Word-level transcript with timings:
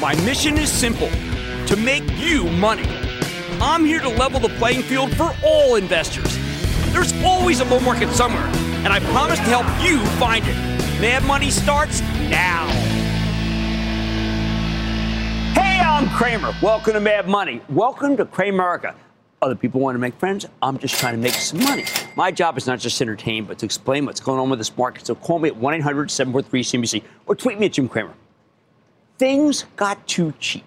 My 0.00 0.14
mission 0.24 0.56
is 0.56 0.72
simple 0.72 1.10
to 1.66 1.76
make 1.76 2.02
you 2.16 2.44
money. 2.52 2.88
I'm 3.60 3.84
here 3.84 4.00
to 4.00 4.08
level 4.08 4.40
the 4.40 4.48
playing 4.48 4.80
field 4.80 5.14
for 5.14 5.36
all 5.44 5.74
investors. 5.76 6.38
There's 6.94 7.12
always 7.22 7.60
a 7.60 7.66
bull 7.66 7.80
market 7.80 8.08
somewhere, 8.14 8.46
and 8.82 8.94
I 8.94 9.00
promise 9.12 9.38
to 9.40 9.44
help 9.44 9.66
you 9.86 10.02
find 10.18 10.42
it. 10.46 10.56
Mad 11.02 11.22
Money 11.24 11.50
starts 11.50 12.00
now. 12.30 12.66
Hey, 15.52 15.80
I'm 15.80 16.08
Cramer. 16.16 16.54
Welcome 16.62 16.94
to 16.94 17.00
Mad 17.00 17.28
Money. 17.28 17.60
Welcome 17.68 18.16
to 18.16 18.24
Cramerica. 18.24 18.94
Other 19.42 19.54
people 19.54 19.82
want 19.82 19.96
to 19.96 19.98
make 19.98 20.14
friends. 20.14 20.46
I'm 20.62 20.78
just 20.78 20.98
trying 20.98 21.16
to 21.16 21.20
make 21.20 21.34
some 21.34 21.62
money. 21.62 21.84
My 22.16 22.30
job 22.30 22.56
is 22.56 22.66
not 22.66 22.78
just 22.78 22.96
to 22.96 23.04
entertain, 23.04 23.44
but 23.44 23.58
to 23.58 23.66
explain 23.66 24.06
what's 24.06 24.20
going 24.20 24.40
on 24.40 24.48
with 24.48 24.60
this 24.60 24.74
market. 24.78 25.04
So 25.04 25.14
call 25.14 25.40
me 25.40 25.50
at 25.50 25.56
1 25.56 25.74
800 25.74 26.10
743 26.10 26.62
CNBC 26.62 27.04
or 27.26 27.34
tweet 27.34 27.60
me 27.60 27.66
at 27.66 27.74
Jim 27.74 27.86
Cramer 27.86 28.14
things 29.20 29.66
got 29.76 30.08
too 30.08 30.32
cheap. 30.40 30.64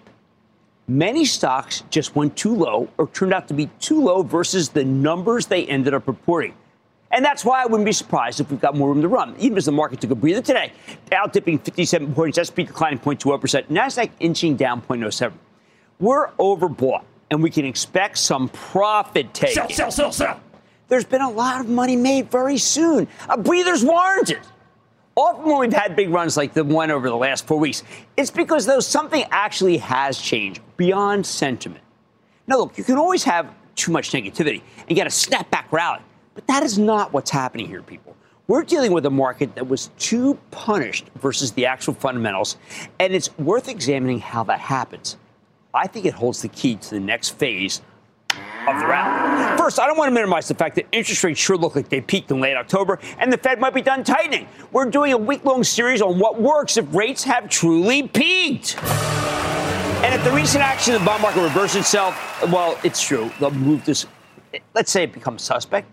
Many 0.86 1.24
stocks 1.24 1.82
just 1.90 2.14
went 2.14 2.36
too 2.36 2.54
low 2.54 2.88
or 2.98 3.08
turned 3.08 3.34
out 3.34 3.48
to 3.48 3.54
be 3.54 3.66
too 3.80 4.00
low 4.00 4.22
versus 4.22 4.68
the 4.68 4.84
numbers 4.84 5.46
they 5.46 5.66
ended 5.66 5.92
up 5.92 6.06
reporting. 6.06 6.54
And 7.10 7.24
that's 7.24 7.44
why 7.44 7.62
I 7.62 7.66
wouldn't 7.66 7.84
be 7.84 7.92
surprised 7.92 8.38
if 8.38 8.52
we've 8.52 8.60
got 8.60 8.76
more 8.76 8.90
room 8.90 9.02
to 9.02 9.08
run. 9.08 9.34
Even 9.40 9.58
as 9.58 9.64
the 9.64 9.72
market 9.72 10.00
took 10.00 10.12
a 10.12 10.14
breather 10.14 10.40
today, 10.40 10.72
Dow 11.10 11.26
dipping 11.26 11.58
57 11.58 12.14
points, 12.14 12.38
SP 12.38 12.62
declining 12.70 13.00
0.20%, 13.00 13.66
NASDAQ 13.66 14.10
inching 14.20 14.54
down 14.54 14.82
0.07. 14.82 15.32
We're 15.98 16.28
overbought, 16.32 17.02
and 17.32 17.42
we 17.42 17.50
can 17.50 17.64
expect 17.64 18.18
some 18.18 18.48
profit 18.50 19.34
taking. 19.34 19.54
Sell, 19.54 19.70
sell, 19.70 19.90
sell, 19.90 20.12
sell. 20.12 20.40
There's 20.86 21.04
been 21.04 21.22
a 21.22 21.30
lot 21.30 21.60
of 21.60 21.68
money 21.68 21.96
made 21.96 22.30
very 22.30 22.58
soon. 22.58 23.08
A 23.28 23.36
breather's 23.36 23.84
warranted. 23.84 24.40
Often 25.16 25.44
when 25.44 25.58
we've 25.58 25.72
had 25.72 25.94
big 25.94 26.10
runs 26.10 26.36
like 26.36 26.54
the 26.54 26.64
one 26.64 26.90
over 26.90 27.08
the 27.08 27.16
last 27.16 27.46
four 27.46 27.58
weeks, 27.58 27.84
it's 28.16 28.30
because 28.30 28.66
though 28.66 28.80
something 28.80 29.24
actually 29.30 29.76
has 29.76 30.18
changed 30.18 30.60
beyond 30.76 31.24
sentiment. 31.24 31.82
Now, 32.48 32.58
look, 32.58 32.76
you 32.76 32.84
can 32.84 32.98
always 32.98 33.22
have 33.24 33.54
too 33.76 33.92
much 33.92 34.10
negativity 34.10 34.62
and 34.88 34.96
get 34.96 35.06
a 35.06 35.10
snapback 35.10 35.70
rally, 35.70 36.02
but 36.34 36.46
that 36.48 36.64
is 36.64 36.78
not 36.78 37.12
what's 37.12 37.30
happening 37.30 37.68
here, 37.68 37.82
people. 37.82 38.16
We're 38.48 38.64
dealing 38.64 38.92
with 38.92 39.06
a 39.06 39.10
market 39.10 39.54
that 39.54 39.68
was 39.68 39.90
too 39.98 40.38
punished 40.50 41.06
versus 41.14 41.52
the 41.52 41.64
actual 41.64 41.94
fundamentals, 41.94 42.56
and 42.98 43.14
it's 43.14 43.36
worth 43.38 43.68
examining 43.68 44.18
how 44.18 44.42
that 44.44 44.60
happens. 44.60 45.16
I 45.72 45.86
think 45.86 46.06
it 46.06 46.14
holds 46.14 46.42
the 46.42 46.48
key 46.48 46.74
to 46.76 46.90
the 46.90 47.00
next 47.00 47.30
phase 47.30 47.80
of 48.68 48.78
the 48.78 48.86
rally. 48.86 49.58
First, 49.58 49.78
I 49.78 49.86
don't 49.86 49.98
want 49.98 50.08
to 50.08 50.14
minimize 50.14 50.48
the 50.48 50.54
fact 50.54 50.76
that 50.76 50.86
interest 50.92 51.22
rates 51.24 51.40
sure 51.40 51.56
look 51.56 51.76
like 51.76 51.88
they 51.88 52.00
peaked 52.00 52.30
in 52.30 52.40
late 52.40 52.56
October 52.56 52.98
and 53.18 53.32
the 53.32 53.38
Fed 53.38 53.60
might 53.60 53.74
be 53.74 53.82
done 53.82 54.04
tightening. 54.04 54.48
We're 54.72 54.90
doing 54.90 55.12
a 55.12 55.18
week 55.18 55.44
long 55.44 55.64
series 55.64 56.00
on 56.02 56.18
what 56.18 56.40
works 56.40 56.76
if 56.76 56.92
rates 56.94 57.24
have 57.24 57.48
truly 57.48 58.08
peaked. 58.08 58.76
And 58.82 60.14
if 60.14 60.22
the 60.24 60.32
recent 60.32 60.62
action 60.62 60.94
of 60.94 61.00
the 61.00 61.06
bond 61.06 61.22
market 61.22 61.42
reverses 61.42 61.76
itself, 61.76 62.14
well, 62.50 62.78
it's 62.84 63.02
true. 63.02 63.30
They'll 63.40 63.50
move 63.50 63.84
this, 63.84 64.06
let's 64.74 64.90
say 64.90 65.04
it 65.04 65.12
becomes 65.12 65.42
suspect. 65.42 65.88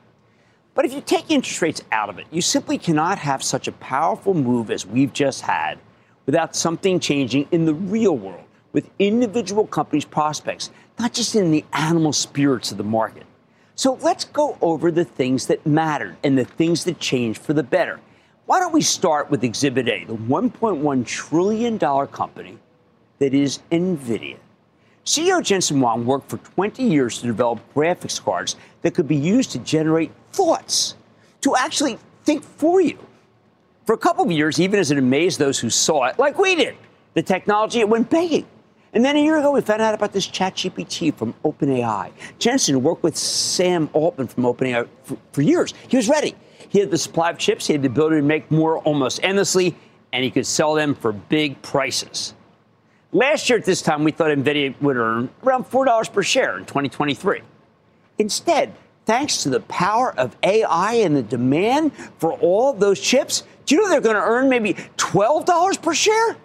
But 0.74 0.86
if 0.86 0.94
you 0.94 1.02
take 1.02 1.30
interest 1.30 1.62
rates 1.62 1.82
out 1.92 2.10
of 2.10 2.20
it, 2.20 2.28
you 2.32 2.42
simply 2.42 2.78
cannot 2.78 3.18
have 3.18 3.44
such 3.44 3.68
a 3.68 3.72
powerful 3.74 4.34
move 4.34 4.72
as 4.72 4.86
we've 4.86 5.12
just 5.12 5.42
had 5.42 5.80
without 6.26 6.56
something 6.56 7.00
changing 7.00 7.48
in 7.52 7.66
the 7.66 7.74
real 7.74 8.18
world 8.18 8.44
with 8.74 8.90
individual 9.00 9.68
companies' 9.68 10.06
prospects 10.06 10.72
not 11.02 11.14
just 11.14 11.36
in 11.36 11.50
the 11.50 11.66
animal 11.74 12.14
spirits 12.14 12.72
of 12.72 12.78
the 12.78 12.84
market. 12.84 13.24
So 13.74 13.98
let's 14.02 14.26
go 14.26 14.56
over 14.62 14.92
the 14.92 15.04
things 15.04 15.48
that 15.48 15.66
mattered 15.66 16.16
and 16.24 16.38
the 16.38 16.46
things 16.46 16.84
that 16.84 17.00
changed 17.00 17.42
for 17.42 17.54
the 17.54 17.64
better. 17.64 18.00
Why 18.46 18.60
don't 18.60 18.72
we 18.72 18.84
start 18.84 19.32
with 19.32 19.44
Exhibit 19.44 19.88
A, 19.88 20.06
the 20.06 20.16
$1.1 20.16 21.06
trillion 21.08 21.80
company 21.80 22.60
that 23.18 23.34
is 23.34 23.60
NVIDIA? 23.72 24.38
CEO 25.04 25.44
Jensen 25.44 25.80
Huang 25.80 26.06
worked 26.06 26.30
for 26.30 26.38
20 26.38 26.84
years 26.84 27.20
to 27.20 27.26
develop 27.26 27.60
graphics 27.74 28.24
cards 28.24 28.56
that 28.84 28.94
could 28.94 29.08
be 29.08 29.16
used 29.16 29.52
to 29.54 29.60
generate 29.60 30.12
thoughts, 30.32 30.96
to 31.42 31.56
actually 31.56 31.98
think 32.26 32.44
for 32.44 32.80
you. 32.80 33.00
For 33.88 33.94
a 33.94 33.98
couple 33.98 34.24
of 34.24 34.32
years, 34.32 34.62
even 34.62 34.80
as 34.80 34.92
it 34.92 35.00
amazed 35.00 35.40
those 35.40 35.58
who 35.58 35.72
saw 35.72 36.04
it, 36.04 36.20
like 36.20 36.38
we 36.38 36.54
did, 36.54 36.76
the 37.16 37.24
technology 37.24 37.80
it 37.80 37.90
went 37.90 38.12
begging. 38.12 38.46
And 38.94 39.06
then 39.06 39.16
a 39.16 39.24
year 39.24 39.38
ago, 39.38 39.52
we 39.52 39.62
found 39.62 39.82
out 39.82 39.94
about 39.94 40.12
this 40.12 40.28
ChatGPT 40.28 41.16
from 41.16 41.34
OpenAI. 41.46 42.12
Jensen 42.40 42.84
worked 42.84 43.04
with 43.04 43.16
Sam 43.16 43.90
Altman 43.94 44.28
from 44.28 44.44
OpenAI 44.44 44.88
for, 45.04 45.18
for 45.32 45.42
years. 45.42 45.74
He 45.88 45.96
was 45.96 46.10
ready. 46.10 46.36
He 46.68 46.80
had 46.80 46.92
the 46.92 46.98
supply 46.98 47.30
of 47.30 47.38
chips, 47.38 47.68
he 47.68 47.74
had 47.74 47.82
the 47.82 47.88
ability 47.88 48.18
to 48.18 48.22
make 48.22 48.50
more 48.50 48.80
almost 48.80 49.20
endlessly, 49.24 49.76
and 50.14 50.24
he 50.24 50.32
could 50.32 50.46
sell 50.46 50.74
them 50.74 50.96
for 50.96 51.12
big 51.12 51.62
prices. 51.62 52.34
Last 53.14 53.50
year 53.50 53.60
at 53.60 53.66
this 53.66 53.82
time, 53.82 54.06
we 54.06 54.12
thought 54.12 54.30
NVIDIA 54.30 54.80
would 54.82 54.96
earn 54.96 55.30
around 55.44 55.66
$4 55.66 56.14
per 56.14 56.24
share 56.24 56.58
in 56.58 56.66
2023. 56.66 57.42
Instead, 58.20 58.74
thanks 59.06 59.44
to 59.44 59.50
the 59.50 59.60
power 59.62 60.18
of 60.18 60.38
AI 60.44 60.94
and 60.96 61.16
the 61.16 61.24
demand 61.24 61.92
for 62.20 62.34
all 62.34 62.72
those 62.72 63.02
chips, 63.02 63.44
do 63.66 63.76
you 63.76 63.82
know 63.82 63.90
they're 63.90 64.00
going 64.00 64.16
to 64.16 64.22
earn 64.22 64.48
maybe 64.48 64.76
$12 64.96 65.82
per 65.82 65.94
share? 65.94 66.38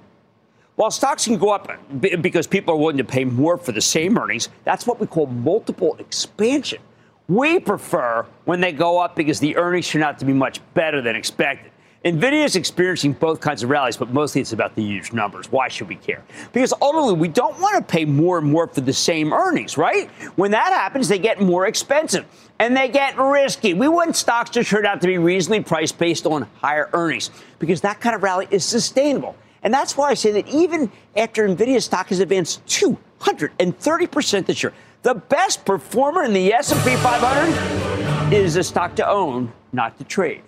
While 0.77 0.91
stocks 0.91 1.25
can 1.25 1.39
go 1.39 1.49
up 1.49 1.71
because 2.01 2.47
people 2.47 2.75
are 2.75 2.77
willing 2.77 2.99
to 2.99 3.05
pay 3.05 3.25
more 3.25 3.57
for 3.57 3.73
the 3.73 3.81
same 3.81 4.19
earnings, 4.19 4.51
that's 4.65 4.87
what 4.87 5.01
we 5.01 5.07
call 5.07 5.25
multiple 5.25 5.97
expansion. 5.99 6.81
We 7.29 7.61
prefer 7.61 8.27
when 8.45 8.61
they 8.61 8.73
go 8.73 8.99
up 8.99 9.17
because 9.17 9.41
the 9.41 9.57
earnings 9.57 9.89
turn 9.89 10.03
out 10.03 10.19
to 10.19 10.27
be 10.27 10.35
much 10.35 10.61
better 10.75 11.01
than 11.01 11.17
expected. 11.17 11.73
Nvidia 12.05 12.45
is 12.45 12.57
experiencing 12.57 13.15
both 13.15 13.41
kinds 13.41 13.63
of 13.63 13.71
rallies, 13.71 13.97
but 13.97 14.11
mostly 14.11 14.43
it's 14.43 14.53
about 14.53 14.75
the 14.77 14.83
huge 14.83 15.15
numbers. 15.15 15.51
Why 15.51 15.69
should 15.69 15.89
we 15.89 15.97
care? 15.97 16.23
Because 16.53 16.75
ultimately, 16.81 17.15
we 17.15 17.29
don't 17.29 17.59
want 17.59 17.77
to 17.77 17.83
pay 17.83 18.05
more 18.05 18.39
and 18.39 18.49
more 18.49 18.69
for 18.69 18.83
the 18.83 18.93
same 18.93 19.33
earnings, 19.33 19.79
right? 19.79 20.11
When 20.37 20.51
that 20.51 20.73
happens, 20.75 21.09
they 21.09 21.19
get 21.19 21.41
more 21.41 21.67
expensive 21.67 22.27
and 22.59 22.77
they 22.77 22.89
get 22.89 23.19
risky. 23.19 23.73
We 23.73 23.89
want 23.89 24.15
stocks 24.15 24.51
to 24.51 24.63
turn 24.63 24.85
out 24.85 25.01
to 25.01 25.07
be 25.07 25.17
reasonably 25.17 25.65
priced 25.65 25.99
based 25.99 26.27
on 26.27 26.47
higher 26.61 26.91
earnings 26.93 27.31
because 27.59 27.81
that 27.81 28.01
kind 28.01 28.15
of 28.15 28.23
rally 28.23 28.47
is 28.51 28.65
sustainable. 28.65 29.35
And 29.63 29.73
that's 29.73 29.97
why 29.97 30.11
I 30.11 30.15
say 30.15 30.33
that 30.33 30.49
even 30.49 30.91
after 31.17 31.49
Nvidia 31.49 31.83
stock 31.83 32.09
has 32.09 32.21
advanced 32.21 32.65
230% 32.67 34.47
this 34.47 34.63
year, 34.63 34.73
the 35.03 35.15
best 35.15 35.65
performer 35.65 36.25
in 36.25 36.33
the 36.33 36.53
S&P 36.53 36.97
500 36.97 38.33
is 38.33 38.57
a 38.57 38.65
stock 38.65 38.97
to 38.97 39.09
own, 39.09 39.53
not 39.73 39.97
to 39.99 40.05
trade. 40.05 40.43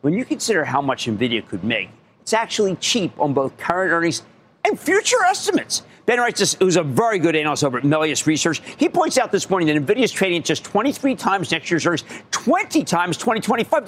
When 0.00 0.14
you 0.14 0.24
consider 0.24 0.64
how 0.64 0.80
much 0.80 1.06
Nvidia 1.06 1.46
could 1.46 1.64
make, 1.64 1.90
it's 2.22 2.32
actually 2.32 2.76
cheap 2.76 3.18
on 3.18 3.34
both 3.34 3.56
current 3.56 3.92
earnings 3.92 4.22
and 4.68 4.78
future 4.78 5.22
estimates. 5.24 5.82
Ben 6.06 6.18
Reitzes, 6.18 6.56
who's 6.58 6.76
a 6.76 6.82
very 6.82 7.18
good 7.18 7.36
analyst 7.36 7.64
over 7.64 7.76
at 7.76 7.84
Melius 7.84 8.26
Research, 8.26 8.62
he 8.78 8.88
points 8.88 9.18
out 9.18 9.30
this 9.30 9.50
morning 9.50 9.68
that 9.68 9.84
Nvidia 9.84 10.04
is 10.04 10.12
trading 10.12 10.38
at 10.38 10.44
just 10.44 10.64
23 10.64 11.14
times 11.14 11.50
next 11.50 11.70
year's 11.70 11.84
earnings, 11.84 12.04
20 12.30 12.82
times 12.84 13.16
2025 13.18 13.84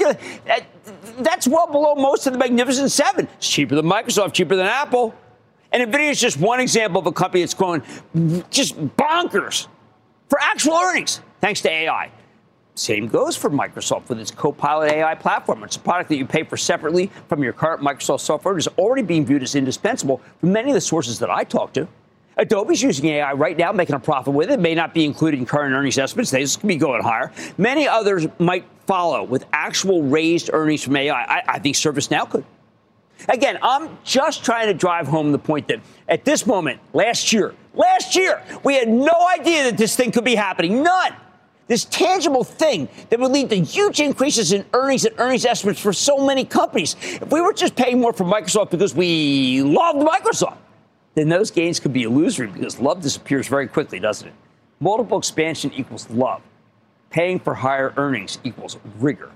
that's 1.20 1.46
well 1.46 1.66
below 1.66 1.94
most 1.94 2.26
of 2.26 2.32
the 2.32 2.38
Magnificent 2.38 2.90
Seven. 2.90 3.28
It's 3.36 3.48
cheaper 3.48 3.74
than 3.74 3.86
Microsoft, 3.86 4.32
cheaper 4.32 4.56
than 4.56 4.66
Apple. 4.66 5.14
And 5.72 5.90
NVIDIA 5.90 6.10
is 6.10 6.20
just 6.20 6.38
one 6.38 6.60
example 6.60 7.00
of 7.00 7.06
a 7.06 7.12
company 7.12 7.42
that's 7.42 7.54
going 7.54 7.82
just 8.50 8.78
bonkers 8.96 9.68
for 10.28 10.38
actual 10.40 10.74
earnings, 10.74 11.20
thanks 11.40 11.60
to 11.62 11.70
AI. 11.70 12.10
Same 12.80 13.08
goes 13.08 13.36
for 13.36 13.50
Microsoft 13.50 14.08
with 14.08 14.18
its 14.18 14.30
Copilot 14.30 14.90
AI 14.90 15.14
platform. 15.14 15.62
It's 15.64 15.76
a 15.76 15.80
product 15.80 16.08
that 16.08 16.16
you 16.16 16.24
pay 16.24 16.44
for 16.44 16.56
separately 16.56 17.10
from 17.28 17.42
your 17.42 17.52
current 17.52 17.82
Microsoft 17.82 18.20
software. 18.20 18.56
It 18.56 18.60
is 18.60 18.68
already 18.78 19.02
being 19.02 19.26
viewed 19.26 19.42
as 19.42 19.54
indispensable 19.54 20.22
from 20.40 20.52
many 20.52 20.70
of 20.70 20.74
the 20.74 20.80
sources 20.80 21.18
that 21.18 21.28
I 21.28 21.44
talk 21.44 21.74
to. 21.74 21.86
Adobe's 22.38 22.82
using 22.82 23.04
AI 23.10 23.34
right 23.34 23.58
now, 23.58 23.70
making 23.70 23.96
a 23.96 24.00
profit 24.00 24.32
with 24.32 24.50
it. 24.50 24.60
May 24.60 24.74
not 24.74 24.94
be 24.94 25.04
included 25.04 25.38
in 25.38 25.44
current 25.44 25.74
earnings 25.74 25.98
estimates. 25.98 26.30
They 26.30 26.46
could 26.46 26.66
be 26.66 26.76
going 26.76 27.02
higher. 27.02 27.30
Many 27.58 27.86
others 27.86 28.26
might 28.38 28.64
follow 28.86 29.24
with 29.24 29.44
actual 29.52 30.02
raised 30.02 30.48
earnings 30.50 30.82
from 30.82 30.96
AI. 30.96 31.22
I, 31.22 31.42
I 31.46 31.58
think 31.58 31.76
ServiceNow 31.76 32.30
could. 32.30 32.46
Again, 33.28 33.58
I'm 33.60 33.98
just 34.04 34.42
trying 34.42 34.68
to 34.68 34.74
drive 34.74 35.06
home 35.06 35.32
the 35.32 35.38
point 35.38 35.68
that 35.68 35.80
at 36.08 36.24
this 36.24 36.46
moment, 36.46 36.80
last 36.94 37.30
year, 37.30 37.54
last 37.74 38.16
year, 38.16 38.42
we 38.64 38.74
had 38.74 38.88
no 38.88 39.28
idea 39.38 39.64
that 39.64 39.76
this 39.76 39.94
thing 39.96 40.12
could 40.12 40.24
be 40.24 40.34
happening. 40.34 40.82
None. 40.82 41.14
This 41.70 41.84
tangible 41.84 42.42
thing 42.42 42.88
that 43.10 43.20
would 43.20 43.30
lead 43.30 43.48
to 43.50 43.56
huge 43.60 44.00
increases 44.00 44.50
in 44.50 44.64
earnings 44.74 45.04
and 45.04 45.14
earnings 45.20 45.44
estimates 45.44 45.78
for 45.78 45.92
so 45.92 46.18
many 46.18 46.44
companies. 46.44 46.96
If 47.00 47.30
we 47.30 47.40
were 47.40 47.52
just 47.52 47.76
paying 47.76 48.00
more 48.00 48.12
for 48.12 48.24
Microsoft 48.24 48.70
because 48.70 48.92
we 48.92 49.62
loved 49.62 50.00
Microsoft, 50.00 50.56
then 51.14 51.28
those 51.28 51.52
gains 51.52 51.78
could 51.78 51.92
be 51.92 52.02
illusory 52.02 52.48
because 52.48 52.80
love 52.80 53.00
disappears 53.00 53.46
very 53.46 53.68
quickly, 53.68 54.00
doesn't 54.00 54.26
it? 54.26 54.34
Multiple 54.80 55.16
expansion 55.16 55.72
equals 55.72 56.10
love. 56.10 56.42
Paying 57.10 57.38
for 57.38 57.54
higher 57.54 57.94
earnings 57.96 58.40
equals 58.42 58.76
rigor. 58.98 59.30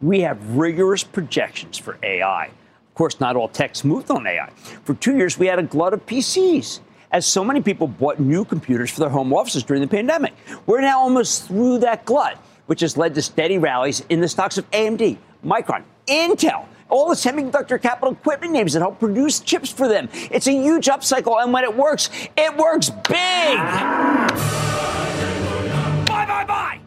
We 0.00 0.22
have 0.22 0.56
rigorous 0.56 1.04
projections 1.04 1.76
for 1.76 1.98
AI. 2.02 2.46
Of 2.46 2.94
course, 2.94 3.20
not 3.20 3.36
all 3.36 3.48
tech's 3.48 3.84
moved 3.84 4.10
on 4.10 4.26
AI. 4.26 4.48
For 4.84 4.94
two 4.94 5.18
years, 5.18 5.38
we 5.38 5.48
had 5.48 5.58
a 5.58 5.62
glut 5.62 5.92
of 5.92 6.06
PCs 6.06 6.80
as 7.14 7.24
so 7.24 7.44
many 7.44 7.62
people 7.62 7.86
bought 7.86 8.18
new 8.18 8.44
computers 8.44 8.90
for 8.90 8.98
their 8.98 9.08
home 9.08 9.32
offices 9.32 9.62
during 9.62 9.80
the 9.80 9.88
pandemic. 9.88 10.34
We're 10.66 10.80
now 10.80 10.98
almost 10.98 11.46
through 11.46 11.78
that 11.78 12.04
glut, 12.04 12.36
which 12.66 12.80
has 12.80 12.96
led 12.96 13.14
to 13.14 13.22
steady 13.22 13.56
rallies 13.56 14.00
in 14.10 14.20
the 14.20 14.26
stocks 14.28 14.58
of 14.58 14.68
AMD, 14.72 15.16
Micron, 15.44 15.84
Intel, 16.08 16.66
all 16.88 17.08
the 17.08 17.14
semiconductor 17.14 17.80
capital 17.80 18.12
equipment 18.12 18.52
names 18.52 18.72
that 18.72 18.80
help 18.80 18.98
produce 18.98 19.38
chips 19.38 19.70
for 19.70 19.86
them. 19.86 20.08
It's 20.12 20.48
a 20.48 20.52
huge 20.52 20.86
upcycle, 20.86 21.40
and 21.40 21.52
when 21.52 21.62
it 21.62 21.76
works, 21.76 22.10
it 22.36 22.56
works 22.56 22.90
big. 22.90 23.58
Bye, 26.06 26.26
bye, 26.26 26.44
bye. 26.44 26.83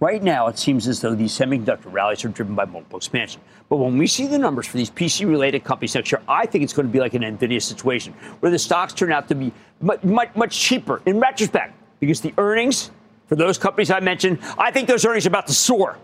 Right 0.00 0.22
now, 0.22 0.48
it 0.48 0.58
seems 0.58 0.88
as 0.88 1.00
though 1.00 1.14
these 1.14 1.32
semiconductor 1.32 1.92
rallies 1.92 2.24
are 2.24 2.28
driven 2.28 2.54
by 2.54 2.64
multiple 2.64 2.96
expansion. 2.96 3.40
But 3.68 3.76
when 3.76 3.96
we 3.96 4.06
see 4.06 4.26
the 4.26 4.38
numbers 4.38 4.66
for 4.66 4.76
these 4.76 4.90
PC 4.90 5.26
related 5.28 5.64
companies 5.64 5.94
next 5.94 6.10
year, 6.10 6.20
I 6.28 6.46
think 6.46 6.64
it's 6.64 6.72
going 6.72 6.88
to 6.88 6.92
be 6.92 6.98
like 7.00 7.14
an 7.14 7.22
NVIDIA 7.22 7.62
situation 7.62 8.12
where 8.40 8.50
the 8.50 8.58
stocks 8.58 8.92
turn 8.92 9.12
out 9.12 9.28
to 9.28 9.34
be 9.34 9.52
much, 9.80 10.02
much, 10.34 10.58
cheaper 10.58 11.00
in 11.06 11.20
retrospect 11.20 11.74
because 12.00 12.20
the 12.20 12.34
earnings 12.38 12.90
for 13.28 13.36
those 13.36 13.56
companies 13.56 13.90
I 13.90 14.00
mentioned, 14.00 14.38
I 14.58 14.70
think 14.70 14.88
those 14.88 15.04
earnings 15.04 15.26
are 15.26 15.30
about 15.30 15.46
to 15.46 15.54
soar. 15.54 15.96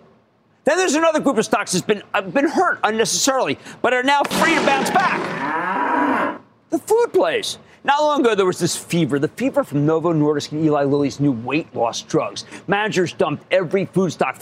Then 0.65 0.79
there's 0.79 0.95
another 0.95 1.21
group 1.21 1.39
of 1.39 1.45
stocks 1.45 1.73
that's 1.73 1.85
been, 1.85 2.03
uh, 2.15 2.23
been 2.23 2.49
hurt 2.49 2.81
unnecessarily, 2.85 3.59
but 3.83 3.93
are 3.93 4.03
now 4.03 4.23
free 4.23 4.55
to 4.55 4.61
bounce 4.67 4.91
back. 4.91 6.41
The 6.71 6.79
food 6.79 7.09
plays. 7.13 7.59
Not 7.83 8.03
long 8.03 8.21
ago, 8.21 8.35
there 8.35 8.45
was 8.45 8.59
this 8.59 8.77
fever, 8.77 9.19
the 9.19 9.29
fever 9.29 9.65
from 9.65 9.87
Novo 9.87 10.13
Nordisk 10.13 10.53
and 10.53 10.63
Eli 10.63 10.85
Lilly's 10.85 11.19
new 11.19 11.33
weight 11.33 11.75
loss 11.75 12.03
drugs. 12.03 12.45
Managers 12.69 13.15
dumped 13.15 13.43
every 13.51 13.87
food 13.87 14.13
stock, 14.13 14.39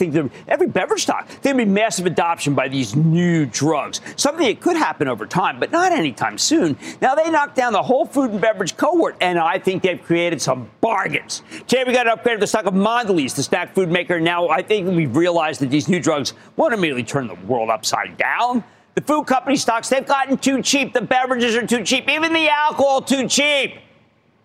every 0.48 0.66
beverage 0.66 1.02
stock, 1.02 1.28
there'd 1.42 1.56
be 1.56 1.64
massive 1.64 2.06
adoption 2.06 2.54
by 2.54 2.66
these 2.66 2.96
new 2.96 3.46
drugs. 3.46 4.00
Something 4.16 4.48
that 4.48 4.60
could 4.60 4.76
happen 4.76 5.06
over 5.06 5.24
time, 5.24 5.60
but 5.60 5.70
not 5.70 5.92
anytime 5.92 6.36
soon. 6.36 6.76
Now 7.00 7.14
they 7.14 7.30
knocked 7.30 7.54
down 7.54 7.72
the 7.72 7.82
whole 7.82 8.06
food 8.06 8.32
and 8.32 8.40
beverage 8.40 8.76
cohort, 8.76 9.16
and 9.20 9.38
I 9.38 9.60
think 9.60 9.84
they've 9.84 10.02
created 10.02 10.42
some 10.42 10.68
bargains. 10.80 11.44
Today 11.68 11.84
we 11.86 11.92
got 11.92 12.06
an 12.08 12.14
upgrade 12.14 12.34
of 12.34 12.40
the 12.40 12.46
stock 12.48 12.64
of 12.64 12.74
Mondelez, 12.74 13.36
the 13.36 13.44
snack 13.44 13.72
food 13.72 13.88
maker. 13.88 14.18
Now 14.18 14.48
I 14.48 14.62
think 14.62 14.88
we've 14.88 15.14
realized 15.14 15.60
that 15.60 15.70
these 15.70 15.88
new 15.88 16.00
drugs 16.00 16.32
won't 16.56 16.74
immediately 16.74 17.04
turn 17.04 17.28
the 17.28 17.36
world 17.46 17.70
upside 17.70 18.16
down. 18.16 18.64
The 18.98 19.04
food 19.04 19.28
company 19.28 19.54
stocks, 19.54 19.88
they've 19.88 20.04
gotten 20.04 20.36
too 20.36 20.60
cheap. 20.60 20.92
The 20.92 21.00
beverages 21.00 21.54
are 21.54 21.64
too 21.64 21.84
cheap. 21.84 22.08
Even 22.08 22.32
the 22.32 22.48
alcohol, 22.48 23.00
too 23.00 23.28
cheap. 23.28 23.76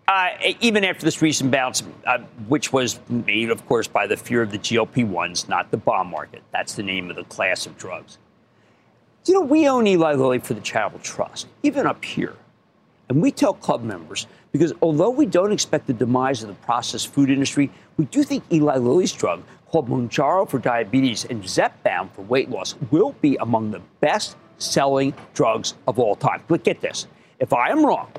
Uh, 0.07 0.27
even 0.61 0.83
after 0.83 1.03
this 1.03 1.23
recent 1.23 1.49
bounce, 1.49 1.81
uh, 2.05 2.19
which 2.47 2.71
was 2.71 2.99
made, 3.09 3.49
of 3.49 3.65
course, 3.65 3.87
by 3.87 4.05
the 4.05 4.15
fear 4.15 4.43
of 4.43 4.51
the 4.51 4.59
GLP 4.59 5.09
1s, 5.09 5.49
not 5.49 5.71
the 5.71 5.77
bond 5.77 6.11
market. 6.11 6.43
That's 6.51 6.75
the 6.75 6.83
name 6.83 7.09
of 7.09 7.15
the 7.15 7.23
class 7.23 7.65
of 7.65 7.79
drugs. 7.79 8.19
You 9.25 9.33
know, 9.33 9.41
we 9.41 9.67
own 9.67 9.87
Eli 9.87 10.13
Lilly 10.13 10.37
for 10.37 10.53
the 10.53 10.61
charitable 10.61 10.99
trust, 10.99 11.47
even 11.63 11.87
up 11.87 12.05
here. 12.05 12.35
And 13.09 13.23
we 13.23 13.31
tell 13.31 13.55
club 13.55 13.81
members, 13.81 14.27
because 14.51 14.71
although 14.83 15.09
we 15.09 15.25
don't 15.25 15.51
expect 15.51 15.87
the 15.87 15.93
demise 15.93 16.43
of 16.43 16.49
the 16.49 16.55
processed 16.63 17.11
food 17.11 17.31
industry, 17.31 17.71
we 17.97 18.05
do 18.05 18.21
think 18.21 18.43
Eli 18.51 18.77
Lilly's 18.77 19.13
drug, 19.13 19.41
called 19.65 19.89
Mounjaro 19.89 20.47
for 20.47 20.59
diabetes 20.59 21.25
and 21.25 21.41
Zepbound 21.41 22.11
for 22.11 22.21
weight 22.21 22.51
loss, 22.51 22.75
will 22.91 23.13
be 23.13 23.35
among 23.37 23.71
the 23.71 23.81
best 23.99 24.37
selling 24.57 25.13
drugs 25.33 25.73
of 25.87 25.99
all 25.99 26.15
time. 26.15 26.41
But 26.47 26.63
get 26.63 26.81
this 26.81 27.07
if 27.39 27.53
I 27.53 27.69
am 27.69 27.85
wrong, 27.85 28.11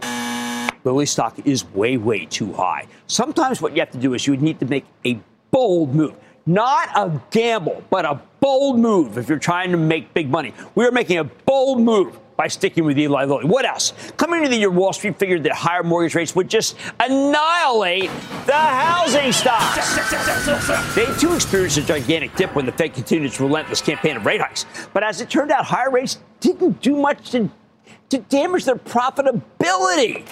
Lilly 0.85 1.07
stock 1.07 1.39
is 1.47 1.65
way, 1.73 1.97
way 1.97 2.27
too 2.27 2.53
high. 2.53 2.87
Sometimes 3.07 3.63
what 3.63 3.73
you 3.73 3.81
have 3.81 3.91
to 3.93 3.99
do 3.99 4.15
is 4.15 4.27
you 4.27 4.37
need 4.37 4.61
to 4.61 4.67
make 4.67 4.85
a 5.07 5.19
bold 5.51 5.95
move. 5.95 6.15
Not 6.47 6.91
a 6.95 7.23
gamble, 7.31 7.83
but 7.89 8.05
a 8.05 8.21
bold 8.41 8.79
move 8.79 9.17
if 9.17 9.31
you're 9.31 9.39
trying 9.39 9.71
to 9.71 9.79
make 9.79 10.13
big 10.13 10.29
money. 10.29 10.53
We 10.75 10.85
are 10.85 10.91
making 10.91 11.19
a 11.19 11.25
bold 11.25 11.81
move 11.81 12.19
by 12.37 12.49
sticking 12.49 12.85
with 12.85 12.99
Eli 12.99 13.25
Lilly. 13.25 13.45
What 13.45 13.65
else? 13.65 13.93
Coming 14.17 14.39
into 14.39 14.51
the 14.51 14.57
year, 14.57 14.71
Wall 14.71 14.93
Street 14.93 15.19
figured 15.19 15.45
that 15.45 15.53
higher 15.53 15.83
mortgage 15.83 16.15
rates 16.15 16.35
would 16.35 16.49
just 16.49 16.77
annihilate 17.01 18.11
the 18.47 18.53
housing 18.53 19.33
stocks. 19.33 19.95
They 20.95 21.07
too 21.19 21.35
experienced 21.35 21.79
a 21.79 21.83
gigantic 21.83 22.35
dip 22.37 22.55
when 22.55 22.67
the 22.67 22.73
Fed 22.73 22.95
continued 22.95 23.29
its 23.29 23.41
relentless 23.41 23.81
campaign 23.81 24.17
of 24.17 24.27
rate 24.27 24.41
hikes. 24.41 24.67
But 24.93 25.03
as 25.03 25.21
it 25.21 25.31
turned 25.31 25.51
out, 25.51 25.65
higher 25.65 25.91
rates 25.91 26.19
didn't 26.41 26.83
do 26.83 26.97
much 26.97 27.31
to, 27.31 27.49
to 28.11 28.19
damage 28.19 28.65
their 28.65 28.77
profitability 28.77 30.25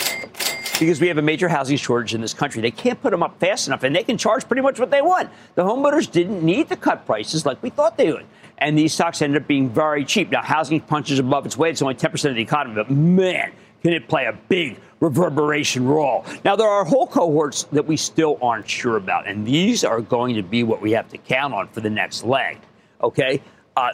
because 0.79 1.01
we 1.01 1.07
have 1.07 1.19
a 1.19 1.23
major 1.23 1.49
housing 1.49 1.77
shortage 1.77 2.13
in 2.13 2.21
this 2.21 2.35
country. 2.35 2.61
They 2.61 2.73
can't 2.73 3.01
put 3.01 3.13
them 3.13 3.23
up 3.23 3.39
fast 3.39 3.69
enough, 3.69 3.85
and 3.85 3.95
they 3.95 4.03
can 4.03 4.19
charge 4.19 4.47
pretty 4.49 4.63
much 4.63 4.81
what 4.81 4.91
they 4.91 5.01
want. 5.01 5.31
The 5.55 5.63
homeowners 5.63 6.11
didn't 6.11 6.43
need 6.43 6.69
to 6.71 6.77
cut 6.77 7.07
prices 7.07 7.47
like 7.47 7.63
we 7.63 7.71
thought 7.71 7.97
they 7.97 8.13
would. 8.13 8.27
And 8.63 8.79
these 8.79 8.95
stocks 8.95 9.21
ended 9.21 9.43
up 9.43 9.49
being 9.49 9.69
very 9.69 10.05
cheap. 10.05 10.31
Now, 10.31 10.41
housing 10.41 10.81
punches 10.81 11.19
above 11.19 11.45
its 11.45 11.57
weight. 11.57 11.73
It's 11.73 11.83
only 11.83 11.97
10% 11.97 12.31
of 12.31 12.37
the 12.37 12.43
economy, 12.43 12.77
but 12.77 12.91
man, 12.91 13.51
can 13.83 13.93
it 13.93 14.07
play 14.07 14.27
a 14.27 14.33
big 14.49 14.79
reverberation 15.01 15.85
role. 15.85 16.25
Now, 16.45 16.55
there 16.55 16.69
are 16.69 16.85
whole 16.85 17.09
cohorts 17.09 17.65
that 17.73 17.85
we 17.85 17.97
still 17.97 18.39
aren't 18.41 18.69
sure 18.69 18.99
about, 18.99 19.27
and 19.27 19.45
these 19.45 19.83
are 19.83 20.01
going 20.01 20.37
to 20.37 20.45
be 20.45 20.63
what 20.63 20.81
we 20.81 20.93
have 20.93 21.09
to 21.09 21.19
count 21.19 21.53
on 21.53 21.67
for 21.69 21.81
the 21.81 21.91
next 21.91 22.23
leg. 22.23 22.59
Okay? 23.03 23.43
Uh, 23.77 23.91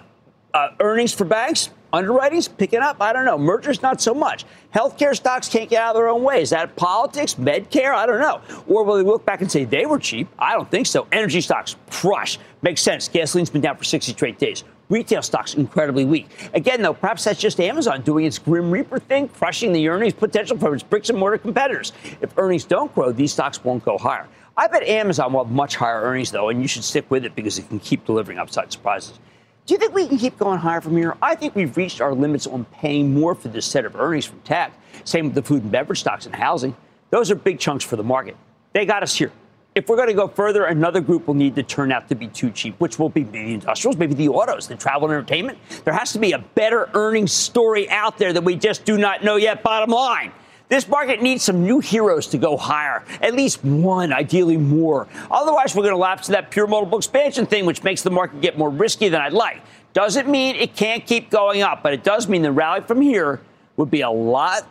uh, 0.52 0.68
earnings 0.80 1.14
for 1.14 1.24
banks, 1.24 1.70
Underwriting's 1.92 2.48
picking 2.48 2.80
up. 2.80 3.00
I 3.00 3.12
don't 3.12 3.24
know. 3.24 3.38
Mergers, 3.38 3.80
not 3.80 4.00
so 4.00 4.12
much. 4.12 4.44
Healthcare 4.74 5.16
stocks 5.16 5.48
can't 5.48 5.70
get 5.70 5.82
out 5.82 5.90
of 5.90 6.00
their 6.00 6.08
own 6.08 6.22
way. 6.22 6.42
Is 6.42 6.50
that 6.50 6.76
politics? 6.76 7.34
Medicare? 7.34 7.94
I 7.94 8.04
don't 8.04 8.20
know. 8.20 8.42
Or 8.66 8.84
will 8.84 8.96
they 8.96 9.02
look 9.02 9.24
back 9.24 9.40
and 9.40 9.50
say 9.50 9.64
they 9.64 9.86
were 9.86 9.98
cheap? 9.98 10.28
I 10.38 10.52
don't 10.52 10.70
think 10.70 10.86
so. 10.86 11.06
Energy 11.12 11.40
stocks, 11.40 11.76
crush. 11.90 12.38
Makes 12.60 12.82
sense. 12.82 13.08
Gasoline's 13.08 13.50
been 13.50 13.60
down 13.60 13.76
for 13.76 13.84
60 13.84 14.12
straight 14.12 14.38
days. 14.38 14.64
Retail 14.88 15.22
stocks 15.22 15.54
incredibly 15.54 16.04
weak. 16.04 16.28
Again, 16.54 16.82
though, 16.82 16.94
perhaps 16.94 17.24
that's 17.24 17.38
just 17.38 17.60
Amazon 17.60 18.02
doing 18.02 18.24
its 18.24 18.38
Grim 18.38 18.70
Reaper 18.70 18.98
thing, 18.98 19.28
crushing 19.28 19.72
the 19.72 19.88
earnings 19.88 20.14
potential 20.14 20.58
from 20.58 20.74
its 20.74 20.82
bricks 20.82 21.10
and 21.10 21.18
mortar 21.18 21.38
competitors. 21.38 21.92
If 22.20 22.36
earnings 22.38 22.64
don't 22.64 22.92
grow, 22.94 23.12
these 23.12 23.32
stocks 23.32 23.62
won't 23.62 23.84
go 23.84 23.98
higher. 23.98 24.26
I 24.56 24.66
bet 24.66 24.82
Amazon 24.82 25.32
will 25.32 25.44
have 25.44 25.52
much 25.52 25.76
higher 25.76 26.00
earnings, 26.02 26.32
though, 26.32 26.48
and 26.48 26.60
you 26.60 26.66
should 26.66 26.84
stick 26.84 27.08
with 27.10 27.24
it 27.24 27.36
because 27.36 27.58
it 27.58 27.68
can 27.68 27.78
keep 27.78 28.06
delivering 28.06 28.38
upside 28.38 28.72
surprises. 28.72 29.18
Do 29.66 29.74
you 29.74 29.78
think 29.78 29.94
we 29.94 30.08
can 30.08 30.16
keep 30.16 30.38
going 30.38 30.58
higher 30.58 30.80
from 30.80 30.96
here? 30.96 31.16
I 31.20 31.34
think 31.34 31.54
we've 31.54 31.76
reached 31.76 32.00
our 32.00 32.14
limits 32.14 32.46
on 32.46 32.64
paying 32.64 33.12
more 33.12 33.34
for 33.34 33.48
this 33.48 33.66
set 33.66 33.84
of 33.84 33.94
earnings 33.94 34.24
from 34.24 34.40
tech. 34.40 34.72
Same 35.04 35.26
with 35.26 35.34
the 35.34 35.42
food 35.42 35.62
and 35.62 35.70
beverage 35.70 36.00
stocks 36.00 36.24
and 36.24 36.34
housing. 36.34 36.74
Those 37.10 37.30
are 37.30 37.34
big 37.34 37.58
chunks 37.60 37.84
for 37.84 37.96
the 37.96 38.02
market. 38.02 38.36
They 38.72 38.86
got 38.86 39.02
us 39.02 39.14
here. 39.14 39.30
If 39.78 39.88
we're 39.88 39.94
going 39.94 40.08
to 40.08 40.14
go 40.14 40.26
further, 40.26 40.64
another 40.64 41.00
group 41.00 41.28
will 41.28 41.34
need 41.34 41.54
to 41.54 41.62
turn 41.62 41.92
out 41.92 42.08
to 42.08 42.16
be 42.16 42.26
too 42.26 42.50
cheap, 42.50 42.74
which 42.80 42.98
will 42.98 43.10
be 43.10 43.22
maybe 43.22 43.44
the 43.44 43.54
industrials, 43.54 43.96
maybe 43.96 44.12
the 44.12 44.28
autos, 44.28 44.66
the 44.66 44.74
travel 44.74 45.06
and 45.08 45.14
entertainment. 45.16 45.56
There 45.84 45.94
has 45.94 46.12
to 46.14 46.18
be 46.18 46.32
a 46.32 46.40
better 46.40 46.90
earnings 46.94 47.30
story 47.30 47.88
out 47.88 48.18
there 48.18 48.32
that 48.32 48.42
we 48.42 48.56
just 48.56 48.84
do 48.84 48.98
not 48.98 49.22
know 49.22 49.36
yet, 49.36 49.62
bottom 49.62 49.90
line. 49.90 50.32
This 50.68 50.88
market 50.88 51.22
needs 51.22 51.44
some 51.44 51.62
new 51.62 51.78
heroes 51.78 52.26
to 52.26 52.38
go 52.38 52.56
higher, 52.56 53.04
at 53.22 53.34
least 53.34 53.62
one, 53.64 54.12
ideally 54.12 54.56
more. 54.56 55.06
Otherwise, 55.30 55.76
we're 55.76 55.84
going 55.84 55.94
to 55.94 55.98
lapse 55.98 56.26
to 56.26 56.32
that 56.32 56.50
pure 56.50 56.66
multiple 56.66 56.98
expansion 56.98 57.46
thing, 57.46 57.64
which 57.64 57.84
makes 57.84 58.02
the 58.02 58.10
market 58.10 58.40
get 58.40 58.58
more 58.58 58.70
risky 58.70 59.08
than 59.08 59.20
I'd 59.20 59.32
like. 59.32 59.62
Doesn't 59.92 60.28
mean 60.28 60.56
it 60.56 60.74
can't 60.74 61.06
keep 61.06 61.30
going 61.30 61.62
up, 61.62 61.84
but 61.84 61.92
it 61.92 62.02
does 62.02 62.26
mean 62.26 62.42
the 62.42 62.50
rally 62.50 62.80
from 62.80 63.00
here 63.00 63.40
would 63.76 63.92
be 63.92 64.00
a 64.00 64.10
lot 64.10 64.66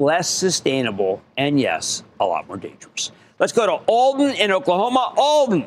less 0.00 0.28
sustainable 0.28 1.22
and, 1.36 1.60
yes, 1.60 2.02
a 2.18 2.24
lot 2.24 2.48
more 2.48 2.56
dangerous. 2.56 3.12
Let's 3.40 3.54
go 3.54 3.64
to 3.64 3.82
Alden 3.86 4.34
in 4.34 4.52
Oklahoma. 4.52 5.14
Alden. 5.16 5.66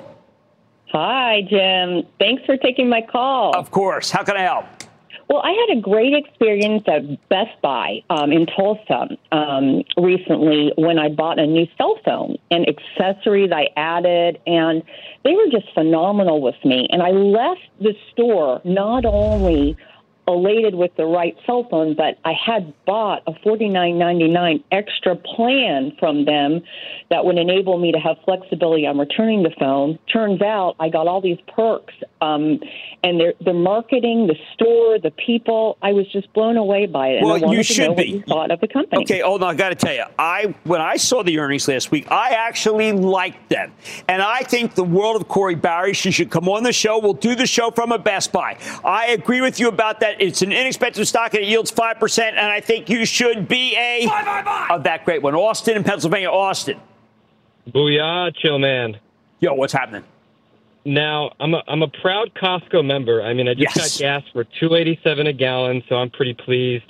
Hi, 0.92 1.42
Jim. 1.50 2.03
Thanks 2.20 2.46
for 2.46 2.56
taking 2.56 2.88
my 2.88 3.01
call. 3.01 3.58
Of 3.58 3.72
course. 3.72 4.12
How 4.12 4.24
can 4.24 4.38
I 4.38 4.42
help? 4.42 4.65
Well, 5.27 5.42
I 5.44 5.50
had 5.68 5.80
a 5.80 5.82
great 5.82 6.13
experience 6.13 6.84
at 6.86 7.27
Best 7.30 7.60
Buy 7.63 8.03
um, 8.12 8.32
in 8.32 8.46
Tulsa 8.46 9.18
um, 9.32 9.84
recently 9.98 10.72
when 10.77 11.00
I 11.00 11.10
bought 11.10 11.39
a 11.39 11.48
new 11.48 11.65
cell 11.75 11.98
phone 12.06 12.38
and 12.51 12.68
accessories 12.70 13.51
I 13.51 13.70
added, 13.75 14.39
and 14.46 14.84
they 15.24 15.32
were 15.32 15.50
just 15.50 15.74
phenomenal 15.74 16.42
with 16.42 16.63
me. 16.63 16.88
And 16.92 17.01
I 17.01 17.10
left 17.10 17.62
the 17.82 17.96
store 18.12 18.62
not 18.63 19.06
only 19.06 19.75
elated 20.27 20.75
with 20.75 20.96
the 20.96 21.06
right 21.06 21.36
cell 21.46 21.68
phone, 21.70 21.96
but 21.96 22.18
I 22.24 22.34
had 22.34 22.74
bought 22.86 23.24
a 23.27 23.34
forty 23.44 23.68
nine 23.68 23.98
ninety 23.98 24.27
nine 24.27 24.63
extra 24.72 25.15
plan 25.15 25.94
from 26.00 26.25
them 26.25 26.62
that 27.10 27.25
would 27.25 27.38
enable 27.38 27.77
me 27.77 27.92
to 27.92 28.00
have 28.00 28.18
flexibility 28.24 28.88
on 28.88 28.98
returning 28.98 29.44
the 29.44 29.51
phone. 29.60 30.00
Turns 30.12 30.42
out 30.42 30.75
I 30.80 30.89
got 30.89 31.08
all 31.08 31.22
these 31.22 31.39
perks, 31.56 31.94
um, 32.22 32.60
and 33.03 33.20
their 33.20 33.34
the 33.44 33.53
marketing, 33.53 34.27
the 34.27 34.36
store, 34.53 35.00
the 35.00 35.12
people. 35.12 35.77
I 35.82 35.92
was 35.92 36.10
just 36.12 36.32
blown 36.34 36.58
away 36.58 36.86
by 36.86 37.10
it. 37.10 37.24
Well, 37.24 37.36
and 37.36 37.44
I 37.44 37.48
wanted 37.48 37.58
you 37.58 37.63
to 37.63 37.74
should 37.74 37.96
be. 37.98 38.03
You 38.03 38.24
thought 38.27 38.51
of 38.51 38.62
the 38.62 38.68
company? 38.68 39.03
Okay, 39.03 39.20
hold 39.20 39.44
on. 39.44 39.56
I 39.56 39.58
got 39.58 39.70
to 39.70 39.75
tell 39.75 39.94
you, 39.94 40.06
I 40.18 40.56
when 40.63 40.82
I 40.82 40.98
saw 40.98 41.24
the 41.24 41.39
earnings 41.39 41.68
last 41.68 41.92
week, 41.92 42.10
I 42.10 42.30
actually 42.30 42.92
liked 42.94 43.50
them, 43.50 43.74
and 44.08 44.22
I 44.22 44.44
think 44.44 44.75
the 44.75 44.84
world 44.84 45.22
of 45.22 45.27
Corie 45.27 45.56
Barry. 45.56 45.94
She 45.94 46.12
should 46.12 46.32
come 46.32 46.48
on 46.48 46.63
the 46.63 46.74
show. 46.74 47.00
We'll 47.00 47.13
do 47.13 47.36
the 47.36 47.46
show 47.46 47.72
from 47.72 47.92
a 47.92 48.00
Best 48.00 48.32
Buy. 48.32 48.58
I 48.86 49.08
agree 49.08 49.42
with 49.42 49.60
you 49.60 49.68
about 49.68 50.00
that. 50.00 50.12
It's 50.20 50.41
an 50.41 50.51
inexpensive 50.51 51.08
stock 51.08 51.34
and 51.34 51.43
it 51.43 51.48
yields 51.48 51.72
five 51.72 52.00
percent, 52.00 52.38
and 52.38 52.48
I 52.48 52.60
think 52.62 52.89
you 52.89 53.05
should 53.05 53.48
be 53.48 53.75
a 53.75 54.05
buy, 54.08 54.24
buy, 54.24 54.41
buy. 54.43 54.67
of 54.75 54.84
that 54.84 55.05
great 55.05 55.22
one. 55.22 55.36
Austin 55.36 55.75
in 55.77 55.84
Pennsylvania. 55.84 56.29
Austin. 56.29 56.79
Booyah, 57.70 58.36
chill 58.36 58.60
man. 58.60 58.98
Yo, 59.39 59.53
what's 59.53 59.74
happening? 59.74 60.03
Now, 60.86 61.32
I'm 61.39 61.53
a, 61.53 61.63
I'm 61.67 61.82
a 61.82 61.88
proud 61.88 62.34
Costco 62.36 62.86
member. 62.86 63.22
I 63.24 63.34
mean, 63.34 63.48
I 63.48 63.53
just 63.53 63.75
Yes. 63.77 63.98
got 63.98 64.03
gas 64.03 64.24
for 64.34 64.43
287 64.43 65.27
a 65.27 65.34
gallon, 65.34 65.82
so 65.88 65.96
I'm 65.96 66.10
pretty 66.10 66.34
pleased. 66.34 66.84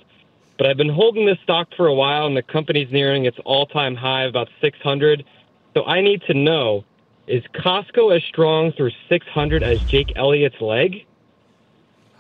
But 0.58 0.68
I've 0.68 0.78
been 0.78 0.90
holding 0.90 1.26
this 1.28 1.38
stock 1.44 1.68
for 1.78 1.86
a 1.88 1.94
while, 1.94 2.26
and 2.26 2.36
the 2.36 2.42
company's 2.42 2.92
nearing 2.92 3.26
its 3.26 3.38
all-time 3.46 3.96
high 3.96 4.24
of 4.24 4.30
about 4.30 4.50
600. 4.62 5.24
So 5.76 5.84
I 5.86 6.02
need 6.02 6.22
to 6.24 6.34
know, 6.34 6.84
is 7.28 7.44
Costco 7.56 8.16
as 8.16 8.24
strong 8.24 8.72
through 8.72 8.92
600 9.10 9.62
as 9.62 9.80
Jake 9.84 10.14
Elliott's 10.16 10.60
leg? 10.60 11.06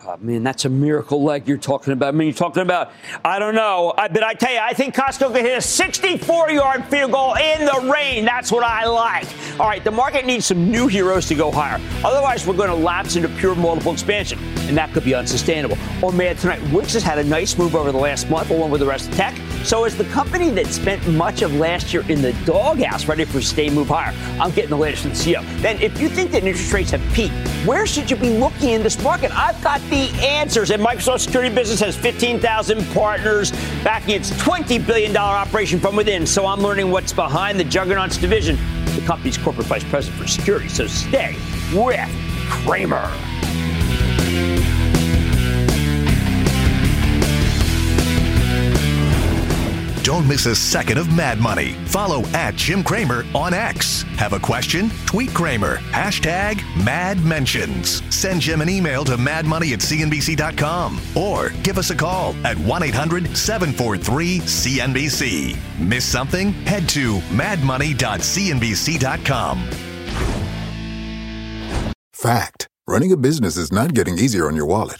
Oh, 0.05 0.17
man, 0.19 0.43
that's 0.43 0.65
a 0.65 0.69
miracle 0.69 1.23
leg 1.23 1.47
you're 1.47 1.57
talking 1.57 1.93
about. 1.93 2.13
I 2.13 2.17
mean, 2.17 2.27
you're 2.27 2.35
talking 2.35 2.61
about, 2.61 2.91
I 3.23 3.39
don't 3.39 3.55
know. 3.55 3.93
I, 3.97 4.09
but 4.09 4.21
I 4.21 4.33
tell 4.33 4.51
you, 4.51 4.59
I 4.59 4.73
think 4.73 4.93
Costco 4.93 5.27
could 5.33 5.45
hit 5.45 5.57
a 5.57 5.61
64 5.61 6.51
yard 6.51 6.83
field 6.85 7.13
goal 7.13 7.35
in 7.35 7.63
the 7.63 7.89
rain. 7.89 8.25
That's 8.25 8.51
what 8.51 8.65
I 8.65 8.85
like. 8.85 9.25
All 9.59 9.67
right, 9.67 9.81
the 9.81 9.91
market 9.91 10.25
needs 10.25 10.45
some 10.45 10.69
new 10.69 10.87
heroes 10.87 11.25
to 11.27 11.35
go 11.35 11.51
higher. 11.51 11.79
Otherwise, 12.03 12.45
we're 12.45 12.57
going 12.57 12.69
to 12.69 12.75
lapse 12.75 13.15
into 13.15 13.29
pure 13.29 13.55
multiple 13.55 13.93
expansion, 13.93 14.39
and 14.67 14.75
that 14.75 14.91
could 14.91 15.05
be 15.05 15.15
unsustainable. 15.15 15.77
Or 16.01 16.11
man, 16.11 16.35
tonight, 16.35 16.61
Wix 16.73 16.93
has 16.93 17.03
had 17.03 17.17
a 17.17 17.23
nice 17.23 17.57
move 17.57 17.73
over 17.73 17.93
the 17.93 17.97
last 17.97 18.29
month, 18.29 18.49
along 18.49 18.71
with 18.71 18.81
the 18.81 18.87
rest 18.87 19.07
of 19.09 19.15
tech. 19.15 19.39
So, 19.63 19.85
as 19.85 19.95
the 19.95 20.03
company 20.05 20.49
that 20.51 20.67
spent 20.67 21.07
much 21.07 21.41
of 21.41 21.55
last 21.55 21.93
year 21.93 22.03
in 22.09 22.21
the 22.21 22.33
doghouse, 22.45 23.05
ready 23.07 23.23
for 23.23 23.41
stay 23.41 23.69
move 23.69 23.87
higher, 23.87 24.13
I'm 24.37 24.51
getting 24.51 24.71
the 24.71 24.77
latest 24.77 25.03
from 25.03 25.11
the 25.11 25.17
CEO. 25.17 25.61
Then, 25.61 25.81
if 25.81 26.01
you 26.01 26.09
think 26.09 26.31
that 26.31 26.43
interest 26.43 26.73
rates 26.73 26.91
have 26.91 27.01
peaked, 27.13 27.33
where 27.65 27.87
should 27.87 28.11
you 28.11 28.17
be 28.17 28.37
looking 28.37 28.71
in 28.71 28.83
this 28.83 29.01
market? 29.01 29.31
I've 29.31 29.61
got 29.63 29.79
the 29.89 30.09
answers. 30.21 30.69
And 30.69 30.83
Microsoft 30.83 31.21
Security 31.21 31.53
Business 31.53 31.79
has 31.79 31.95
15,000 31.95 32.85
partners 32.93 33.51
backing 33.83 34.15
its 34.15 34.31
$20 34.31 34.85
billion 34.85 35.15
operation 35.15 35.79
from 35.79 35.95
within. 35.95 36.25
So 36.25 36.45
I'm 36.45 36.59
learning 36.59 36.91
what's 36.91 37.13
behind 37.13 37.57
the 37.57 37.63
Juggernauts 37.63 38.17
division, 38.17 38.57
the 38.95 39.03
company's 39.05 39.37
corporate 39.37 39.67
vice 39.67 39.83
president 39.85 40.21
for 40.21 40.27
security. 40.27 40.67
So 40.67 40.87
stay 40.87 41.37
with 41.73 42.09
Cramer. 42.49 43.32
Don't 50.03 50.27
miss 50.27 50.45
a 50.47 50.55
second 50.55 50.97
of 50.97 51.15
Mad 51.15 51.39
Money. 51.39 51.75
Follow 51.85 52.23
at 52.33 52.55
Jim 52.55 52.83
Cramer 52.83 53.23
on 53.33 53.53
X. 53.53 54.01
Have 54.17 54.33
a 54.33 54.39
question? 54.39 54.89
Tweet 55.05 55.33
Cramer. 55.33 55.77
Hashtag 55.91 56.61
Mad 56.83 57.23
Mentions. 57.23 58.03
Send 58.13 58.41
Jim 58.41 58.59
an 58.59 58.67
email 58.67 59.05
to 59.05 59.15
madmoney 59.15 59.71
at 59.71 59.79
cnbc.com 59.79 60.99
or 61.15 61.51
give 61.63 61.77
us 61.77 61.89
a 61.89 61.95
call 61.95 62.35
at 62.45 62.59
1 62.59 62.83
800 62.83 63.37
743 63.37 64.39
CNBC. 64.39 65.57
Miss 65.79 66.03
something? 66.03 66.51
Head 66.51 66.89
to 66.89 67.19
madmoney.cnbc.com. 67.19 69.69
Fact. 72.11 72.67
Running 72.85 73.13
a 73.13 73.17
business 73.17 73.55
is 73.55 73.71
not 73.71 73.93
getting 73.93 74.19
easier 74.19 74.47
on 74.47 74.57
your 74.57 74.65
wallet. 74.65 74.99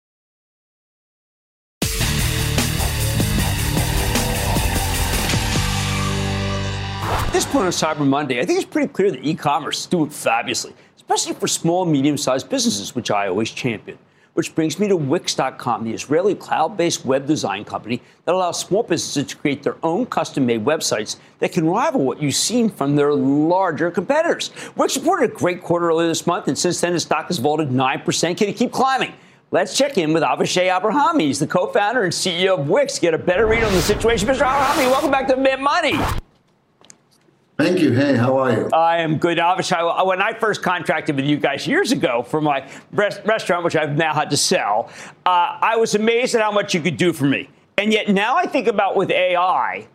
This 7.41 7.51
point 7.51 7.65
on 7.65 7.71
Cyber 7.71 8.07
Monday, 8.07 8.39
I 8.39 8.45
think 8.45 8.61
it's 8.61 8.69
pretty 8.69 8.93
clear 8.93 9.09
that 9.09 9.25
e-commerce 9.25 9.79
is 9.79 9.85
doing 9.87 10.11
fabulously, 10.11 10.75
especially 10.95 11.33
for 11.33 11.47
small 11.47 11.81
and 11.81 11.91
medium-sized 11.91 12.47
businesses, 12.47 12.93
which 12.93 13.09
I 13.09 13.29
always 13.29 13.49
champion. 13.49 13.97
Which 14.35 14.53
brings 14.53 14.77
me 14.77 14.87
to 14.87 14.95
Wix.com, 14.95 15.83
the 15.83 15.91
Israeli 15.91 16.35
cloud-based 16.35 17.03
web 17.03 17.25
design 17.25 17.65
company 17.65 17.99
that 18.25 18.35
allows 18.35 18.59
small 18.59 18.83
businesses 18.83 19.25
to 19.25 19.35
create 19.35 19.63
their 19.63 19.77
own 19.81 20.05
custom-made 20.05 20.63
websites 20.63 21.15
that 21.39 21.51
can 21.51 21.67
rival 21.67 22.03
what 22.03 22.21
you've 22.21 22.35
seen 22.35 22.69
from 22.69 22.95
their 22.95 23.11
larger 23.11 23.89
competitors. 23.89 24.51
Wix 24.75 24.95
reported 24.95 25.31
a 25.31 25.33
great 25.33 25.63
quarter 25.63 25.89
earlier 25.89 26.09
this 26.09 26.27
month, 26.27 26.47
and 26.47 26.55
since 26.55 26.79
then, 26.79 26.93
the 26.93 26.99
stock 26.99 27.25
has 27.25 27.39
vaulted 27.39 27.69
9%. 27.69 28.37
Can 28.37 28.49
it 28.49 28.55
keep 28.55 28.71
climbing? 28.71 29.13
Let's 29.49 29.75
check 29.75 29.97
in 29.97 30.13
with 30.13 30.21
Avishai 30.21 30.69
Abrahami. 30.69 31.21
He's 31.21 31.39
the 31.39 31.47
co-founder 31.47 32.03
and 32.03 32.13
CEO 32.13 32.59
of 32.59 32.69
Wix. 32.69 32.99
Get 32.99 33.15
a 33.15 33.17
better 33.17 33.47
read 33.47 33.63
on 33.63 33.73
the 33.73 33.81
situation. 33.81 34.27
Mr. 34.27 34.45
Abrahami, 34.45 34.91
welcome 34.91 35.09
back 35.09 35.27
to 35.29 35.37
Mad 35.37 35.59
Money. 35.59 35.97
Thank 37.61 37.79
you. 37.79 37.93
Hey, 37.93 38.15
how 38.15 38.37
are 38.39 38.51
you? 38.51 38.69
I 38.73 38.97
am 38.97 39.17
good. 39.17 39.37
Avishai, 39.37 40.03
when 40.05 40.19
I 40.19 40.33
first 40.33 40.63
contracted 40.63 41.15
with 41.15 41.25
you 41.25 41.37
guys 41.37 41.67
years 41.67 41.91
ago 41.91 42.23
for 42.23 42.41
my 42.41 42.67
rest- 42.91 43.21
restaurant, 43.23 43.63
which 43.63 43.75
I've 43.75 43.95
now 43.95 44.15
had 44.15 44.31
to 44.31 44.37
sell, 44.37 44.89
uh, 45.27 45.59
I 45.61 45.75
was 45.75 45.93
amazed 45.93 46.33
at 46.33 46.41
how 46.41 46.51
much 46.51 46.73
you 46.73 46.81
could 46.81 46.97
do 46.97 47.13
for 47.13 47.25
me. 47.25 47.49
And 47.77 47.93
yet 47.93 48.09
now 48.09 48.35
I 48.35 48.47
think 48.47 48.67
about 48.67 48.95
with 48.95 49.11
AI, 49.11 49.87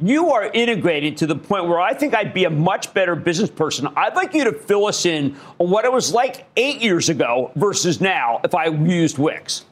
you 0.00 0.32
are 0.32 0.46
integrated 0.46 1.16
to 1.18 1.28
the 1.28 1.36
point 1.36 1.68
where 1.68 1.78
I 1.78 1.94
think 1.94 2.12
I'd 2.12 2.34
be 2.34 2.44
a 2.44 2.50
much 2.50 2.92
better 2.92 3.14
business 3.14 3.50
person. 3.50 3.86
I'd 3.96 4.16
like 4.16 4.34
you 4.34 4.42
to 4.42 4.52
fill 4.52 4.86
us 4.86 5.06
in 5.06 5.36
on 5.60 5.70
what 5.70 5.84
it 5.84 5.92
was 5.92 6.12
like 6.12 6.46
eight 6.56 6.80
years 6.82 7.08
ago 7.08 7.52
versus 7.54 8.00
now 8.00 8.40
if 8.42 8.52
I 8.52 8.66
used 8.66 9.16
Wix. 9.16 9.64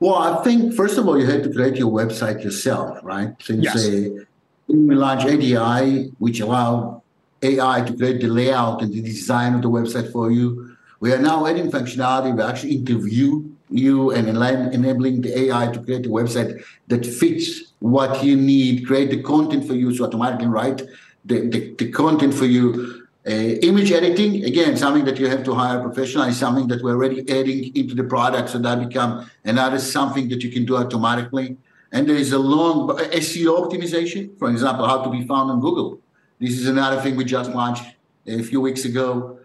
Well, 0.00 0.16
I 0.16 0.44
think 0.44 0.74
first 0.74 0.98
of 0.98 1.08
all, 1.08 1.18
you 1.18 1.26
had 1.26 1.42
to 1.44 1.52
create 1.52 1.76
your 1.76 1.90
website 1.90 2.44
yourself, 2.44 2.98
right? 3.02 3.34
Since 3.40 3.64
yes. 3.64 4.27
Launched 4.68 5.26
ADI, 5.26 6.12
which 6.18 6.40
allow 6.40 7.02
AI 7.42 7.82
to 7.82 7.96
create 7.96 8.20
the 8.20 8.28
layout 8.28 8.82
and 8.82 8.92
the 8.92 9.00
design 9.00 9.54
of 9.54 9.62
the 9.62 9.70
website 9.70 10.12
for 10.12 10.30
you. 10.30 10.76
We 11.00 11.12
are 11.12 11.18
now 11.18 11.46
adding 11.46 11.70
functionality. 11.70 12.36
We 12.36 12.42
actually 12.42 12.76
interview 12.76 13.44
you 13.70 14.10
and 14.12 14.28
enabling 14.28 15.20
the 15.22 15.38
AI 15.38 15.70
to 15.72 15.82
create 15.82 16.06
a 16.06 16.08
website 16.08 16.62
that 16.88 17.04
fits 17.06 17.72
what 17.80 18.24
you 18.24 18.36
need, 18.36 18.86
create 18.86 19.10
the 19.10 19.22
content 19.22 19.66
for 19.66 19.74
you, 19.74 19.94
so 19.94 20.04
automatically 20.04 20.46
write 20.46 20.82
the, 21.24 21.48
the, 21.48 21.74
the 21.78 21.90
content 21.90 22.34
for 22.34 22.46
you. 22.46 23.06
Uh, 23.26 23.60
image 23.62 23.92
editing, 23.92 24.44
again, 24.44 24.74
something 24.76 25.04
that 25.04 25.18
you 25.18 25.28
have 25.28 25.44
to 25.44 25.52
hire 25.54 25.78
a 25.78 25.82
professional, 25.82 26.24
is 26.24 26.38
something 26.38 26.66
that 26.66 26.82
we're 26.82 26.94
already 26.94 27.20
adding 27.28 27.76
into 27.76 27.94
the 27.94 28.04
product, 28.04 28.48
so 28.48 28.58
that 28.58 28.88
become 28.88 29.30
another 29.44 29.78
something 29.78 30.28
that 30.30 30.42
you 30.42 30.50
can 30.50 30.64
do 30.64 30.76
automatically. 30.76 31.56
And 31.92 32.08
there 32.08 32.16
is 32.16 32.32
a 32.32 32.38
long 32.38 32.88
SEO 32.88 33.66
optimization, 33.66 34.38
for 34.38 34.50
example, 34.50 34.86
how 34.86 35.02
to 35.02 35.10
be 35.10 35.26
found 35.26 35.50
on 35.50 35.60
Google. 35.60 36.00
This 36.38 36.58
is 36.58 36.68
another 36.68 37.00
thing 37.00 37.16
we 37.16 37.24
just 37.24 37.50
launched 37.50 37.84
a 38.26 38.42
few 38.42 38.60
weeks 38.60 38.84
ago, 38.84 39.38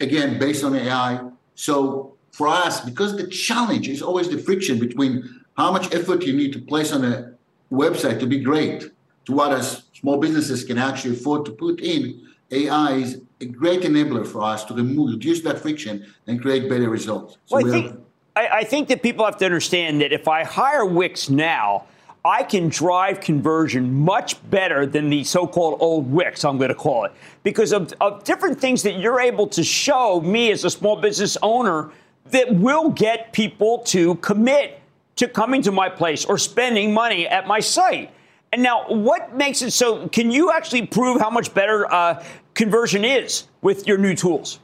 again, 0.00 0.38
based 0.38 0.62
on 0.64 0.74
AI. 0.74 1.20
So 1.54 2.14
for 2.30 2.48
us, 2.48 2.80
because 2.80 3.16
the 3.16 3.26
challenge 3.26 3.88
is 3.88 4.02
always 4.02 4.28
the 4.28 4.38
friction 4.38 4.78
between 4.78 5.44
how 5.56 5.72
much 5.72 5.92
effort 5.94 6.24
you 6.24 6.32
need 6.32 6.52
to 6.52 6.60
place 6.60 6.92
on 6.92 7.04
a 7.04 7.34
website 7.72 8.20
to 8.20 8.26
be 8.26 8.38
great 8.40 8.90
to 9.26 9.32
what 9.32 9.52
as 9.52 9.84
small 9.94 10.18
businesses 10.18 10.64
can 10.64 10.78
actually 10.78 11.14
afford 11.14 11.44
to 11.46 11.52
put 11.52 11.80
in, 11.80 12.28
AI 12.50 12.92
is 12.92 13.20
a 13.40 13.46
great 13.46 13.80
enabler 13.80 14.26
for 14.26 14.42
us 14.42 14.64
to 14.66 14.74
remove, 14.74 15.10
reduce 15.10 15.40
that 15.42 15.58
friction 15.58 16.06
and 16.26 16.40
create 16.40 16.68
better 16.68 16.88
results. 16.88 17.38
So 17.46 17.56
well, 17.56 17.66
I, 17.66 17.70
think, 17.70 18.00
I, 18.36 18.48
I 18.48 18.64
think 18.64 18.88
that 18.88 19.02
people 19.02 19.24
have 19.24 19.36
to 19.38 19.44
understand 19.44 20.00
that 20.00 20.12
if 20.12 20.28
I 20.28 20.44
hire 20.44 20.84
Wix 20.84 21.30
now, 21.30 21.84
I 22.24 22.42
can 22.42 22.68
drive 22.68 23.20
conversion 23.20 23.92
much 23.92 24.38
better 24.50 24.86
than 24.86 25.10
the 25.10 25.24
so 25.24 25.46
called 25.46 25.80
old 25.80 26.10
Wix, 26.10 26.42
I'm 26.44 26.56
going 26.56 26.70
to 26.70 26.74
call 26.74 27.04
it, 27.04 27.12
because 27.42 27.72
of, 27.72 27.92
of 28.00 28.24
different 28.24 28.58
things 28.58 28.82
that 28.84 28.98
you're 28.98 29.20
able 29.20 29.46
to 29.48 29.62
show 29.62 30.22
me 30.22 30.50
as 30.50 30.64
a 30.64 30.70
small 30.70 30.96
business 30.96 31.36
owner 31.42 31.90
that 32.30 32.54
will 32.54 32.88
get 32.88 33.32
people 33.32 33.80
to 33.80 34.14
commit 34.16 34.80
to 35.16 35.28
coming 35.28 35.60
to 35.62 35.70
my 35.70 35.88
place 35.88 36.24
or 36.24 36.38
spending 36.38 36.94
money 36.94 37.28
at 37.28 37.46
my 37.46 37.60
site. 37.60 38.10
And 38.52 38.62
now, 38.62 38.86
what 38.88 39.34
makes 39.36 39.60
it 39.60 39.72
so? 39.72 40.08
Can 40.08 40.30
you 40.30 40.50
actually 40.50 40.86
prove 40.86 41.20
how 41.20 41.28
much 41.28 41.52
better 41.52 41.92
uh, 41.92 42.24
conversion 42.54 43.04
is 43.04 43.48
with 43.60 43.86
your 43.86 43.98
new 43.98 44.14
tools? 44.14 44.60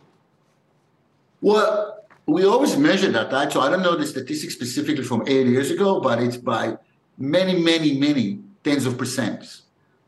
Well, 1.43 2.00
we 2.33 2.45
always 2.45 2.77
measure 2.77 3.11
that, 3.13 3.33
right? 3.33 3.51
So 3.51 3.61
I 3.61 3.71
don't 3.71 3.83
know 3.83 3.97
the 3.97 4.07
statistics 4.07 4.55
specifically 4.55 5.05
from 5.05 5.23
eight 5.27 5.47
years 5.47 5.71
ago, 5.71 6.01
but 6.01 6.23
it's 6.23 6.37
by 6.37 6.77
many, 7.19 7.61
many, 7.61 7.99
many 7.99 8.41
tens 8.65 8.87
of 8.87 8.95
percents. 8.95 9.63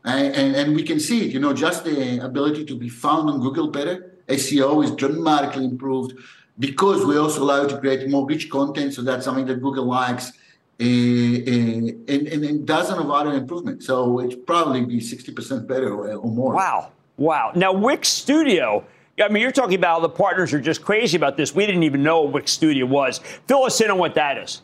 And, 0.05 0.35
and, 0.35 0.55
and 0.55 0.75
we 0.75 0.83
can 0.83 0.99
see 0.99 1.25
it, 1.25 1.31
you 1.31 1.39
know, 1.39 1.53
just 1.53 1.85
the 1.85 2.23
ability 2.23 2.65
to 2.65 2.75
be 2.75 2.89
found 2.89 3.29
on 3.29 3.39
Google 3.39 3.67
better. 3.67 4.11
SEO 4.27 4.83
is 4.83 4.91
dramatically 4.91 5.65
improved 5.65 6.13
because 6.59 7.05
we 7.05 7.17
also 7.17 7.43
allow 7.43 7.63
you 7.63 7.69
to 7.69 7.79
create 7.79 8.07
more 8.09 8.25
rich 8.25 8.49
content. 8.49 8.93
So 8.93 9.01
that's 9.01 9.25
something 9.25 9.45
that 9.45 9.61
Google 9.61 9.85
likes. 9.85 10.31
Uh, 10.79 10.83
uh, 10.83 10.87
and, 10.87 12.27
and, 12.27 12.43
and 12.43 12.65
dozen 12.65 12.97
of 12.99 13.09
other 13.09 13.33
improvements. 13.33 13.85
So 13.85 14.19
it's 14.19 14.35
probably 14.35 14.83
be 14.83 14.99
60% 14.99 15.67
better 15.67 15.93
or, 15.93 16.13
or 16.13 16.31
more. 16.31 16.53
Wow. 16.53 16.91
Wow. 17.17 17.51
Now, 17.55 17.73
Wix 17.73 18.09
Studio. 18.09 18.83
I 19.21 19.29
mean, 19.29 19.41
you're 19.41 19.51
talking 19.51 19.75
about 19.75 20.01
the 20.01 20.09
partners 20.09 20.53
are 20.53 20.61
just 20.61 20.83
crazy 20.83 21.15
about 21.15 21.37
this. 21.37 21.53
We 21.53 21.65
didn't 21.65 21.83
even 21.83 22.01
know 22.01 22.21
what 22.21 22.33
Wix 22.33 22.51
Studio 22.51 22.85
was. 22.85 23.19
Fill 23.47 23.63
us 23.63 23.79
in 23.79 23.91
on 23.91 23.99
what 23.99 24.15
that 24.15 24.37
is. 24.37 24.61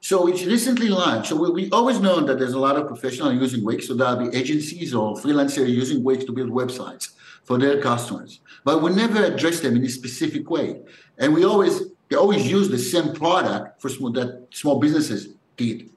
So 0.00 0.28
it's 0.28 0.44
recently 0.44 0.88
launched. 0.88 1.30
So 1.30 1.36
we, 1.36 1.50
we 1.50 1.70
always 1.70 1.98
known 1.98 2.26
that 2.26 2.38
there's 2.38 2.52
a 2.52 2.58
lot 2.60 2.76
of 2.76 2.86
professionals 2.86 3.34
using 3.34 3.64
Wix. 3.64 3.88
So 3.88 3.94
there'll 3.94 4.30
be 4.30 4.36
agencies 4.36 4.94
or 4.94 5.16
freelancers 5.16 5.68
using 5.68 6.04
Wix 6.04 6.24
to 6.26 6.32
build 6.32 6.50
websites 6.50 7.14
for 7.42 7.58
their 7.58 7.80
customers 7.80 8.40
but 8.66 8.82
we 8.82 8.90
never 8.92 9.22
address 9.22 9.60
them 9.60 9.76
in 9.76 9.84
a 9.84 9.88
specific 9.88 10.50
way. 10.50 10.80
And 11.18 11.32
we 11.32 11.44
always 11.44 11.82
they 12.08 12.16
always 12.16 12.44
use 12.50 12.68
the 12.68 12.78
same 12.78 13.14
product 13.14 13.80
for 13.80 13.88
small, 13.88 14.10
that 14.12 14.48
small 14.50 14.80
businesses 14.80 15.28
did. 15.56 15.88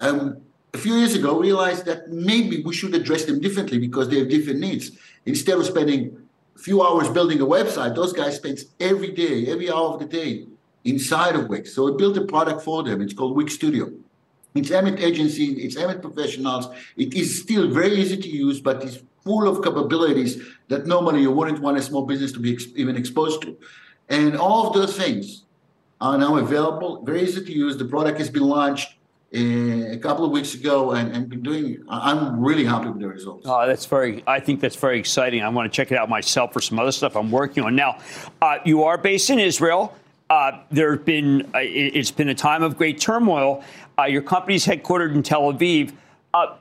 Um, 0.00 0.38
a 0.74 0.78
few 0.78 0.94
years 0.94 1.14
ago, 1.14 1.38
we 1.38 1.46
realized 1.46 1.84
that 1.86 2.10
maybe 2.10 2.62
we 2.64 2.74
should 2.74 2.94
address 2.96 3.24
them 3.24 3.40
differently 3.40 3.78
because 3.78 4.08
they 4.08 4.18
have 4.18 4.28
different 4.28 4.58
needs. 4.58 4.90
Instead 5.24 5.56
of 5.58 5.66
spending 5.66 6.25
few 6.56 6.82
hours 6.82 7.08
building 7.08 7.40
a 7.40 7.46
website, 7.46 7.94
those 7.94 8.12
guys 8.12 8.36
spend 8.36 8.58
every 8.80 9.12
day, 9.12 9.46
every 9.46 9.70
hour 9.70 9.94
of 9.94 10.00
the 10.00 10.06
day 10.06 10.46
inside 10.84 11.34
of 11.34 11.48
Wix. 11.48 11.74
So 11.74 11.84
we 11.84 11.96
built 11.96 12.16
a 12.16 12.24
product 12.24 12.62
for 12.62 12.82
them. 12.82 13.00
It's 13.00 13.14
called 13.14 13.36
Wix 13.36 13.54
Studio. 13.54 13.92
It's 14.54 14.70
Emmet 14.70 15.00
agency, 15.00 15.52
it's 15.64 15.76
Emmet 15.76 16.00
professionals. 16.00 16.68
It 16.96 17.12
is 17.14 17.42
still 17.42 17.68
very 17.68 17.96
easy 17.96 18.16
to 18.16 18.28
use, 18.28 18.60
but 18.60 18.82
it's 18.82 19.00
full 19.22 19.46
of 19.46 19.62
capabilities 19.62 20.42
that 20.68 20.86
normally 20.86 21.20
you 21.20 21.30
wouldn't 21.30 21.60
want 21.60 21.76
a 21.76 21.82
small 21.82 22.06
business 22.06 22.32
to 22.32 22.40
be 22.40 22.54
ex- 22.54 22.66
even 22.74 22.96
exposed 22.96 23.42
to. 23.42 23.56
And 24.08 24.36
all 24.36 24.68
of 24.68 24.74
those 24.74 24.96
things 24.96 25.42
are 26.00 26.16
now 26.16 26.36
available, 26.36 27.02
very 27.02 27.22
easy 27.22 27.44
to 27.44 27.52
use. 27.52 27.76
The 27.76 27.84
product 27.84 28.18
has 28.18 28.30
been 28.30 28.44
launched 28.44 28.95
a 29.36 29.98
couple 29.98 30.24
of 30.24 30.30
weeks 30.30 30.54
ago 30.54 30.92
and, 30.92 31.14
and 31.14 31.28
been 31.28 31.42
doing 31.42 31.82
i'm 31.88 32.40
really 32.40 32.64
happy 32.64 32.88
with 32.88 33.00
the 33.00 33.08
results 33.08 33.46
oh 33.46 33.66
that's 33.66 33.86
very 33.86 34.22
i 34.26 34.40
think 34.40 34.60
that's 34.60 34.76
very 34.76 34.98
exciting 34.98 35.42
i 35.42 35.48
want 35.48 35.70
to 35.70 35.74
check 35.74 35.92
it 35.92 35.98
out 35.98 36.08
myself 36.08 36.52
for 36.52 36.60
some 36.60 36.78
other 36.78 36.92
stuff 36.92 37.16
i'm 37.16 37.30
working 37.30 37.62
on 37.62 37.74
now 37.76 37.98
uh, 38.42 38.58
you 38.64 38.82
are 38.82 38.98
based 38.98 39.30
in 39.30 39.38
israel 39.38 39.94
uh, 40.28 40.60
there's 40.70 40.98
been 41.00 41.42
uh, 41.54 41.58
it's 41.60 42.10
been 42.10 42.30
a 42.30 42.34
time 42.34 42.62
of 42.62 42.76
great 42.76 42.98
turmoil 43.00 43.62
uh, 43.98 44.04
your 44.04 44.22
company's 44.22 44.66
headquartered 44.66 45.14
in 45.14 45.22
tel 45.22 45.52
aviv 45.52 45.92
uh, 46.34 46.56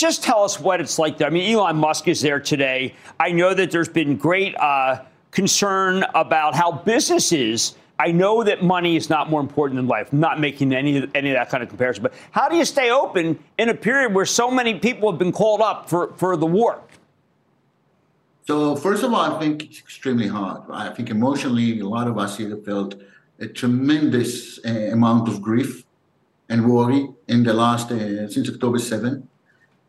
just 0.00 0.22
tell 0.22 0.42
us 0.42 0.58
what 0.58 0.80
it's 0.80 0.98
like 0.98 1.18
there. 1.18 1.26
I 1.26 1.30
mean, 1.30 1.54
Elon 1.54 1.76
Musk 1.76 2.08
is 2.08 2.22
there 2.22 2.40
today. 2.40 2.94
I 3.20 3.32
know 3.32 3.52
that 3.52 3.70
there's 3.70 3.88
been 3.88 4.16
great 4.16 4.56
uh, 4.58 5.02
concern 5.30 6.04
about 6.14 6.54
how 6.54 6.72
business 6.72 7.32
is. 7.32 7.74
I 8.00 8.12
know 8.12 8.42
that 8.42 8.64
money 8.64 8.96
is 8.96 9.10
not 9.10 9.28
more 9.28 9.42
important 9.42 9.76
than 9.76 9.86
life. 9.86 10.08
I'm 10.10 10.20
not 10.20 10.40
making 10.40 10.72
any 10.72 11.06
any 11.14 11.30
of 11.32 11.36
that 11.40 11.50
kind 11.50 11.62
of 11.62 11.68
comparison. 11.68 12.02
But 12.02 12.14
how 12.30 12.48
do 12.48 12.56
you 12.56 12.64
stay 12.64 12.90
open 12.90 13.38
in 13.58 13.68
a 13.68 13.74
period 13.74 14.14
where 14.14 14.24
so 14.24 14.50
many 14.50 14.72
people 14.78 15.10
have 15.10 15.18
been 15.18 15.32
called 15.32 15.60
up 15.60 15.90
for, 15.90 16.14
for 16.14 16.34
the 16.38 16.46
war? 16.46 16.80
So 18.46 18.74
first 18.74 19.02
of 19.02 19.12
all, 19.12 19.24
I 19.30 19.38
think 19.38 19.64
it's 19.64 19.80
extremely 19.80 20.28
hard. 20.28 20.62
I 20.72 20.88
think 20.94 21.10
emotionally, 21.10 21.78
a 21.80 21.86
lot 21.86 22.06
of 22.08 22.16
us 22.16 22.38
here 22.38 22.48
have 22.54 22.64
felt 22.64 22.94
a 23.38 23.46
tremendous 23.46 24.58
uh, 24.64 24.96
amount 24.96 25.28
of 25.28 25.42
grief 25.42 25.84
and 26.48 26.58
worry 26.72 27.06
in 27.28 27.42
the 27.42 27.52
last 27.52 27.92
uh, 27.92 28.28
since 28.30 28.48
October 28.48 28.78
7. 28.78 29.28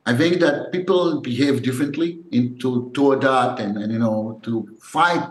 I 0.05 0.13
think 0.17 0.41
that 0.41 0.73
people 0.73 1.21
behave 1.21 1.63
differently 1.63 2.19
into 2.33 2.91
toward 2.91 3.21
that, 3.21 3.59
and, 3.61 3.77
and 3.77 3.93
you 3.93 3.99
know 3.99 4.37
to 4.43 4.53
fight 4.81 5.29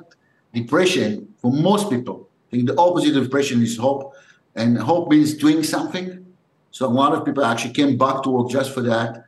depression. 0.55 1.29
For 1.43 1.53
most 1.53 1.91
people, 1.91 2.30
think 2.51 2.67
the 2.67 2.77
opposite 2.77 3.17
of 3.17 3.25
depression 3.25 3.63
is 3.63 3.77
hope, 3.77 4.15
and 4.55 4.77
hope 4.79 5.11
means 5.11 5.35
doing 5.35 5.63
something. 5.63 6.27
So 6.71 6.87
a 6.87 6.89
lot 6.89 7.13
of 7.15 7.25
people 7.25 7.45
actually 7.45 7.75
came 7.75 7.97
back 7.97 8.23
to 8.23 8.31
work 8.31 8.51
just 8.51 8.73
for 8.73 8.83
that. 8.83 9.25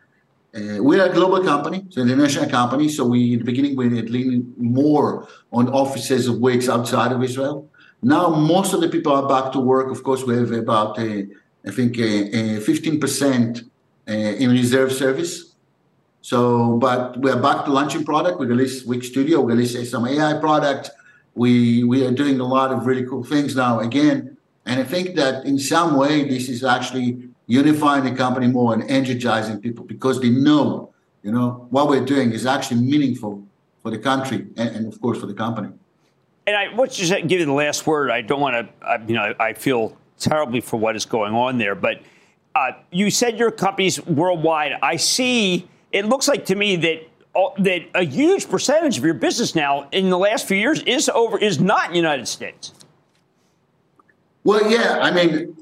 Uh, 0.55 0.83
we 0.83 1.01
are 1.01 1.09
a 1.09 1.13
global 1.13 1.43
company, 1.43 1.87
so 1.89 2.03
international 2.03 2.49
company. 2.49 2.89
So 2.89 3.07
we, 3.07 3.33
in 3.33 3.39
the 3.39 3.45
beginning, 3.45 3.75
we 3.75 3.97
had 3.97 4.11
leaned 4.11 4.55
more 4.59 5.27
on 5.51 5.69
offices 5.71 6.29
of 6.29 6.39
Wix 6.39 6.69
outside 6.69 7.11
of 7.13 7.23
Israel. 7.23 7.71
Now 8.03 8.29
most 8.29 8.75
of 8.75 8.81
the 8.81 8.89
people 8.89 9.13
are 9.13 9.27
back 9.27 9.53
to 9.53 9.61
work. 9.61 9.91
Of 9.91 10.03
course, 10.03 10.25
we 10.25 10.37
have 10.37 10.51
about, 10.51 10.99
uh, 10.99 11.23
I 11.65 11.71
think, 11.71 11.97
uh, 11.99 12.61
15% 12.61 13.63
uh, 14.09 14.13
in 14.13 14.51
reserve 14.51 14.93
service. 14.93 15.55
So, 16.21 16.77
but 16.77 17.17
we 17.19 17.31
are 17.31 17.41
back 17.41 17.65
to 17.65 17.73
launching 17.73 18.05
product. 18.05 18.39
We 18.39 18.47
release 18.47 18.85
Wix 18.85 19.09
Studio, 19.09 19.41
we 19.41 19.55
release 19.55 19.91
some 19.91 20.07
AI 20.07 20.39
product. 20.39 20.91
We 21.35 21.85
we 21.85 22.07
are 22.07 22.11
doing 22.11 22.41
a 22.41 22.45
lot 22.45 22.73
of 22.73 22.87
really 22.87 23.05
cool 23.05 23.25
things 23.25 23.57
now 23.57 23.81
again. 23.81 24.37
And 24.67 24.81
I 24.81 24.85
think 24.85 25.17
that 25.17 25.45
in 25.45 25.59
some 25.59 25.97
way 25.97 26.29
this 26.29 26.49
is 26.49 26.63
actually 26.63 27.29
unifying 27.47 28.05
the 28.05 28.13
company 28.13 28.47
more 28.47 28.75
and 28.75 28.89
energizing 28.91 29.61
people 29.61 29.85
because 29.85 30.21
they 30.21 30.31
know, 30.31 30.93
you 31.23 31.33
know, 31.33 31.67
what 31.71 31.89
we're 31.89 32.05
doing 32.05 32.33
is 32.33 32.47
actually 32.47 32.81
meaningful 32.81 33.43
for 33.83 33.91
the 33.91 33.99
country 33.99 34.47
and, 34.57 34.77
and 34.77 34.93
of 34.93 35.01
course 35.01 35.19
for 35.19 35.27
the 35.27 35.35
company. 35.35 35.69
And 36.47 36.57
I 36.57 36.75
to 36.75 36.89
just 36.89 37.13
give 37.29 37.41
you 37.41 37.47
the 37.47 37.53
last 37.53 37.87
word. 37.87 38.11
I 38.11 38.21
don't 38.21 38.41
want 38.41 38.55
to, 38.55 39.03
you 39.07 39.15
know, 39.15 39.35
I 39.39 39.53
feel 39.53 39.97
terribly 40.19 40.61
for 40.61 40.79
what 40.79 40.97
is 40.97 41.05
going 41.05 41.35
on 41.35 41.59
there, 41.59 41.75
but 41.75 42.01
uh, 42.55 42.73
you 42.91 43.11
said 43.11 43.39
your 43.39 43.51
company's 43.51 44.05
worldwide. 44.07 44.79
I 44.83 44.97
see. 44.97 45.69
It 45.91 46.07
looks 46.07 46.29
like 46.29 46.47
to 46.47 46.55
me 46.55 46.77
that 46.77 47.09
that 47.35 47.83
a 47.95 48.05
huge 48.05 48.49
percentage 48.49 48.99
of 48.99 49.05
your 49.05 49.15
business 49.15 49.55
now 49.55 49.89
in 49.91 50.11
the 50.11 50.19
last 50.19 50.47
few 50.47 50.57
years 50.57 50.83
is 50.83 51.09
over 51.09 51.39
is 51.39 51.61
not 51.61 51.87
in 51.87 51.93
the 51.93 51.97
United 51.97 52.29
States. 52.29 52.73
Well, 54.45 54.71
yeah. 54.71 54.99
I 55.01 55.11
mean, 55.11 55.57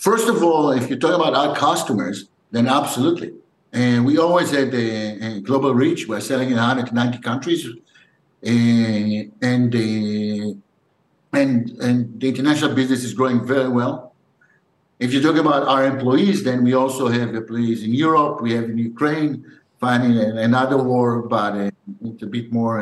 first 0.00 0.28
of 0.28 0.42
all, 0.42 0.70
if 0.70 0.90
you 0.90 0.96
talk 0.96 1.14
about 1.14 1.34
our 1.34 1.54
customers, 1.56 2.26
then 2.50 2.66
absolutely. 2.66 3.32
And 3.72 4.04
we 4.04 4.18
always 4.18 4.50
had 4.50 4.70
the 4.70 5.18
uh, 5.20 5.40
global 5.40 5.74
reach. 5.74 6.06
We're 6.06 6.20
selling 6.20 6.50
in 6.50 6.56
190 6.56 7.18
countries, 7.18 7.66
uh, 7.66 8.48
and 8.48 9.32
and 9.42 10.62
and 11.32 11.70
and 11.80 12.20
the 12.20 12.28
international 12.28 12.74
business 12.74 13.02
is 13.02 13.14
growing 13.14 13.44
very 13.44 13.68
well. 13.68 14.14
If 15.00 15.12
you 15.12 15.20
talk 15.20 15.36
about 15.36 15.66
our 15.66 15.84
employees, 15.84 16.44
then 16.44 16.62
we 16.62 16.74
also 16.74 17.08
have 17.08 17.34
employees 17.34 17.82
in 17.82 17.92
Europe. 17.92 18.40
We 18.40 18.52
have 18.52 18.64
in 18.64 18.78
Ukraine, 18.78 19.44
fighting 19.84 20.16
another 20.48 20.78
war, 20.90 21.08
but 21.36 21.52
uh, 21.62 21.70
it's 22.08 22.22
a 22.28 22.30
bit 22.36 22.46
more. 22.58 22.74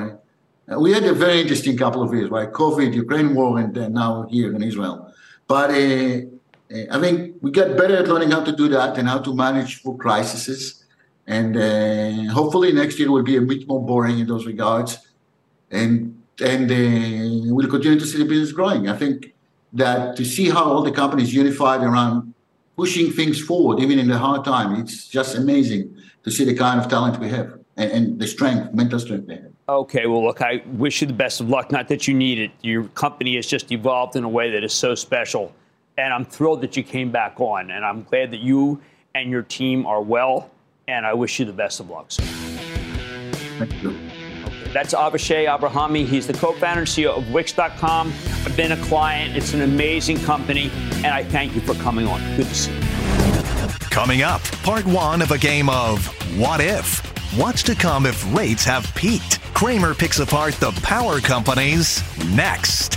Uh, 0.70 0.78
we 0.84 0.88
had 0.96 1.04
a 1.14 1.16
very 1.24 1.38
interesting 1.44 1.76
couple 1.84 2.02
of 2.06 2.10
years, 2.16 2.28
right? 2.36 2.50
COVID, 2.62 2.88
Ukraine 3.04 3.30
war, 3.38 3.50
and 3.62 3.70
then 3.76 3.90
now 4.02 4.12
here 4.34 4.50
in 4.56 4.62
Israel. 4.70 4.96
But 5.54 5.68
uh, 5.70 6.14
uh, 6.74 6.96
I 6.96 6.98
think 7.02 7.14
we 7.44 7.48
get 7.60 7.68
better 7.80 7.96
at 8.02 8.06
learning 8.12 8.30
how 8.36 8.42
to 8.48 8.54
do 8.62 8.66
that 8.76 8.92
and 8.98 9.06
how 9.12 9.20
to 9.26 9.30
manage 9.44 9.70
full 9.82 9.98
crises. 10.04 10.84
And 11.36 11.52
uh, 11.56 12.32
hopefully 12.38 12.68
next 12.82 12.94
year 12.98 13.10
will 13.14 13.28
be 13.32 13.36
a 13.42 13.46
bit 13.52 13.62
more 13.70 13.82
boring 13.90 14.16
in 14.22 14.26
those 14.32 14.44
regards. 14.52 14.90
And 15.80 15.90
and 16.52 16.66
uh, 16.80 17.54
we'll 17.54 17.72
continue 17.76 17.98
to 18.04 18.08
see 18.10 18.18
the 18.22 18.28
business 18.32 18.52
growing. 18.58 18.82
I 18.94 18.96
think 19.02 19.16
that 19.82 20.16
to 20.18 20.24
see 20.34 20.46
how 20.56 20.64
all 20.72 20.82
the 20.88 20.96
companies 21.02 21.30
unified 21.42 21.82
around 21.90 22.16
pushing 22.82 23.12
things 23.12 23.40
forward, 23.40 23.78
even 23.78 23.96
in 23.96 24.08
the 24.08 24.18
hard 24.18 24.44
time, 24.44 24.74
it's 24.74 25.06
just 25.06 25.36
amazing 25.36 25.96
to 26.24 26.32
see 26.32 26.44
the 26.44 26.52
kind 26.52 26.80
of 26.80 26.88
talent 26.88 27.16
we 27.20 27.28
have 27.28 27.60
and, 27.76 27.92
and 27.92 28.18
the 28.18 28.26
strength, 28.26 28.74
mental 28.74 28.98
strength 28.98 29.28
they 29.28 29.36
have. 29.36 29.52
Okay, 29.68 30.06
well, 30.06 30.24
look, 30.24 30.42
I 30.42 30.64
wish 30.66 31.00
you 31.00 31.06
the 31.06 31.12
best 31.12 31.40
of 31.40 31.48
luck. 31.48 31.70
Not 31.70 31.86
that 31.86 32.08
you 32.08 32.14
need 32.14 32.40
it. 32.40 32.50
Your 32.60 32.82
company 33.04 33.36
has 33.36 33.46
just 33.46 33.70
evolved 33.70 34.16
in 34.16 34.24
a 34.24 34.28
way 34.28 34.50
that 34.50 34.64
is 34.64 34.72
so 34.72 34.96
special. 34.96 35.54
And 35.96 36.12
I'm 36.12 36.24
thrilled 36.24 36.60
that 36.62 36.76
you 36.76 36.82
came 36.82 37.12
back 37.12 37.38
on. 37.38 37.70
And 37.70 37.84
I'm 37.84 38.02
glad 38.02 38.32
that 38.32 38.40
you 38.40 38.82
and 39.14 39.30
your 39.30 39.42
team 39.42 39.86
are 39.86 40.02
well. 40.02 40.50
And 40.88 41.06
I 41.06 41.14
wish 41.14 41.38
you 41.38 41.44
the 41.44 41.52
best 41.52 41.78
of 41.78 41.88
luck, 41.88 42.10
sir. 42.10 42.24
Thank 43.60 43.80
you. 43.80 44.11
That's 44.72 44.94
Avishai 44.94 45.46
Abrahami. 45.46 46.06
He's 46.06 46.26
the 46.26 46.32
co-founder 46.32 46.80
and 46.80 46.88
CEO 46.88 47.16
of 47.16 47.30
Wix.com. 47.30 48.08
I've 48.08 48.56
been 48.56 48.72
a 48.72 48.76
client. 48.84 49.36
It's 49.36 49.52
an 49.52 49.62
amazing 49.62 50.18
company, 50.20 50.70
and 50.96 51.08
I 51.08 51.22
thank 51.24 51.54
you 51.54 51.60
for 51.60 51.74
coming 51.74 52.06
on. 52.06 52.20
Good 52.36 52.46
to 52.46 52.54
see 52.54 52.72
you. 52.72 52.80
Coming 53.90 54.22
up, 54.22 54.42
part 54.62 54.86
one 54.86 55.20
of 55.20 55.30
a 55.30 55.38
game 55.38 55.68
of 55.68 56.06
What 56.38 56.60
If? 56.60 57.00
What's 57.38 57.62
to 57.64 57.74
come 57.74 58.06
if 58.06 58.34
rates 58.34 58.64
have 58.64 58.92
peaked? 58.94 59.40
Cramer 59.54 59.94
picks 59.94 60.18
apart 60.18 60.54
the 60.54 60.72
power 60.82 61.20
companies 61.20 62.02
next. 62.34 62.96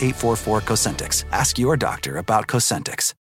844 0.01 0.61
Cosentyx. 0.61 1.25
Ask 1.31 1.59
your 1.59 1.77
doctor 1.77 2.17
about 2.17 2.47
Cosentyx. 2.47 3.13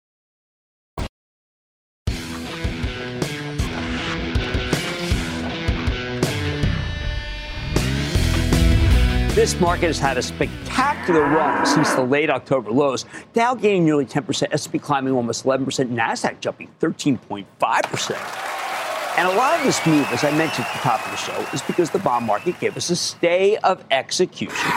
This 9.38 9.54
market 9.60 9.86
has 9.86 10.00
had 10.00 10.18
a 10.18 10.22
spectacular 10.22 11.20
run 11.20 11.64
since 11.64 11.92
the 11.92 12.02
late 12.02 12.28
October 12.28 12.72
lows. 12.72 13.04
Dow 13.34 13.54
gaining 13.54 13.84
nearly 13.84 14.04
10%, 14.04 14.48
S&P 14.50 14.80
climbing 14.80 15.14
almost 15.14 15.44
11%, 15.44 15.94
Nasdaq 15.94 16.40
jumping 16.40 16.68
13.5%. 16.80 19.16
And 19.16 19.28
a 19.28 19.36
lot 19.36 19.56
of 19.56 19.64
this 19.64 19.86
move, 19.86 20.08
as 20.10 20.24
I 20.24 20.36
mentioned 20.36 20.66
at 20.66 20.72
the 20.72 20.80
top 20.80 21.04
of 21.04 21.12
the 21.12 21.16
show, 21.16 21.38
is 21.54 21.62
because 21.62 21.90
the 21.90 22.00
bond 22.00 22.26
market 22.26 22.58
gave 22.58 22.76
us 22.76 22.90
a 22.90 22.96
stay 22.96 23.56
of 23.58 23.84
execution. 23.92 24.72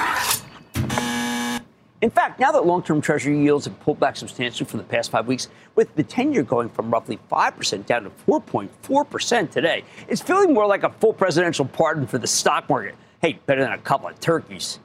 In 2.02 2.10
fact, 2.10 2.40
now 2.40 2.52
that 2.52 2.66
long 2.66 2.82
term 2.82 3.00
Treasury 3.00 3.40
yields 3.40 3.66
have 3.66 3.80
pulled 3.82 4.00
back 4.00 4.16
substantially 4.16 4.68
from 4.68 4.80
the 4.80 4.86
past 4.86 5.12
five 5.12 5.28
weeks, 5.28 5.48
with 5.76 5.94
the 5.96 6.04
10 6.04 6.34
year 6.34 6.42
going 6.42 6.68
from 6.70 6.90
roughly 6.90 7.20
5% 7.32 7.86
down 7.86 8.04
to 8.04 8.10
4.4% 8.28 9.52
today, 9.52 9.84
it's 10.08 10.22
feeling 10.22 10.54
more 10.54 10.66
like 10.66 10.84
a 10.84 10.90
full 10.90 11.14
presidential 11.14 11.66
pardon 11.66 12.08
for 12.08 12.18
the 12.18 12.28
stock 12.28 12.68
market. 12.70 12.96
Hey, 13.22 13.40
better 13.46 13.62
than 13.62 13.72
a 13.72 13.78
couple 13.78 14.08
of 14.08 14.20
turkeys. 14.20 14.80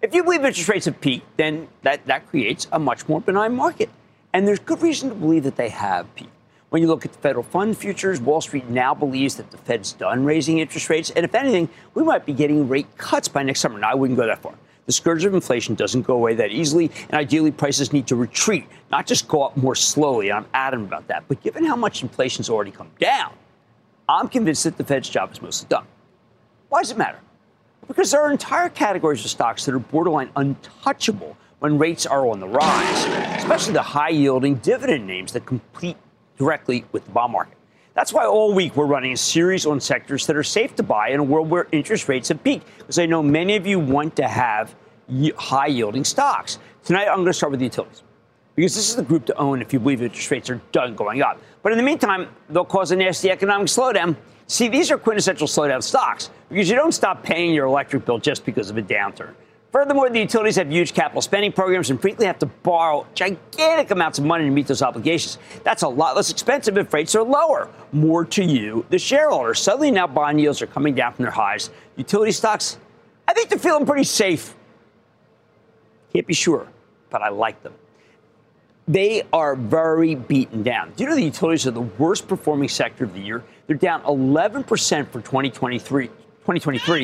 If 0.00 0.14
you 0.14 0.22
believe 0.22 0.44
interest 0.44 0.68
rates 0.68 0.86
have 0.86 1.00
peaked, 1.00 1.36
then 1.36 1.68
that, 1.82 2.06
that 2.06 2.28
creates 2.28 2.68
a 2.70 2.78
much 2.78 3.08
more 3.08 3.20
benign 3.20 3.56
market. 3.56 3.90
And 4.32 4.46
there's 4.46 4.60
good 4.60 4.80
reason 4.82 5.08
to 5.08 5.16
believe 5.16 5.42
that 5.42 5.56
they 5.56 5.68
have 5.68 6.14
peaked. 6.14 6.30
When 6.70 6.80
you 6.80 6.86
look 6.86 7.04
at 7.04 7.12
the 7.12 7.18
federal 7.18 7.42
fund 7.42 7.76
futures, 7.76 8.20
Wall 8.20 8.40
Street 8.40 8.68
now 8.68 8.94
believes 8.94 9.34
that 9.34 9.50
the 9.50 9.58
Fed's 9.58 9.92
done 9.92 10.24
raising 10.24 10.60
interest 10.60 10.88
rates. 10.88 11.10
And 11.10 11.24
if 11.24 11.34
anything, 11.34 11.68
we 11.94 12.04
might 12.04 12.24
be 12.24 12.32
getting 12.32 12.68
rate 12.68 12.96
cuts 12.96 13.26
by 13.26 13.42
next 13.42 13.58
summer. 13.58 13.80
Now, 13.80 13.90
I 13.90 13.94
wouldn't 13.94 14.16
go 14.16 14.26
that 14.26 14.40
far. 14.40 14.54
The 14.90 14.94
scourge 14.94 15.24
of 15.24 15.34
inflation 15.34 15.76
doesn't 15.76 16.02
go 16.02 16.14
away 16.14 16.34
that 16.34 16.50
easily, 16.50 16.90
and 17.10 17.12
ideally 17.12 17.52
prices 17.52 17.92
need 17.92 18.08
to 18.08 18.16
retreat, 18.16 18.66
not 18.90 19.06
just 19.06 19.28
go 19.28 19.44
up 19.44 19.56
more 19.56 19.76
slowly. 19.76 20.32
I'm 20.32 20.46
adamant 20.52 20.88
about 20.88 21.06
that. 21.06 21.22
But 21.28 21.40
given 21.44 21.64
how 21.64 21.76
much 21.76 22.02
inflation's 22.02 22.50
already 22.50 22.72
come 22.72 22.90
down, 22.98 23.32
I'm 24.08 24.26
convinced 24.26 24.64
that 24.64 24.76
the 24.76 24.82
Fed's 24.82 25.08
job 25.08 25.30
is 25.30 25.40
mostly 25.40 25.68
done. 25.68 25.86
Why 26.70 26.82
does 26.82 26.90
it 26.90 26.98
matter? 26.98 27.20
Because 27.86 28.10
there 28.10 28.20
are 28.20 28.32
entire 28.32 28.68
categories 28.68 29.24
of 29.24 29.30
stocks 29.30 29.64
that 29.64 29.76
are 29.76 29.78
borderline 29.78 30.30
untouchable 30.34 31.36
when 31.60 31.78
rates 31.78 32.04
are 32.04 32.26
on 32.26 32.40
the 32.40 32.48
rise, 32.48 33.04
especially 33.40 33.74
the 33.74 33.82
high 33.82 34.08
yielding 34.08 34.56
dividend 34.56 35.06
names 35.06 35.32
that 35.34 35.46
compete 35.46 35.98
directly 36.36 36.84
with 36.90 37.04
the 37.04 37.12
bond 37.12 37.32
market. 37.32 37.56
That's 37.94 38.12
why 38.12 38.24
all 38.24 38.54
week 38.54 38.76
we're 38.76 38.86
running 38.86 39.12
a 39.12 39.16
series 39.16 39.66
on 39.66 39.80
sectors 39.80 40.26
that 40.26 40.36
are 40.36 40.44
safe 40.44 40.76
to 40.76 40.82
buy 40.82 41.08
in 41.08 41.20
a 41.20 41.24
world 41.24 41.50
where 41.50 41.66
interest 41.72 42.08
rates 42.08 42.28
have 42.28 42.42
peaked. 42.44 42.66
Because 42.78 42.98
I 42.98 43.06
know 43.06 43.22
many 43.22 43.56
of 43.56 43.66
you 43.66 43.80
want 43.80 44.14
to 44.16 44.28
have 44.28 44.74
high 45.36 45.66
yielding 45.66 46.04
stocks. 46.04 46.58
Tonight, 46.84 47.08
I'm 47.08 47.16
going 47.16 47.26
to 47.26 47.32
start 47.32 47.50
with 47.50 47.60
utilities 47.60 48.02
because 48.54 48.74
this 48.74 48.88
is 48.88 48.96
the 48.96 49.02
group 49.02 49.26
to 49.26 49.36
own 49.36 49.60
if 49.60 49.72
you 49.72 49.80
believe 49.80 50.02
interest 50.02 50.30
rates 50.30 50.50
are 50.50 50.60
done 50.72 50.94
going 50.94 51.22
up. 51.22 51.40
But 51.62 51.72
in 51.72 51.78
the 51.78 51.84
meantime, 51.84 52.28
they'll 52.48 52.64
cause 52.64 52.90
a 52.90 52.96
nasty 52.96 53.30
economic 53.30 53.66
slowdown. 53.66 54.16
See, 54.46 54.68
these 54.68 54.90
are 54.90 54.98
quintessential 54.98 55.46
slowdown 55.46 55.82
stocks 55.82 56.30
because 56.48 56.68
you 56.68 56.76
don't 56.76 56.92
stop 56.92 57.22
paying 57.22 57.54
your 57.54 57.66
electric 57.66 58.04
bill 58.04 58.18
just 58.18 58.44
because 58.44 58.70
of 58.70 58.76
a 58.76 58.82
downturn. 58.82 59.34
Furthermore, 59.72 60.10
the 60.10 60.18
utilities 60.18 60.56
have 60.56 60.70
huge 60.70 60.92
capital 60.94 61.22
spending 61.22 61.52
programs 61.52 61.90
and 61.90 62.00
frequently 62.00 62.26
have 62.26 62.40
to 62.40 62.46
borrow 62.46 63.06
gigantic 63.14 63.92
amounts 63.92 64.18
of 64.18 64.24
money 64.24 64.44
to 64.44 64.50
meet 64.50 64.66
those 64.66 64.82
obligations. 64.82 65.38
That's 65.62 65.82
a 65.82 65.88
lot 65.88 66.16
less 66.16 66.30
expensive 66.30 66.76
if 66.76 66.92
rates 66.92 67.14
are 67.14 67.22
lower. 67.22 67.70
More 67.92 68.24
to 68.24 68.44
you, 68.44 68.84
the 68.90 68.98
shareholder. 68.98 69.54
Suddenly 69.54 69.92
now 69.92 70.08
bond 70.08 70.40
yields 70.40 70.60
are 70.60 70.66
coming 70.66 70.96
down 70.96 71.12
from 71.12 71.22
their 71.22 71.32
highs. 71.32 71.70
Utility 71.96 72.32
stocks, 72.32 72.78
I 73.28 73.32
think 73.32 73.48
they're 73.48 73.60
feeling 73.60 73.86
pretty 73.86 74.04
safe. 74.04 74.54
Can't 76.12 76.26
be 76.26 76.34
sure, 76.34 76.66
but 77.08 77.22
I 77.22 77.28
like 77.28 77.62
them. 77.62 77.74
They 78.88 79.22
are 79.32 79.54
very 79.54 80.16
beaten 80.16 80.64
down. 80.64 80.92
Do 80.96 81.04
you 81.04 81.10
know 81.10 81.14
the 81.14 81.22
utilities 81.22 81.64
are 81.68 81.70
the 81.70 81.80
worst 81.80 82.26
performing 82.26 82.68
sector 82.68 83.04
of 83.04 83.14
the 83.14 83.20
year? 83.20 83.44
They're 83.68 83.76
down 83.76 84.02
11% 84.02 84.64
for 84.66 85.20
2023. 85.20 86.10
2023, 86.56 87.02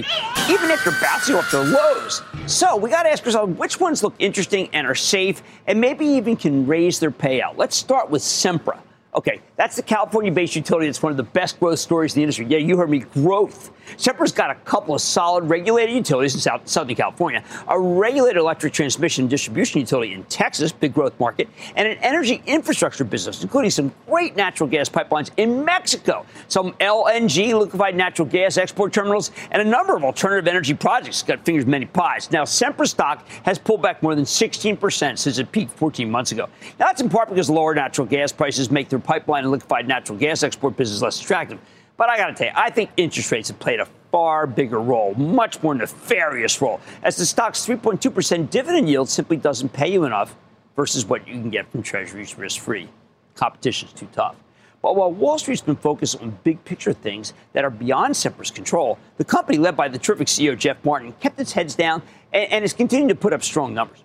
even 0.53 0.71
after 0.71 0.91
bouncing 1.01 1.35
off 1.35 1.51
their 1.51 1.65
lows. 1.65 2.23
So 2.47 2.77
we 2.77 2.91
got 2.91 3.05
to 3.05 3.11
ask 3.11 3.25
ourselves 3.25 3.57
which 3.59 3.81
ones 3.81 4.03
look 4.03 4.15
interesting 4.19 4.69
and 4.73 4.87
are 4.87 4.95
safe 4.95 5.43
and 5.67 5.81
maybe 5.81 6.07
even 6.07 6.37
can 6.37 6.67
raise 6.67 6.99
their 6.99 7.11
payout. 7.11 7.57
Let's 7.57 7.77
start 7.77 8.11
with 8.11 8.23
Sempra. 8.23 8.79
Okay, 9.17 9.41
that's 9.57 9.77
the 9.77 9.83
California 9.83 10.31
based 10.31 10.55
utility 10.57 10.87
that's 10.87 11.03
one 11.03 11.11
of 11.11 11.17
the 11.17 11.23
best 11.23 11.59
growth 11.59 11.79
stories 11.79 12.13
in 12.13 12.19
the 12.19 12.23
industry. 12.25 12.45
Yeah, 12.47 12.59
you 12.59 12.77
heard 12.77 12.91
me, 12.91 12.99
growth. 12.99 13.71
Sempra's 13.97 14.33
got 14.33 14.51
a 14.51 14.57
couple 14.57 14.95
of 14.95 15.01
solid 15.01 15.45
regulated 15.45 15.95
utilities 15.95 16.35
in 16.35 16.41
South, 16.41 16.69
Southern 16.69 16.95
California, 16.97 17.43
a 17.69 17.79
regulated 17.79 18.37
electric 18.37 18.73
transmission 18.75 19.23
and 19.23 19.31
distribution 19.31 19.81
utility 19.81 20.13
in 20.13 20.25
Texas, 20.25 20.73
big 20.73 20.93
growth 20.93 21.19
market, 21.19 21.49
and 21.77 21.89
an 21.89 21.97
energy 21.99 22.43
infrastructure 22.47 23.05
business, 23.05 23.43
including 23.43 23.71
some 23.71 23.93
great 24.07 24.37
natural 24.37 24.69
gas 24.69 24.89
pipelines 24.89 25.31
in 25.37 25.65
Mexico, 25.65 26.27
some 26.49 26.73
LNG, 26.75 27.59
liquefied 27.59 27.95
natural 27.95 28.27
gas 28.27 28.59
export 28.59 28.93
terminals, 28.93 29.31
and 29.51 29.63
a 29.63 29.65
number 29.65 29.97
of 29.97 30.05
alternative 30.05 30.47
energy 30.49 30.75
projects. 30.75 31.23
Got 31.23 31.45
fingers 31.45 31.65
many 31.65 31.87
pies. 31.87 32.31
Now, 32.31 32.43
Sempra 32.43 32.87
stock 32.87 33.27
has 33.45 33.59
pulled 33.59 33.81
back 33.81 34.03
more 34.03 34.15
than 34.15 34.25
16% 34.25 35.19
since 35.19 35.39
it 35.39 35.53
peaked 35.53 35.73
14 35.73 36.11
months 36.11 36.33
ago. 36.33 36.49
Now, 36.79 36.87
that's 36.87 37.01
in 37.01 37.09
part 37.09 37.29
because 37.29 37.49
lower 37.49 37.75
natural 37.75 38.07
gas 38.07 38.33
prices 38.33 38.71
make 38.71 38.89
their 38.89 38.99
pipeline 39.07 39.45
and 39.45 39.53
liquefied 39.53 39.87
natural 39.87 40.19
gas 40.19 40.42
export 40.42 40.77
business 40.77 41.01
less 41.01 41.21
attractive. 41.21 41.59
But 41.97 42.11
I 42.11 42.19
got 42.19 42.27
to 42.27 42.35
tell 42.35 42.47
you, 42.49 42.53
I 42.55 42.69
think 42.71 42.90
interest 42.97 43.33
rates 43.33 43.49
have 43.49 43.59
played 43.59 43.81
a 43.81 43.87
far 44.11 44.47
bigger 44.47 44.81
role, 44.81 45.14
much 45.14 45.62
more 45.62 45.75
nefarious 45.75 46.61
role, 46.61 46.81
as 47.03 47.16
the 47.16 47.25
stock's 47.25 47.66
3.2% 47.66 48.51
dividend 48.51 48.88
yield 48.88 49.09
simply 49.09 49.37
doesn't 49.37 49.73
pay 49.73 49.90
you 49.90 50.05
enough 50.05 50.37
versus 50.75 51.07
what 51.07 51.27
you 51.27 51.35
can 51.35 51.49
get 51.49 51.71
from 51.71 51.83
treasuries 51.83 52.37
risk 52.37 52.61
free. 52.61 52.88
Competition's 53.35 53.92
too 53.92 54.09
tough. 54.12 54.37
But 54.83 54.95
while 54.95 55.11
Wall 55.11 55.38
Street's 55.38 55.62
been 55.62 55.77
focused 55.77 56.21
on 56.21 56.38
big 56.45 56.62
picture 56.64 56.92
things 56.92 57.33
that 57.55 57.64
are 57.64 57.71
beyond 57.71 58.14
Sempra's 58.14 58.51
control, 58.51 58.99
the 59.16 59.25
company 59.25 59.59
led 59.59 59.77
by 59.77 59.88
the 59.88 59.99
terrific 59.99 60.29
CEO 60.29 60.57
Jeff 60.57 60.85
Martin 60.85 61.12
kept 61.14 61.40
its 61.40 61.53
heads 61.53 61.75
down 61.75 62.03
and, 62.33 62.53
and 62.53 62.64
is 62.64 62.73
continuing 62.73 63.09
to 63.09 63.14
put 63.14 63.33
up 63.33 63.42
strong 63.42 63.73
numbers. 63.75 64.05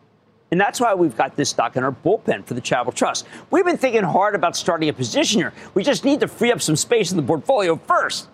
And 0.52 0.60
that's 0.60 0.82
why 0.82 0.94
we've 0.94 1.16
got 1.16 1.38
this 1.38 1.50
stock 1.50 1.78
in 1.78 1.84
our 1.84 1.94
bullpen 1.94 2.46
for 2.46 2.56
the 2.56 2.62
Charitable 2.62 2.92
Trust. 2.92 3.26
We've 3.52 3.64
been 3.64 3.78
thinking 3.78 4.04
hard 4.04 4.36
about 4.36 4.58
starting 4.58 4.90
a 4.90 4.94
position 4.94 5.40
here. 5.40 5.54
We 5.76 5.84
just 5.84 6.04
need 6.04 6.20
to 6.20 6.28
free 6.28 6.52
up 6.52 6.62
some 6.62 6.76
space 6.76 7.12
in 7.12 7.18
the 7.18 7.24
portfolio 7.24 7.78
first. 7.78 8.28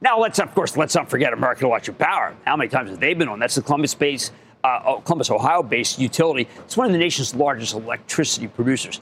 Now, 0.00 0.18
let's, 0.18 0.40
of 0.40 0.52
course, 0.52 0.76
let's 0.76 0.96
not 0.96 1.08
forget 1.08 1.32
American 1.32 1.66
Electric 1.66 1.96
Power. 1.96 2.34
How 2.44 2.56
many 2.56 2.68
times 2.68 2.90
have 2.90 2.98
they 2.98 3.14
been 3.14 3.28
on? 3.28 3.38
That's 3.38 3.54
the 3.54 3.62
Columbus 3.62 3.94
based, 3.94 4.32
uh, 4.64 4.96
Columbus, 4.96 5.30
Ohio 5.30 5.62
based 5.62 6.00
utility. 6.00 6.48
It's 6.58 6.76
one 6.76 6.86
of 6.86 6.92
the 6.92 6.98
nation's 6.98 7.36
largest 7.36 7.74
electricity 7.74 8.48
producers. 8.48 9.00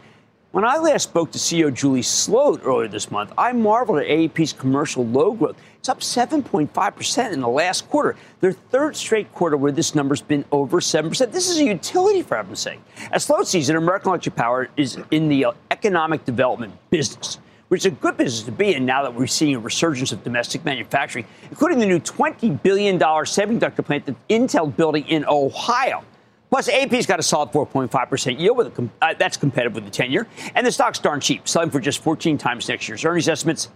When 0.50 0.64
I 0.64 0.78
last 0.78 1.02
spoke 1.02 1.30
to 1.32 1.38
CEO 1.38 1.72
Julie 1.72 2.00
Sloat 2.00 2.62
earlier 2.64 2.88
this 2.88 3.10
month, 3.10 3.34
I 3.36 3.52
marveled 3.52 3.98
at 3.98 4.06
AEP's 4.06 4.54
commercial 4.54 5.04
load 5.04 5.38
growth. 5.38 5.56
It's 5.78 5.90
up 5.90 6.00
7.5% 6.00 7.32
in 7.34 7.40
the 7.40 7.48
last 7.48 7.86
quarter, 7.90 8.16
their 8.40 8.52
third 8.52 8.96
straight 8.96 9.30
quarter 9.34 9.58
where 9.58 9.72
this 9.72 9.94
number's 9.94 10.22
been 10.22 10.46
over 10.50 10.80
7%. 10.80 11.32
This 11.32 11.50
is 11.50 11.58
a 11.58 11.64
utility, 11.64 12.22
for 12.22 12.38
heaven's 12.38 12.60
sake. 12.60 12.80
As 13.12 13.24
Sloat 13.24 13.46
sees 13.46 13.68
it, 13.68 13.76
American 13.76 14.08
Electric 14.08 14.36
Power 14.36 14.70
is 14.78 14.98
in 15.10 15.28
the 15.28 15.44
uh, 15.44 15.52
economic 15.70 16.24
development 16.24 16.72
business, 16.88 17.40
which 17.68 17.82
is 17.82 17.86
a 17.86 17.90
good 17.90 18.16
business 18.16 18.42
to 18.44 18.52
be 18.52 18.72
in 18.72 18.86
now 18.86 19.02
that 19.02 19.14
we're 19.14 19.26
seeing 19.26 19.54
a 19.54 19.58
resurgence 19.58 20.12
of 20.12 20.24
domestic 20.24 20.64
manufacturing, 20.64 21.26
including 21.50 21.78
the 21.78 21.86
new 21.86 22.00
$20 22.00 22.62
billion 22.62 22.98
semiconductor 22.98 23.84
plant 23.84 24.06
that 24.06 24.16
Intel 24.28 24.74
building 24.74 25.06
in 25.08 25.26
Ohio. 25.26 26.02
Plus, 26.50 26.68
AEP's 26.68 27.06
got 27.06 27.18
a 27.18 27.22
solid 27.22 27.50
4.5% 27.50 28.40
yield. 28.40 28.56
With 28.56 28.78
a, 28.78 28.88
uh, 29.02 29.14
that's 29.18 29.36
competitive 29.36 29.74
with 29.74 29.84
the 29.84 29.90
10 29.90 30.10
year. 30.10 30.26
And 30.54 30.66
the 30.66 30.72
stock's 30.72 30.98
darn 30.98 31.20
cheap, 31.20 31.46
selling 31.46 31.70
for 31.70 31.80
just 31.80 32.02
14 32.02 32.38
times 32.38 32.68
next 32.68 32.88
year's 32.88 33.04
earnings 33.04 33.28
estimates. 33.28 33.68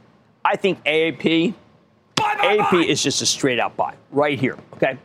I 0.44 0.56
think 0.56 0.82
AEP, 0.84 1.54
buy, 2.16 2.34
buy, 2.36 2.56
AEP 2.56 2.70
buy. 2.70 2.78
is 2.78 3.02
just 3.02 3.20
a 3.22 3.26
straight 3.26 3.60
out 3.60 3.76
buy 3.76 3.94
right 4.10 4.38
here. 4.38 4.56
Okay. 4.74 4.98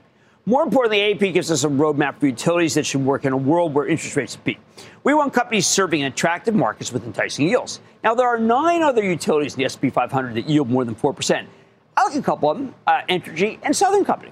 More 0.46 0.64
importantly, 0.64 1.00
AEP 1.00 1.34
gives 1.34 1.52
us 1.52 1.66
a 1.66 1.68
roadmap 1.68 2.22
for 2.22 2.28
utilities 2.28 2.74
that 2.76 2.86
should 2.86 3.04
work 3.04 3.26
in 3.26 3.34
a 3.34 3.38
world 3.38 3.74
where 3.74 3.86
interest 3.86 4.16
rates 4.16 4.38
peaked. 4.38 4.62
We 5.04 5.14
want 5.14 5.34
companies 5.34 5.68
serving 5.68 6.06
attractive 6.06 6.56
markets 6.56 6.94
with 6.94 7.04
enticing 7.04 7.50
yields. 7.50 7.82
Now, 8.02 8.16
there 8.16 8.30
are 8.30 8.40
nine 8.40 8.82
other 8.82 9.04
utilities 9.04 9.56
in 9.56 9.60
the 9.60 9.66
S&P 9.66 9.90
500 9.90 10.36
that 10.36 10.48
yield 10.48 10.70
more 10.70 10.86
than 10.86 10.96
4%. 10.96 11.46
I 11.98 12.04
like 12.06 12.16
a 12.16 12.22
couple 12.22 12.50
of 12.50 12.58
them, 12.60 12.74
uh, 12.86 13.02
Entergy 13.10 13.60
and 13.64 13.76
Southern 13.76 14.06
Company. 14.06 14.32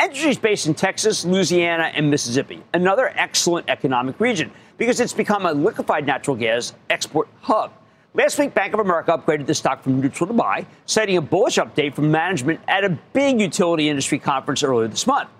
Entergy 0.00 0.28
is 0.28 0.38
based 0.38 0.68
in 0.68 0.74
Texas, 0.74 1.24
Louisiana, 1.24 1.90
and 1.92 2.08
Mississippi, 2.08 2.62
another 2.72 3.12
excellent 3.16 3.68
economic 3.68 4.20
region 4.20 4.52
because 4.76 5.00
it's 5.00 5.12
become 5.12 5.44
a 5.44 5.52
liquefied 5.52 6.06
natural 6.06 6.36
gas 6.36 6.72
export 6.88 7.26
hub. 7.40 7.72
Last 8.14 8.38
week, 8.38 8.54
Bank 8.54 8.74
of 8.74 8.80
America 8.80 9.10
upgraded 9.10 9.46
the 9.46 9.54
stock 9.54 9.82
from 9.82 10.00
neutral 10.00 10.28
to 10.28 10.32
buy, 10.32 10.66
citing 10.86 11.16
a 11.16 11.20
bullish 11.20 11.56
update 11.56 11.94
from 11.94 12.12
management 12.12 12.60
at 12.68 12.84
a 12.84 12.90
big 13.12 13.40
utility 13.40 13.88
industry 13.88 14.20
conference 14.20 14.62
earlier 14.62 14.86
this 14.86 15.04
month. 15.04 15.30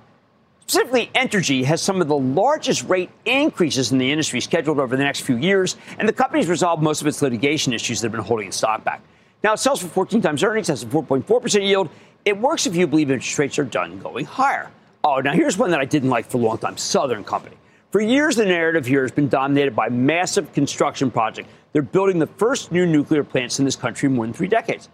Specifically, 0.66 1.08
Entergy 1.14 1.62
has 1.62 1.80
some 1.80 2.00
of 2.00 2.08
the 2.08 2.18
largest 2.18 2.82
rate 2.88 3.10
increases 3.26 3.92
in 3.92 3.98
the 3.98 4.10
industry 4.10 4.40
scheduled 4.40 4.80
over 4.80 4.96
the 4.96 5.04
next 5.04 5.20
few 5.20 5.36
years, 5.36 5.76
and 6.00 6.08
the 6.08 6.12
company's 6.12 6.48
resolved 6.48 6.82
most 6.82 7.00
of 7.00 7.06
its 7.06 7.22
litigation 7.22 7.72
issues 7.72 8.00
that 8.00 8.06
have 8.06 8.12
been 8.12 8.20
holding 8.20 8.48
its 8.48 8.56
stock 8.56 8.82
back. 8.82 9.02
Now 9.44 9.52
it 9.52 9.58
sells 9.58 9.80
for 9.80 9.86
14 9.86 10.20
times 10.20 10.42
earnings, 10.42 10.66
has 10.66 10.82
a 10.82 10.86
4.4% 10.86 11.64
yield, 11.64 11.88
it 12.28 12.38
works 12.38 12.66
if 12.66 12.76
you 12.76 12.86
believe 12.86 13.10
interest 13.10 13.38
rates 13.38 13.58
are 13.58 13.64
done 13.64 13.98
going 13.98 14.26
higher. 14.26 14.70
Oh, 15.02 15.20
now 15.20 15.32
here's 15.32 15.56
one 15.56 15.70
that 15.70 15.80
I 15.80 15.86
didn't 15.86 16.10
like 16.10 16.26
for 16.26 16.36
a 16.38 16.40
long 16.40 16.58
time 16.58 16.76
Southern 16.76 17.24
Company. 17.24 17.56
For 17.90 18.02
years, 18.02 18.36
the 18.36 18.44
narrative 18.44 18.84
here 18.84 19.00
has 19.00 19.10
been 19.10 19.28
dominated 19.28 19.74
by 19.74 19.88
massive 19.88 20.52
construction 20.52 21.10
projects. 21.10 21.48
They're 21.72 21.80
building 21.80 22.18
the 22.18 22.26
first 22.26 22.70
new 22.70 22.84
nuclear 22.84 23.24
plants 23.24 23.58
in 23.58 23.64
this 23.64 23.76
country 23.76 24.08
in 24.08 24.14
more 24.14 24.26
than 24.26 24.34
three 24.34 24.48
decades. 24.48 24.90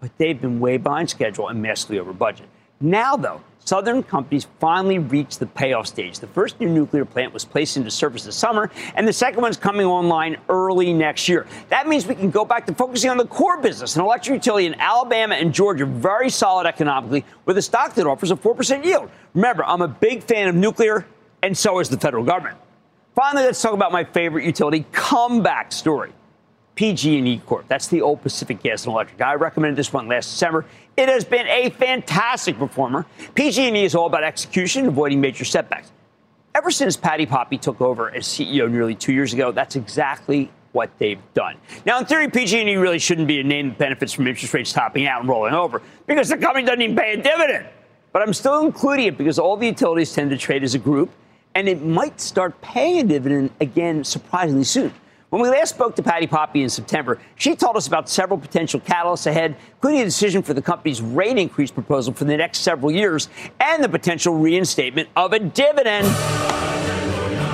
But 0.00 0.10
they've 0.18 0.40
been 0.40 0.58
way 0.58 0.76
behind 0.76 1.08
schedule 1.08 1.48
and 1.48 1.62
massively 1.62 2.00
over 2.00 2.12
budget. 2.12 2.48
Now, 2.80 3.16
though, 3.16 3.40
Southern 3.64 4.02
companies 4.02 4.48
finally 4.58 4.98
reached 4.98 5.38
the 5.38 5.46
payoff 5.46 5.86
stage. 5.86 6.18
The 6.18 6.26
first 6.26 6.58
new 6.58 6.68
nuclear 6.68 7.04
plant 7.04 7.32
was 7.32 7.44
placed 7.44 7.76
into 7.76 7.90
service 7.90 8.24
this 8.24 8.34
summer, 8.34 8.70
and 8.96 9.06
the 9.06 9.12
second 9.12 9.40
one's 9.40 9.56
coming 9.56 9.86
online 9.86 10.36
early 10.48 10.92
next 10.92 11.28
year. 11.28 11.46
That 11.68 11.86
means 11.86 12.06
we 12.06 12.16
can 12.16 12.30
go 12.30 12.44
back 12.44 12.66
to 12.66 12.74
focusing 12.74 13.10
on 13.10 13.18
the 13.18 13.26
core 13.26 13.60
business, 13.60 13.94
an 13.94 14.02
electric 14.02 14.34
utility 14.34 14.66
in 14.66 14.74
Alabama 14.80 15.36
and 15.36 15.54
Georgia, 15.54 15.86
very 15.86 16.28
solid 16.28 16.66
economically, 16.66 17.24
with 17.44 17.56
a 17.56 17.62
stock 17.62 17.94
that 17.94 18.06
offers 18.06 18.32
a 18.32 18.36
4% 18.36 18.84
yield. 18.84 19.10
Remember, 19.34 19.64
I'm 19.64 19.82
a 19.82 19.88
big 19.88 20.24
fan 20.24 20.48
of 20.48 20.56
nuclear, 20.56 21.06
and 21.42 21.56
so 21.56 21.78
is 21.78 21.88
the 21.88 21.98
federal 21.98 22.24
government. 22.24 22.58
Finally, 23.14 23.44
let's 23.44 23.62
talk 23.62 23.74
about 23.74 23.92
my 23.92 24.02
favorite 24.02 24.44
utility 24.44 24.84
comeback 24.90 25.70
story. 25.70 26.12
PG&E 26.82 27.40
Corp. 27.46 27.68
That's 27.68 27.86
the 27.86 28.02
old 28.02 28.22
Pacific 28.22 28.60
Gas 28.60 28.86
and 28.86 28.92
Electric. 28.92 29.20
I 29.20 29.34
recommended 29.34 29.76
this 29.76 29.92
one 29.92 30.08
last 30.08 30.32
December. 30.32 30.64
It 30.96 31.08
has 31.08 31.24
been 31.24 31.46
a 31.46 31.70
fantastic 31.70 32.58
performer. 32.58 33.06
PG&E 33.36 33.84
is 33.84 33.94
all 33.94 34.06
about 34.06 34.24
execution, 34.24 34.88
avoiding 34.88 35.20
major 35.20 35.44
setbacks. 35.44 35.92
Ever 36.56 36.72
since 36.72 36.96
Patti 36.96 37.24
Poppe 37.24 37.56
took 37.56 37.80
over 37.80 38.10
as 38.10 38.24
CEO 38.24 38.68
nearly 38.68 38.96
two 38.96 39.12
years 39.12 39.32
ago, 39.32 39.52
that's 39.52 39.76
exactly 39.76 40.50
what 40.72 40.90
they've 40.98 41.20
done. 41.34 41.54
Now, 41.86 42.00
in 42.00 42.04
theory, 42.06 42.28
PG&E 42.28 42.74
really 42.74 42.98
shouldn't 42.98 43.28
be 43.28 43.38
a 43.38 43.44
name 43.44 43.68
that 43.68 43.78
benefits 43.78 44.12
from 44.12 44.26
interest 44.26 44.52
rates 44.52 44.72
topping 44.72 45.06
out 45.06 45.20
and 45.20 45.28
rolling 45.28 45.54
over 45.54 45.82
because 46.08 46.30
the 46.30 46.36
company 46.36 46.66
doesn't 46.66 46.82
even 46.82 46.96
pay 46.96 47.12
a 47.12 47.22
dividend. 47.22 47.68
But 48.12 48.22
I'm 48.22 48.34
still 48.34 48.66
including 48.66 49.06
it 49.06 49.16
because 49.16 49.38
all 49.38 49.56
the 49.56 49.68
utilities 49.68 50.12
tend 50.12 50.30
to 50.30 50.36
trade 50.36 50.64
as 50.64 50.74
a 50.74 50.80
group, 50.80 51.10
and 51.54 51.68
it 51.68 51.80
might 51.80 52.20
start 52.20 52.60
paying 52.60 52.98
a 52.98 53.04
dividend 53.04 53.52
again 53.60 54.02
surprisingly 54.02 54.64
soon. 54.64 54.92
When 55.32 55.40
we 55.40 55.48
last 55.48 55.70
spoke 55.70 55.96
to 55.96 56.02
Patti 56.02 56.26
Poppe 56.26 56.62
in 56.62 56.68
September, 56.68 57.18
she 57.36 57.56
told 57.56 57.74
us 57.78 57.86
about 57.86 58.06
several 58.06 58.38
potential 58.38 58.78
catalysts 58.80 59.26
ahead, 59.26 59.56
including 59.76 60.02
a 60.02 60.04
decision 60.04 60.42
for 60.42 60.52
the 60.52 60.60
company's 60.60 61.00
rate 61.00 61.38
increase 61.38 61.70
proposal 61.70 62.12
for 62.12 62.24
the 62.24 62.36
next 62.36 62.58
several 62.58 62.92
years 62.92 63.30
and 63.58 63.82
the 63.82 63.88
potential 63.88 64.34
reinstatement 64.34 65.08
of 65.16 65.32
a 65.32 65.38
dividend. 65.38 66.06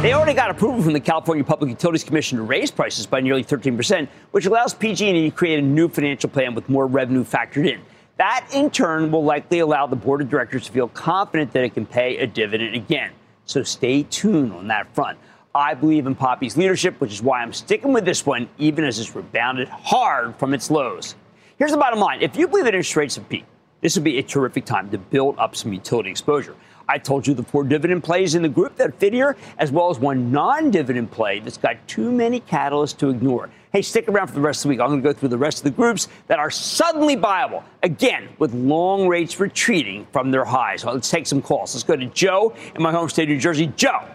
They 0.02 0.12
already 0.12 0.34
got 0.34 0.50
approval 0.50 0.82
from 0.82 0.92
the 0.92 0.98
California 0.98 1.44
Public 1.44 1.70
Utilities 1.70 2.02
Commission 2.02 2.38
to 2.38 2.42
raise 2.42 2.72
prices 2.72 3.06
by 3.06 3.20
nearly 3.20 3.44
13%, 3.44 4.08
which 4.32 4.46
allows 4.46 4.74
PG&E 4.74 5.30
to 5.30 5.36
create 5.36 5.60
a 5.60 5.62
new 5.62 5.86
financial 5.86 6.30
plan 6.30 6.56
with 6.56 6.68
more 6.68 6.88
revenue 6.88 7.22
factored 7.22 7.72
in. 7.72 7.80
That, 8.16 8.44
in 8.52 8.70
turn, 8.70 9.12
will 9.12 9.22
likely 9.22 9.60
allow 9.60 9.86
the 9.86 9.94
board 9.94 10.20
of 10.20 10.28
directors 10.28 10.66
to 10.66 10.72
feel 10.72 10.88
confident 10.88 11.52
that 11.52 11.62
it 11.62 11.74
can 11.74 11.86
pay 11.86 12.16
a 12.16 12.26
dividend 12.26 12.74
again. 12.74 13.12
So 13.44 13.62
stay 13.62 14.02
tuned 14.02 14.52
on 14.52 14.66
that 14.66 14.92
front. 14.96 15.16
I 15.54 15.74
believe 15.74 16.06
in 16.06 16.14
Poppe's 16.14 16.56
leadership, 16.56 17.00
which 17.00 17.12
is 17.12 17.22
why 17.22 17.42
I'm 17.42 17.52
sticking 17.52 17.92
with 17.92 18.04
this 18.04 18.26
one, 18.26 18.48
even 18.58 18.84
as 18.84 18.98
it's 18.98 19.14
rebounded 19.16 19.68
hard 19.68 20.37
from 20.37 20.54
its 20.54 20.70
lows. 20.70 21.14
Here's 21.58 21.70
the 21.70 21.76
bottom 21.76 21.98
line 21.98 22.22
if 22.22 22.37
you 22.37 22.46
believe 22.46 22.64
that 22.64 22.74
interest 22.74 22.96
rates 22.96 23.16
have 23.16 23.28
peaked, 23.28 23.48
this 23.80 23.96
would 23.96 24.04
be 24.04 24.18
a 24.18 24.22
terrific 24.22 24.64
time 24.64 24.90
to 24.90 24.98
build 24.98 25.38
up 25.38 25.56
some 25.56 25.72
utility 25.72 26.11
exposure. 26.11 26.54
I 26.90 26.98
told 26.98 27.26
you 27.26 27.34
the 27.34 27.42
four 27.42 27.64
dividend 27.64 28.02
plays 28.02 28.34
in 28.34 28.42
the 28.42 28.48
group 28.48 28.76
that 28.76 28.98
fit 28.98 29.12
here, 29.12 29.37
as 29.58 29.70
well 29.70 29.90
as 29.90 29.98
one 29.98 30.32
non 30.32 30.70
dividend 30.70 31.11
play 31.11 31.38
that's 31.38 31.58
got 31.58 31.76
too 31.87 32.11
many 32.11 32.40
catalysts 32.40 32.96
to 32.98 33.11
ignore. 33.11 33.50
Hey, 33.72 33.82
stick 33.82 34.08
around 34.08 34.28
for 34.28 34.34
the 34.34 34.40
rest 34.40 34.61
of 34.61 34.62
the 34.64 34.68
week. 34.70 34.80
I'm 34.80 34.88
going 34.88 35.02
to 35.02 35.06
go 35.06 35.12
through 35.12 35.28
the 35.28 35.38
rest 35.38 35.58
of 35.58 35.64
the 35.64 35.70
groups 35.70 36.08
that 36.28 36.38
are 36.38 36.50
suddenly 36.50 37.14
viable, 37.14 37.62
again, 37.82 38.30
with 38.38 38.54
long 38.54 39.06
rates 39.06 39.38
retreating 39.38 40.06
from 40.12 40.30
their 40.30 40.46
highs. 40.46 40.84
Let's 40.84 41.11
take 41.11 41.26
some 41.26 41.42
calls. 41.42 41.74
Let's 41.74 41.84
go 41.84 41.94
to 41.94 42.06
Joe 42.06 42.54
in 42.74 42.82
my 42.82 42.90
home 42.90 43.11
state, 43.11 43.28
New 43.28 43.38
Jersey. 43.38 43.66
Joe. 43.76 44.08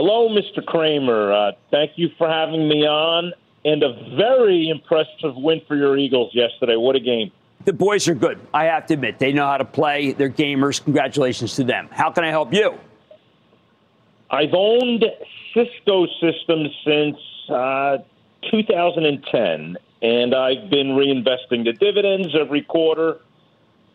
Hello, 0.00 0.28
Mr. 0.28 0.64
Cramer. 0.64 1.32
Uh, 1.32 1.52
thank 1.72 1.90
you 1.96 2.08
for 2.18 2.28
having 2.28 2.68
me 2.68 2.86
on. 2.86 3.32
And 3.64 3.82
a 3.82 4.14
very 4.16 4.68
impressive 4.68 5.34
win 5.34 5.60
for 5.66 5.74
your 5.74 5.98
Eagles 5.98 6.30
yesterday. 6.32 6.76
What 6.76 6.94
a 6.94 7.00
game. 7.00 7.32
The 7.64 7.72
boys 7.72 8.06
are 8.06 8.14
good. 8.14 8.38
I 8.54 8.66
have 8.66 8.86
to 8.86 8.94
admit, 8.94 9.18
they 9.18 9.32
know 9.32 9.46
how 9.46 9.56
to 9.56 9.64
play. 9.64 10.12
They're 10.12 10.30
gamers. 10.30 10.80
Congratulations 10.84 11.56
to 11.56 11.64
them. 11.64 11.88
How 11.90 12.12
can 12.12 12.22
I 12.22 12.30
help 12.30 12.54
you? 12.54 12.78
I've 14.30 14.54
owned 14.54 15.04
Cisco 15.52 16.06
Systems 16.20 16.68
since 16.84 17.16
uh, 17.48 17.98
2010, 18.52 19.78
and 20.00 20.32
I've 20.32 20.70
been 20.70 20.90
reinvesting 20.90 21.64
the 21.64 21.72
dividends 21.72 22.36
every 22.40 22.62
quarter. 22.62 23.18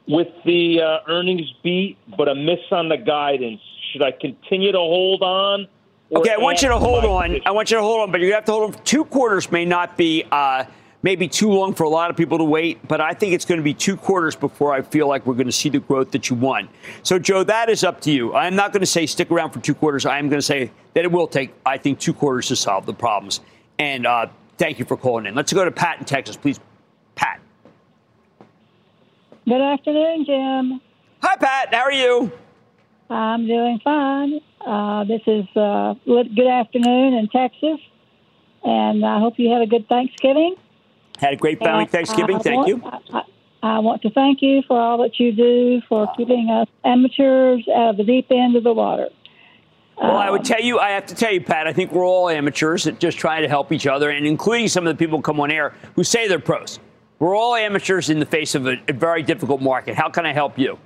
With 0.10 0.28
the 0.44 0.82
uh, 0.82 0.98
earnings 1.10 1.50
beat, 1.64 1.98
but 2.18 2.28
a 2.28 2.36
miss 2.36 2.60
on 2.72 2.90
the 2.90 2.98
guidance, 2.98 3.62
should 3.94 4.02
I 4.04 4.12
continue 4.12 4.74
to 4.74 4.78
hold 4.80 5.22
on? 5.22 5.70
Okay, 6.16 6.32
I 6.32 6.38
want 6.38 6.62
you 6.62 6.70
to 6.70 6.78
hold 6.78 7.06
on. 7.06 7.30
Position? 7.30 7.44
I 7.46 7.52
want 7.52 7.72
you 7.72 7.78
to 7.78 7.84
hold 7.84 8.02
on, 8.02 8.12
but 8.12 8.22
you 8.22 8.34
have 8.34 8.46
to 8.46 8.52
hold 8.52 8.76
on. 8.76 8.84
Two 8.84 9.06
quarters 9.06 9.52
may 9.52 9.66
not 9.66 9.98
be. 9.98 10.26
Uh, 10.32 10.66
maybe 11.04 11.28
too 11.28 11.52
long 11.52 11.74
for 11.74 11.84
a 11.84 11.90
lot 11.90 12.10
of 12.10 12.18
people 12.18 12.38
to 12.40 12.44
wait, 12.44 12.86
but 12.88 13.00
I 13.02 13.14
think 13.14 13.34
it's 13.34 13.46
going 13.46 13.60
to 13.60 13.64
be 13.64 13.74
two 13.74 13.96
quarters 13.96 14.36
before 14.36 14.74
I 14.74 14.82
feel 14.82 15.08
like 15.08 15.26
we're 15.28 15.36
going 15.36 15.48
to 15.48 15.52
see 15.52 15.70
the 15.70 15.80
growth 15.80 16.12
that 16.12 16.30
you 16.30 16.36
want. 16.38 16.70
So, 17.04 17.20
Joe, 17.20 17.44
that 17.44 17.70
is 17.70 17.84
up 17.84 18.02
to 18.02 18.12
you. 18.12 18.34
I'm 18.34 18.56
not 18.56 18.72
going 18.72 18.80
to 18.80 18.88
say 18.88 19.06
stick 19.06 19.30
around 19.30 19.52
for 19.52 19.60
two 19.60 19.76
quarters. 19.76 20.06
I 20.06 20.18
am 20.18 20.30
going 20.30 20.40
to 20.40 20.46
say 20.46 20.72
that 20.94 21.04
it 21.04 21.12
will 21.12 21.28
take, 21.28 21.54
I 21.66 21.78
think, 21.78 22.00
two 22.00 22.14
quarters 22.14 22.48
to 22.48 22.56
solve 22.56 22.86
the 22.86 22.94
problems. 22.94 23.42
And 23.78 24.08
uh, 24.08 24.28
thank 24.58 24.80
you 24.80 24.86
for 24.86 24.98
calling 24.98 25.26
in. 25.26 25.36
Let's 25.36 25.52
go 25.52 25.66
to 25.66 25.72
Pat 25.72 26.00
in 26.00 26.06
Texas, 26.06 26.38
please. 26.38 26.60
Pat. 27.16 27.40
Good 29.46 29.62
afternoon, 29.62 30.26
Jim. 30.26 30.82
Hi, 31.22 31.36
Pat. 31.36 31.74
How 31.74 31.82
are 31.82 31.92
you? 31.92 32.32
I'm 33.10 33.46
doing 33.46 33.80
fine. 33.84 34.40
Uh, 34.66 35.04
this 35.04 35.22
is 35.28 35.46
uh, 35.56 35.96
good 36.06 36.48
afternoon 36.48 37.14
in 37.14 37.28
Texas, 37.30 37.80
and 38.64 39.06
I 39.06 39.20
hope 39.20 39.36
you 39.38 39.52
had 39.52 39.62
a 39.62 39.68
good 39.68 39.88
Thanksgiving. 39.88 40.56
Had 41.20 41.34
a 41.34 41.38
great 41.38 41.60
family 41.60 41.86
Thanksgiving. 41.86 42.40
Thank 42.40 42.68
want, 42.68 42.68
you. 42.70 42.82
I, 43.14 43.24
I, 43.62 43.80
want 43.80 44.02
to 44.04 44.10
thank 44.10 44.42
you 44.42 44.62
for 44.68 44.80
all 44.80 44.98
that 45.04 45.20
you 45.20 45.32
do 45.32 45.82
for 45.88 46.12
keeping 46.18 46.50
us 46.50 46.68
amateurs 46.84 47.68
out 47.74 47.92
of 47.92 47.98
the 47.98 48.04
deep 48.04 48.28
end 48.32 48.56
of 48.56 48.64
the 48.64 48.74
water. 48.74 49.10
Well, 49.98 50.18
I 50.18 50.32
would 50.32 50.40
um, 50.40 50.46
tell 50.46 50.62
you, 50.62 50.80
I 50.80 50.90
have 50.90 51.06
to 51.08 51.16
tell 51.16 51.32
you, 51.32 51.42
Pat, 51.42 51.68
I 51.68 51.74
think 51.74 51.92
we're 51.92 52.06
all 52.06 52.30
amateurs 52.30 52.86
that 52.86 53.00
just 53.00 53.18
try 53.18 53.42
to 53.42 53.48
help 53.48 53.72
each 53.72 53.86
other, 53.86 54.10
and 54.10 54.26
including 54.26 54.68
some 54.68 54.88
of 54.88 54.98
the 54.98 54.98
people 54.98 55.20
who 55.20 55.22
come 55.22 55.40
on 55.40 55.52
air 55.52 55.76
who 55.96 56.04
say 56.04 56.28
they're 56.28 56.40
pros. 56.40 56.80
We're 57.20 57.36
all 57.36 57.56
amateurs 57.56 58.10
in 58.10 58.20
the 58.20 58.26
face 58.26 58.56
of 58.56 58.66
a, 58.66 58.78
a 58.88 58.94
very 58.94 59.24
difficult 59.24 59.62
market. 59.62 59.96
How 59.96 60.10
can 60.10 60.26
I 60.26 60.34
help 60.34 60.58
you? 60.58 60.80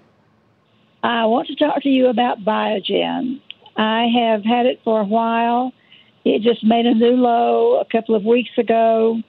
I 1.07 1.25
want 1.25 1.47
to 1.47 1.55
talk 1.55 1.83
to 1.83 1.89
you 1.89 2.07
about 2.07 2.43
Biogen. 2.43 3.39
I 3.77 4.07
have 4.07 4.43
had 4.43 4.65
it 4.65 4.81
for 4.83 4.99
a 4.99 5.05
while. 5.05 5.71
It 6.25 6.41
just 6.41 6.65
made 6.65 6.85
a 6.85 6.93
new 6.93 7.15
low 7.15 7.79
a 7.79 7.85
couple 7.85 8.13
of 8.13 8.25
weeks 8.25 8.49
ago. 8.57 9.21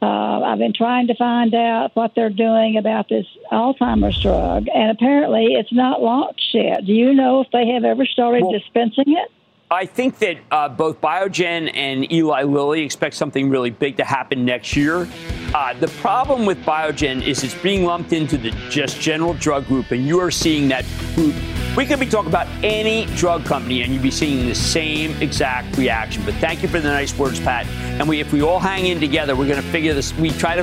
Uh, 0.00 0.42
I've 0.42 0.58
been 0.58 0.74
trying 0.74 1.08
to 1.08 1.16
find 1.16 1.52
out 1.54 1.96
what 1.96 2.14
they're 2.14 2.30
doing 2.30 2.76
about 2.76 3.08
this 3.08 3.26
Alzheimer's 3.50 4.20
drug, 4.20 4.68
and 4.72 4.92
apparently 4.92 5.54
it's 5.54 5.72
not 5.72 6.02
launched 6.02 6.54
yet. 6.54 6.86
Do 6.86 6.92
you 6.92 7.12
know 7.14 7.40
if 7.40 7.50
they 7.50 7.66
have 7.70 7.82
ever 7.82 8.06
started 8.06 8.42
well, 8.42 8.52
dispensing 8.52 9.06
it? 9.08 9.32
I 9.70 9.84
think 9.84 10.20
that 10.20 10.38
uh, 10.52 10.68
both 10.68 11.00
Biogen 11.00 11.72
and 11.74 12.10
Eli 12.12 12.44
Lilly 12.44 12.82
expect 12.82 13.16
something 13.16 13.50
really 13.50 13.70
big 13.70 13.96
to 13.96 14.04
happen 14.04 14.44
next 14.44 14.76
year. 14.76 15.08
Uh, 15.52 15.74
the 15.74 15.88
problem 16.00 16.46
with 16.46 16.58
Biogen 16.58 17.20
is 17.26 17.42
it's 17.42 17.54
being 17.62 17.84
lumped 17.84 18.12
into 18.12 18.38
the 18.38 18.50
just 18.70 19.00
general 19.00 19.34
drug 19.34 19.66
group, 19.66 19.90
and 19.90 20.06
you 20.06 20.20
are 20.20 20.30
seeing 20.30 20.68
that 20.68 20.84
group 21.16 21.34
we 21.76 21.84
could 21.84 22.00
be 22.00 22.06
talking 22.06 22.30
about 22.30 22.46
any 22.64 23.04
drug 23.16 23.44
company 23.44 23.82
and 23.82 23.92
you'd 23.92 24.02
be 24.02 24.10
seeing 24.10 24.48
the 24.48 24.54
same 24.54 25.10
exact 25.20 25.76
reaction. 25.76 26.24
But 26.24 26.32
thank 26.36 26.62
you 26.62 26.68
for 26.68 26.80
the 26.80 26.88
nice 26.88 27.16
words, 27.18 27.38
Pat. 27.38 27.66
And 27.66 28.08
we, 28.08 28.18
if 28.18 28.32
we 28.32 28.40
all 28.40 28.58
hang 28.58 28.86
in 28.86 28.98
together, 28.98 29.36
we're 29.36 29.46
going 29.46 29.62
to 29.62 29.70
figure 29.70 29.92
this. 29.92 30.14
We 30.14 30.30
try 30.30 30.56
to, 30.56 30.62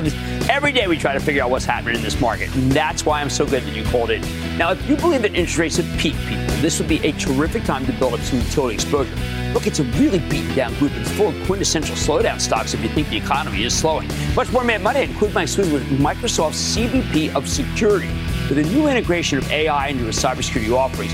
every 0.50 0.72
day 0.72 0.88
we 0.88 0.98
try 0.98 1.12
to 1.12 1.20
figure 1.20 1.44
out 1.44 1.50
what's 1.50 1.64
happening 1.64 1.94
in 1.94 2.02
this 2.02 2.20
market. 2.20 2.52
And 2.56 2.72
that's 2.72 3.06
why 3.06 3.20
I'm 3.20 3.30
so 3.30 3.46
good 3.46 3.62
that 3.62 3.76
you 3.76 3.84
called 3.84 4.10
it. 4.10 4.22
Now, 4.58 4.72
if 4.72 4.90
you 4.90 4.96
believe 4.96 5.22
that 5.22 5.36
interest 5.36 5.58
rates 5.58 5.76
have 5.76 6.00
peaked, 6.00 6.18
people, 6.26 6.44
this 6.56 6.80
would 6.80 6.88
be 6.88 6.98
a 7.06 7.12
terrific 7.12 7.62
time 7.62 7.86
to 7.86 7.92
build 7.92 8.14
up 8.14 8.20
some 8.20 8.40
utility. 8.40 8.78
Look, 8.94 9.66
it's 9.66 9.80
a 9.80 9.84
really 9.84 10.20
beaten 10.20 10.54
down 10.54 10.74
group. 10.74 10.92
It's 10.94 11.10
full 11.10 11.28
of 11.28 11.46
quintessential 11.46 11.96
slowdown 11.96 12.40
stocks 12.40 12.74
if 12.74 12.80
you 12.80 12.88
think 12.90 13.08
the 13.08 13.16
economy 13.16 13.64
is 13.64 13.76
slowing. 13.76 14.08
Much 14.36 14.52
more 14.52 14.62
Mad 14.62 14.82
Money. 14.82 15.02
Include 15.02 15.34
my 15.34 15.44
suite 15.44 15.72
with 15.72 15.82
Microsoft's 15.98 16.76
CVP 16.76 17.34
of 17.34 17.48
Security. 17.48 18.10
With 18.48 18.58
a 18.58 18.62
new 18.62 18.86
integration 18.86 19.38
of 19.38 19.50
AI 19.50 19.88
into 19.88 20.06
its 20.06 20.22
cybersecurity 20.22 20.72
offerings, 20.76 21.12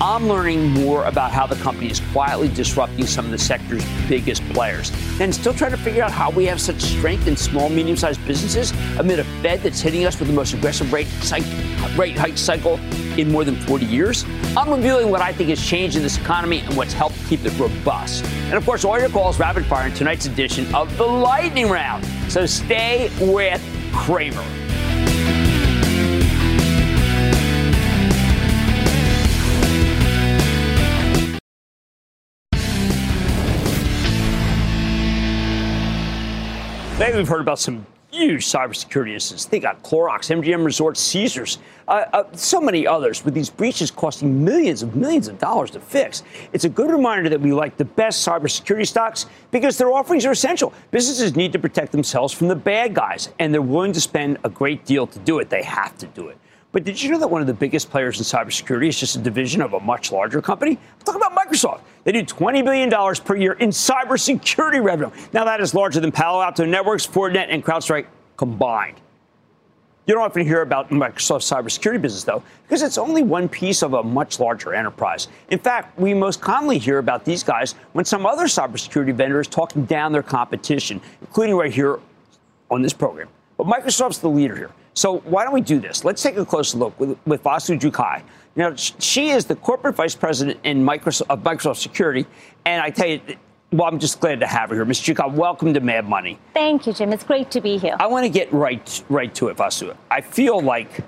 I'm 0.00 0.28
learning 0.28 0.70
more 0.70 1.04
about 1.04 1.30
how 1.30 1.46
the 1.46 1.54
company 1.56 1.90
is 1.90 2.00
quietly 2.12 2.48
disrupting 2.48 3.06
some 3.06 3.26
of 3.26 3.30
the 3.30 3.38
sector's 3.38 3.84
biggest 4.08 4.42
players. 4.50 4.90
And 5.20 5.32
still 5.32 5.54
trying 5.54 5.70
to 5.70 5.76
figure 5.76 6.02
out 6.02 6.10
how 6.10 6.30
we 6.30 6.46
have 6.46 6.60
such 6.60 6.80
strength 6.80 7.28
in 7.28 7.36
small, 7.36 7.68
medium 7.68 7.96
sized 7.96 8.24
businesses 8.26 8.72
amid 8.98 9.20
a 9.20 9.24
Fed 9.42 9.60
that's 9.60 9.80
hitting 9.80 10.04
us 10.04 10.18
with 10.18 10.28
the 10.28 10.34
most 10.34 10.52
aggressive 10.52 10.92
rate, 10.92 11.06
rate 11.96 12.18
hike 12.18 12.36
cycle 12.36 12.80
in 13.18 13.30
more 13.30 13.44
than 13.44 13.56
40 13.56 13.86
years. 13.86 14.24
I'm 14.56 14.70
revealing 14.70 15.10
what 15.10 15.20
I 15.20 15.32
think 15.32 15.50
has 15.50 15.64
changed 15.64 15.96
in 15.96 16.02
this 16.02 16.18
economy 16.18 16.60
and 16.60 16.76
what's 16.76 16.92
helped 16.92 17.16
keep 17.28 17.44
it 17.44 17.56
robust. 17.58 18.24
And 18.24 18.54
of 18.54 18.64
course, 18.64 18.84
all 18.84 18.98
your 18.98 19.10
calls 19.10 19.38
rapid 19.38 19.64
fire 19.66 19.86
in 19.86 19.94
tonight's 19.94 20.26
edition 20.26 20.72
of 20.74 20.96
the 20.98 21.06
Lightning 21.06 21.68
Round. 21.68 22.04
So 22.28 22.46
stay 22.46 23.10
with 23.20 23.62
Cramer. 23.92 24.63
Lately, 36.96 37.18
we've 37.18 37.28
heard 37.28 37.40
about 37.40 37.58
some 37.58 37.84
huge 38.12 38.46
cybersecurity 38.46 39.14
incidents. 39.14 39.46
Think 39.46 39.64
got 39.64 39.82
Clorox, 39.82 40.30
MGM 40.30 40.64
Resorts, 40.64 41.00
Caesars, 41.00 41.58
uh, 41.88 42.04
uh, 42.12 42.24
so 42.34 42.60
many 42.60 42.86
others, 42.86 43.24
with 43.24 43.34
these 43.34 43.50
breaches 43.50 43.90
costing 43.90 44.44
millions 44.44 44.80
of 44.80 44.94
millions 44.94 45.26
of 45.26 45.36
dollars 45.40 45.72
to 45.72 45.80
fix. 45.80 46.22
It's 46.52 46.64
a 46.64 46.68
good 46.68 46.92
reminder 46.92 47.28
that 47.30 47.40
we 47.40 47.52
like 47.52 47.76
the 47.76 47.84
best 47.84 48.24
cybersecurity 48.24 48.86
stocks 48.86 49.26
because 49.50 49.76
their 49.76 49.92
offerings 49.92 50.24
are 50.24 50.30
essential. 50.30 50.72
Businesses 50.92 51.34
need 51.34 51.52
to 51.54 51.58
protect 51.58 51.90
themselves 51.90 52.32
from 52.32 52.46
the 52.46 52.54
bad 52.54 52.94
guys, 52.94 53.30
and 53.40 53.52
they're 53.52 53.60
willing 53.60 53.92
to 53.92 54.00
spend 54.00 54.38
a 54.44 54.48
great 54.48 54.84
deal 54.84 55.04
to 55.08 55.18
do 55.18 55.40
it. 55.40 55.50
They 55.50 55.64
have 55.64 55.98
to 55.98 56.06
do 56.06 56.28
it. 56.28 56.38
But 56.70 56.84
did 56.84 57.02
you 57.02 57.10
know 57.10 57.18
that 57.18 57.28
one 57.28 57.40
of 57.40 57.48
the 57.48 57.54
biggest 57.54 57.90
players 57.90 58.18
in 58.18 58.24
cybersecurity 58.24 58.86
is 58.88 59.00
just 59.00 59.16
a 59.16 59.20
division 59.20 59.62
of 59.62 59.72
a 59.72 59.80
much 59.80 60.12
larger 60.12 60.40
company? 60.40 60.78
Talk 61.04 61.16
about 61.16 61.34
Microsoft. 61.34 61.80
They 62.04 62.12
do 62.12 62.22
$20 62.22 62.64
billion 62.64 62.90
per 63.24 63.34
year 63.34 63.54
in 63.54 63.70
cybersecurity 63.70 64.82
revenue. 64.82 65.10
Now, 65.32 65.44
that 65.44 65.60
is 65.60 65.74
larger 65.74 66.00
than 66.00 66.12
Palo 66.12 66.42
Alto 66.42 66.64
Networks, 66.64 67.06
Fortinet, 67.06 67.46
and 67.48 67.64
CrowdStrike 67.64 68.06
combined. 68.36 69.00
You 70.06 70.12
don't 70.12 70.22
often 70.22 70.46
hear 70.46 70.60
about 70.60 70.90
Microsoft's 70.90 71.50
cybersecurity 71.50 72.02
business, 72.02 72.24
though, 72.24 72.42
because 72.64 72.82
it's 72.82 72.98
only 72.98 73.22
one 73.22 73.48
piece 73.48 73.82
of 73.82 73.94
a 73.94 74.02
much 74.02 74.38
larger 74.38 74.74
enterprise. 74.74 75.28
In 75.48 75.58
fact, 75.58 75.98
we 75.98 76.12
most 76.12 76.42
commonly 76.42 76.76
hear 76.76 76.98
about 76.98 77.24
these 77.24 77.42
guys 77.42 77.72
when 77.94 78.04
some 78.04 78.26
other 78.26 78.44
cybersecurity 78.44 79.14
vendor 79.14 79.40
is 79.40 79.48
talking 79.48 79.86
down 79.86 80.12
their 80.12 80.22
competition, 80.22 81.00
including 81.22 81.56
right 81.56 81.72
here 81.72 82.00
on 82.70 82.82
this 82.82 82.92
program. 82.92 83.28
But 83.56 83.66
Microsoft's 83.66 84.18
the 84.18 84.28
leader 84.28 84.54
here. 84.54 84.70
So 84.92 85.18
why 85.20 85.42
don't 85.42 85.54
we 85.54 85.62
do 85.62 85.80
this? 85.80 86.04
Let's 86.04 86.22
take 86.22 86.36
a 86.36 86.44
closer 86.44 86.76
look 86.76 86.98
with, 87.00 87.18
with 87.26 87.42
Vasu 87.42 87.78
Jakkal. 87.78 88.22
Now, 88.56 88.74
she 88.76 89.30
is 89.30 89.46
the 89.46 89.56
corporate 89.56 89.96
vice 89.96 90.14
president 90.14 90.60
in 90.62 90.84
Microsoft, 90.84 91.26
of 91.28 91.42
Microsoft 91.42 91.76
Security, 91.76 92.24
and 92.64 92.80
I 92.80 92.90
tell 92.90 93.08
you, 93.08 93.20
well, 93.72 93.88
I'm 93.88 93.98
just 93.98 94.20
glad 94.20 94.38
to 94.40 94.46
have 94.46 94.68
her 94.70 94.76
here. 94.76 94.84
Ms. 94.84 95.00
Jakkal, 95.00 95.32
welcome 95.32 95.74
to 95.74 95.80
Mad 95.80 96.08
Money. 96.08 96.38
Thank 96.52 96.86
you, 96.86 96.92
Jim. 96.92 97.12
It's 97.12 97.24
great 97.24 97.50
to 97.50 97.60
be 97.60 97.78
here. 97.78 97.96
I 97.98 98.06
want 98.06 98.24
to 98.24 98.28
get 98.28 98.52
right 98.52 99.04
right 99.08 99.34
to 99.34 99.48
it, 99.48 99.56
Vasu. 99.56 99.96
I 100.10 100.20
feel 100.20 100.60
like 100.60 101.00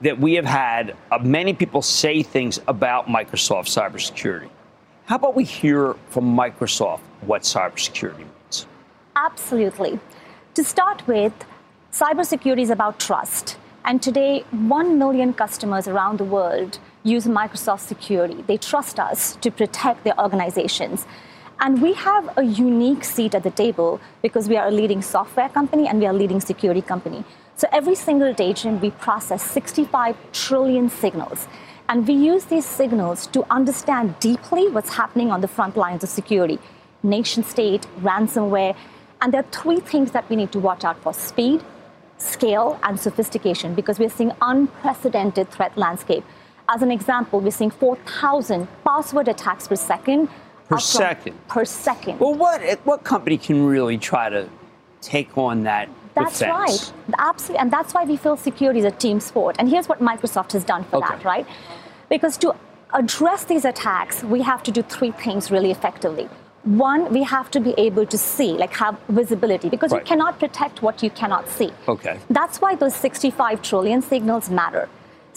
that 0.00 0.18
we 0.18 0.34
have 0.34 0.44
had 0.44 0.96
uh, 1.12 1.18
many 1.18 1.52
people 1.52 1.82
say 1.82 2.22
things 2.22 2.60
about 2.66 3.06
Microsoft 3.06 3.66
cybersecurity. 3.66 4.48
How 5.06 5.16
about 5.16 5.36
we 5.36 5.44
hear 5.44 5.94
from 6.10 6.36
Microsoft 6.36 7.00
what 7.20 7.42
cybersecurity 7.42 8.18
means? 8.18 8.66
Absolutely. 9.14 10.00
To 10.54 10.64
start 10.64 11.06
with, 11.06 11.32
Cybersecurity 11.92 12.60
is 12.60 12.70
about 12.70 13.00
trust. 13.00 13.56
And 13.84 14.02
today, 14.02 14.44
1 14.50 14.98
million 14.98 15.32
customers 15.32 15.88
around 15.88 16.18
the 16.18 16.24
world 16.24 16.78
use 17.02 17.26
Microsoft 17.26 17.80
Security. 17.80 18.44
They 18.46 18.56
trust 18.56 18.98
us 18.98 19.36
to 19.36 19.50
protect 19.50 20.04
their 20.04 20.18
organizations. 20.18 21.06
And 21.60 21.82
we 21.82 21.92
have 21.94 22.30
a 22.36 22.42
unique 22.42 23.04
seat 23.04 23.34
at 23.34 23.42
the 23.42 23.50
table 23.50 24.00
because 24.22 24.48
we 24.48 24.56
are 24.56 24.68
a 24.68 24.70
leading 24.70 25.02
software 25.02 25.48
company 25.48 25.88
and 25.88 25.98
we 25.98 26.06
are 26.06 26.10
a 26.10 26.16
leading 26.16 26.40
security 26.40 26.82
company. 26.82 27.24
So 27.56 27.66
every 27.72 27.96
single 27.96 28.32
day, 28.32 28.52
Jim, 28.52 28.80
we 28.80 28.92
process 28.92 29.42
65 29.42 30.16
trillion 30.32 30.88
signals. 30.88 31.48
And 31.88 32.06
we 32.06 32.14
use 32.14 32.44
these 32.44 32.66
signals 32.66 33.26
to 33.28 33.44
understand 33.50 34.20
deeply 34.20 34.68
what's 34.68 34.90
happening 34.90 35.32
on 35.32 35.40
the 35.40 35.48
front 35.48 35.76
lines 35.76 36.04
of 36.04 36.10
security 36.10 36.58
nation 37.02 37.44
state, 37.44 37.86
ransomware. 38.00 38.76
And 39.20 39.32
there 39.32 39.40
are 39.40 39.50
three 39.50 39.80
things 39.80 40.12
that 40.12 40.28
we 40.28 40.36
need 40.36 40.52
to 40.52 40.58
watch 40.58 40.84
out 40.84 41.00
for 41.02 41.12
speed, 41.14 41.62
scale 42.18 42.78
and 42.82 42.98
sophistication 42.98 43.74
because 43.74 43.98
we're 43.98 44.10
seeing 44.10 44.32
unprecedented 44.42 45.50
threat 45.50 45.76
landscape. 45.76 46.24
As 46.70 46.82
an 46.82 46.90
example, 46.90 47.40
we're 47.40 47.50
seeing 47.50 47.70
4,000 47.70 48.68
password 48.84 49.28
attacks 49.28 49.66
per 49.66 49.76
second. 49.76 50.28
Per 50.68 50.78
second. 50.78 51.34
Per 51.48 51.64
second. 51.64 52.20
Well, 52.20 52.34
what 52.34 52.60
eh, 52.62 52.76
what 52.84 53.04
company 53.04 53.38
can 53.38 53.64
really 53.66 53.96
try 53.96 54.28
to 54.28 54.48
take 55.00 55.38
on 55.38 55.62
that? 55.62 55.88
That's 56.14 56.40
defense? 56.40 56.92
right. 57.08 57.18
Absolutely. 57.18 57.60
And 57.60 57.70
that's 57.72 57.94
why 57.94 58.04
we 58.04 58.16
feel 58.18 58.36
security 58.36 58.80
is 58.80 58.84
a 58.84 58.90
team 58.90 59.18
sport. 59.20 59.56
And 59.58 59.68
here's 59.70 59.88
what 59.88 60.00
Microsoft 60.00 60.52
has 60.52 60.64
done 60.64 60.84
for 60.84 60.96
okay. 60.96 61.08
that, 61.08 61.24
right? 61.24 61.46
Because 62.10 62.36
to 62.38 62.54
address 62.92 63.44
these 63.44 63.64
attacks, 63.64 64.22
we 64.24 64.42
have 64.42 64.62
to 64.64 64.70
do 64.70 64.82
three 64.82 65.12
things 65.12 65.50
really 65.50 65.70
effectively. 65.70 66.28
One, 66.64 67.10
we 67.14 67.22
have 67.22 67.50
to 67.52 67.60
be 67.60 67.72
able 67.78 68.04
to 68.04 68.18
see, 68.18 68.52
like 68.52 68.74
have 68.74 68.98
visibility, 69.08 69.68
because 69.70 69.92
Right. 69.92 70.02
you 70.02 70.06
cannot 70.06 70.38
protect 70.38 70.82
what 70.82 71.02
you 71.02 71.10
cannot 71.10 71.48
see. 71.48 71.70
Okay. 71.86 72.18
That's 72.28 72.60
why 72.60 72.74
those 72.74 72.94
65 72.94 73.62
trillion 73.62 74.02
signals 74.02 74.50
matter. 74.50 74.88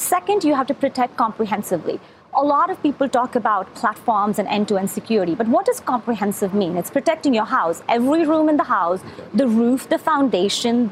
Second, 0.02 0.44
you 0.44 0.56
have 0.56 0.66
to 0.66 0.74
protect 0.74 1.16
comprehensively. 1.16 2.00
A 2.34 2.44
lot 2.44 2.72
of 2.72 2.82
people 2.82 3.08
talk 3.08 3.36
about 3.36 3.72
platforms 3.76 4.40
and 4.40 4.48
end 4.48 4.68
to 4.70 4.78
end 4.78 4.90
security, 4.90 5.36
but 5.36 5.48
what 5.48 5.68
does 5.68 5.80
comprehensive 5.80 6.56
mean? 6.56 6.76
It's 6.76 6.90
protecting 6.90 7.36
your 7.36 7.46
house, 7.46 7.84
every 7.88 8.26
room 8.26 8.50
in 8.50 8.58
the 8.58 8.64
house, 8.64 9.02
the 9.32 9.48
roof, 9.48 9.88
the 9.90 10.00
foundation, 10.00 10.92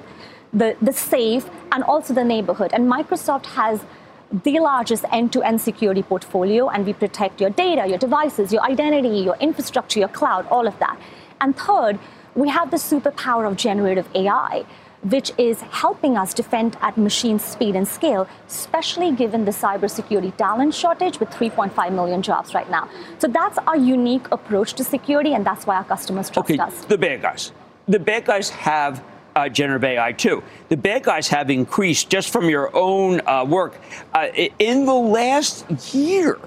the, 0.53 0.77
the 0.79 0.93
safe, 0.93 1.49
and 1.71 1.83
also 1.85 2.13
the 2.13 2.23
neighborhood. 2.23 2.69
And 2.71 2.87
Microsoft 2.87 3.47
has 3.47 3.83
the 4.31 4.59
largest 4.59 5.05
end 5.11 5.33
to 5.33 5.41
end 5.41 5.59
security 5.59 6.03
portfolio, 6.03 6.69
and 6.69 6.85
we 6.85 6.93
protect 6.93 7.41
your 7.41 7.49
data, 7.49 7.87
your 7.87 7.97
devices, 7.97 8.53
your 8.53 8.61
identity, 8.61 9.21
your 9.21 9.37
infrastructure, 9.37 9.97
your 9.97 10.09
cloud, 10.09 10.45
all 10.49 10.67
of 10.67 10.77
that. 10.77 10.99
And 11.41 11.57
third, 11.57 11.97
we 12.35 12.49
have 12.49 12.69
the 12.69 12.77
superpower 12.77 13.47
of 13.49 13.57
generative 13.57 14.07
AI, 14.13 14.65
which 15.03 15.31
is 15.37 15.61
helping 15.61 16.17
us 16.17 16.33
defend 16.33 16.77
at 16.81 16.97
machine 16.97 17.39
speed 17.39 17.75
and 17.75 17.87
scale, 17.87 18.27
especially 18.47 19.11
given 19.11 19.45
the 19.45 19.51
cybersecurity 19.51 20.35
talent 20.35 20.73
shortage 20.73 21.19
with 21.19 21.29
3.5 21.29 21.91
million 21.93 22.21
jobs 22.21 22.53
right 22.53 22.69
now. 22.69 22.89
So 23.19 23.27
that's 23.27 23.57
our 23.59 23.77
unique 23.77 24.27
approach 24.31 24.73
to 24.73 24.83
security, 24.83 25.33
and 25.33 25.45
that's 25.45 25.65
why 25.65 25.77
our 25.77 25.83
customers 25.85 26.29
trust 26.29 26.49
Okay, 26.51 26.59
us. 26.59 26.83
the 26.85 26.97
bad 26.97 27.21
guys. 27.21 27.51
The 27.87 27.99
bad 27.99 28.25
guys 28.25 28.49
have 28.49 29.03
uh, 29.35 29.47
generative 29.47 29.83
AI 29.85 30.11
too. 30.11 30.43
The 30.67 30.77
bad 30.77 31.03
guys 31.03 31.27
have 31.29 31.49
increased 31.49 32.09
just 32.09 32.29
from 32.31 32.49
your 32.49 32.75
own 32.75 33.21
uh, 33.25 33.45
work 33.45 33.79
uh, 34.13 34.27
in 34.59 34.85
the 34.85 34.93
last 34.93 35.65
year, 35.95 36.39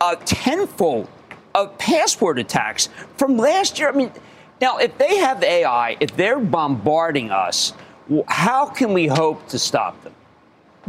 uh, 0.00 0.16
tenfold 0.24 1.08
of 1.54 1.78
password 1.78 2.38
attacks 2.40 2.88
from 3.16 3.36
last 3.36 3.78
year. 3.78 3.88
I 3.88 3.92
mean, 3.92 4.10
now 4.60 4.78
if 4.78 4.98
they 4.98 5.18
have 5.18 5.42
AI, 5.44 5.96
if 6.00 6.16
they're 6.16 6.40
bombarding 6.40 7.30
us, 7.30 7.72
how 8.28 8.66
can 8.66 8.92
we 8.92 9.06
hope 9.06 9.46
to 9.48 9.58
stop 9.58 10.02
them? 10.02 10.14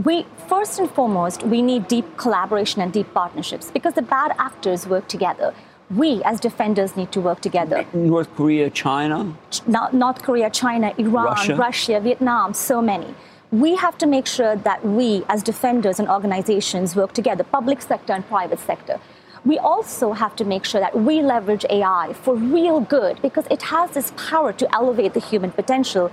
We 0.03 0.25
first 0.47 0.79
and 0.79 0.91
foremost, 0.91 1.43
we 1.43 1.61
need 1.61 1.87
deep 1.87 2.17
collaboration 2.17 2.81
and 2.81 2.91
deep 2.91 3.13
partnerships 3.13 3.71
because 3.71 3.93
the 3.93 4.01
bad 4.01 4.35
actors 4.37 4.85
work 4.85 5.07
together. 5.07 5.53
We, 5.89 6.23
as 6.23 6.39
defenders, 6.39 6.97
need 6.97 7.11
to 7.11 7.21
work 7.21 7.41
together. 7.41 7.85
North 7.93 8.35
Korea, 8.35 8.69
China. 8.71 9.37
Not 9.67 9.93
North 9.93 10.23
Korea, 10.23 10.49
China, 10.49 10.93
Iran, 10.97 11.25
Russia. 11.25 11.55
Russia. 11.55 11.99
Vietnam, 11.99 12.53
so 12.53 12.81
many. 12.81 13.13
We 13.51 13.75
have 13.75 13.97
to 13.99 14.07
make 14.07 14.25
sure 14.25 14.55
that 14.55 14.83
we, 14.83 15.23
as 15.29 15.43
defenders 15.43 15.99
and 15.99 16.09
organizations, 16.09 16.95
work 16.95 17.13
together, 17.13 17.43
public 17.43 17.81
sector 17.81 18.13
and 18.13 18.27
private 18.27 18.59
sector. 18.59 18.99
We 19.45 19.59
also 19.59 20.13
have 20.13 20.35
to 20.37 20.43
make 20.43 20.65
sure 20.65 20.81
that 20.81 20.99
we 20.99 21.21
leverage 21.21 21.65
AI 21.69 22.13
for 22.13 22.35
real 22.35 22.79
good 22.79 23.21
because 23.21 23.45
it 23.51 23.61
has 23.61 23.91
this 23.91 24.11
power 24.17 24.51
to 24.53 24.75
elevate 24.75 25.13
the 25.13 25.19
human 25.19 25.51
potential. 25.51 26.11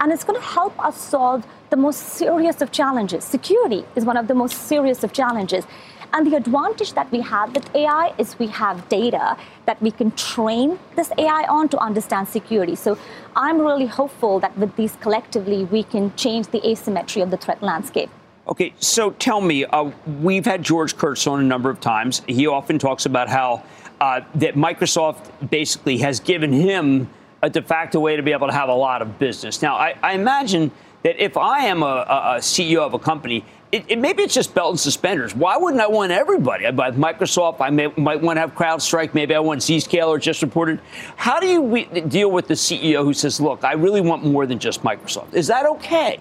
And 0.00 0.12
it's 0.12 0.22
going 0.22 0.40
to 0.40 0.46
help 0.46 0.78
us 0.78 0.96
solve 0.96 1.44
the 1.70 1.76
most 1.76 1.98
serious 1.98 2.62
of 2.62 2.70
challenges. 2.70 3.24
Security 3.24 3.84
is 3.96 4.04
one 4.04 4.16
of 4.16 4.28
the 4.28 4.34
most 4.34 4.68
serious 4.68 5.02
of 5.02 5.12
challenges. 5.12 5.66
And 6.12 6.30
the 6.30 6.36
advantage 6.36 6.92
that 6.92 7.10
we 7.10 7.20
have 7.20 7.52
with 7.54 7.74
AI 7.74 8.14
is 8.16 8.38
we 8.38 8.46
have 8.46 8.88
data 8.88 9.36
that 9.66 9.82
we 9.82 9.90
can 9.90 10.12
train 10.12 10.78
this 10.94 11.10
AI 11.18 11.46
on 11.48 11.68
to 11.70 11.78
understand 11.78 12.28
security. 12.28 12.76
So 12.76 12.96
I'm 13.34 13.58
really 13.58 13.86
hopeful 13.86 14.38
that 14.40 14.56
with 14.56 14.74
these 14.76 14.96
collectively, 15.00 15.64
we 15.64 15.82
can 15.82 16.14
change 16.14 16.46
the 16.46 16.66
asymmetry 16.66 17.22
of 17.22 17.30
the 17.30 17.36
threat 17.36 17.60
landscape. 17.60 18.08
Okay, 18.48 18.72
so 18.80 19.10
tell 19.10 19.42
me, 19.42 19.66
uh, 19.66 19.90
we've 20.22 20.46
had 20.46 20.62
George 20.62 20.96
Kurtz 20.96 21.26
on 21.26 21.38
a 21.38 21.42
number 21.42 21.68
of 21.68 21.80
times. 21.80 22.22
He 22.26 22.46
often 22.46 22.78
talks 22.78 23.04
about 23.04 23.28
how 23.28 23.62
uh, 24.00 24.22
that 24.36 24.54
Microsoft 24.54 25.50
basically 25.50 25.98
has 25.98 26.18
given 26.18 26.50
him 26.50 27.10
a 27.42 27.50
de 27.50 27.60
facto 27.60 28.00
way 28.00 28.16
to 28.16 28.22
be 28.22 28.32
able 28.32 28.46
to 28.46 28.52
have 28.54 28.70
a 28.70 28.74
lot 28.74 29.02
of 29.02 29.18
business. 29.18 29.60
Now, 29.60 29.76
I, 29.76 29.96
I 30.02 30.14
imagine 30.14 30.70
that 31.02 31.22
if 31.22 31.36
I 31.36 31.66
am 31.66 31.82
a, 31.82 32.06
a, 32.08 32.36
CEO 32.38 32.78
of 32.78 32.94
a 32.94 32.98
company, 32.98 33.44
it, 33.70 33.84
it, 33.86 33.98
maybe 33.98 34.22
it's 34.22 34.34
just 34.34 34.54
belt 34.54 34.70
and 34.70 34.80
suspenders. 34.80 35.34
Why 35.34 35.58
wouldn't 35.58 35.82
I 35.82 35.86
want 35.86 36.10
everybody? 36.10 36.66
I 36.66 36.70
buy 36.70 36.90
Microsoft. 36.92 37.60
I 37.60 37.68
may, 37.68 37.88
might 37.98 38.22
want 38.22 38.38
to 38.38 38.40
have 38.40 38.54
CrowdStrike. 38.54 39.12
Maybe 39.12 39.34
I 39.34 39.40
want 39.40 39.60
Zscaler 39.60 40.18
just 40.18 40.40
reported. 40.40 40.80
How 41.16 41.38
do 41.38 41.46
you 41.46 41.60
we, 41.60 41.84
deal 41.84 42.30
with 42.30 42.48
the 42.48 42.54
CEO 42.54 43.04
who 43.04 43.12
says, 43.12 43.42
"Look, 43.42 43.62
I 43.62 43.74
really 43.74 44.00
want 44.00 44.24
more 44.24 44.46
than 44.46 44.58
just 44.58 44.82
Microsoft"? 44.82 45.34
Is 45.34 45.46
that 45.48 45.66
okay? 45.66 46.18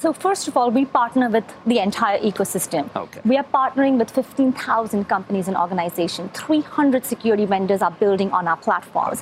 So 0.00 0.14
first 0.14 0.48
of 0.48 0.56
all, 0.56 0.70
we 0.70 0.86
partner 0.86 1.28
with 1.28 1.44
the 1.66 1.78
entire 1.78 2.18
ecosystem. 2.20 2.88
Okay. 2.96 3.20
We 3.22 3.36
are 3.36 3.44
partnering 3.44 3.98
with 3.98 4.10
15,000 4.10 5.04
companies 5.04 5.46
and 5.46 5.54
organizations. 5.58 6.30
300 6.32 7.04
security 7.04 7.44
vendors 7.44 7.82
are 7.82 7.90
building 7.90 8.30
on 8.32 8.48
our 8.48 8.56
platforms. 8.56 9.20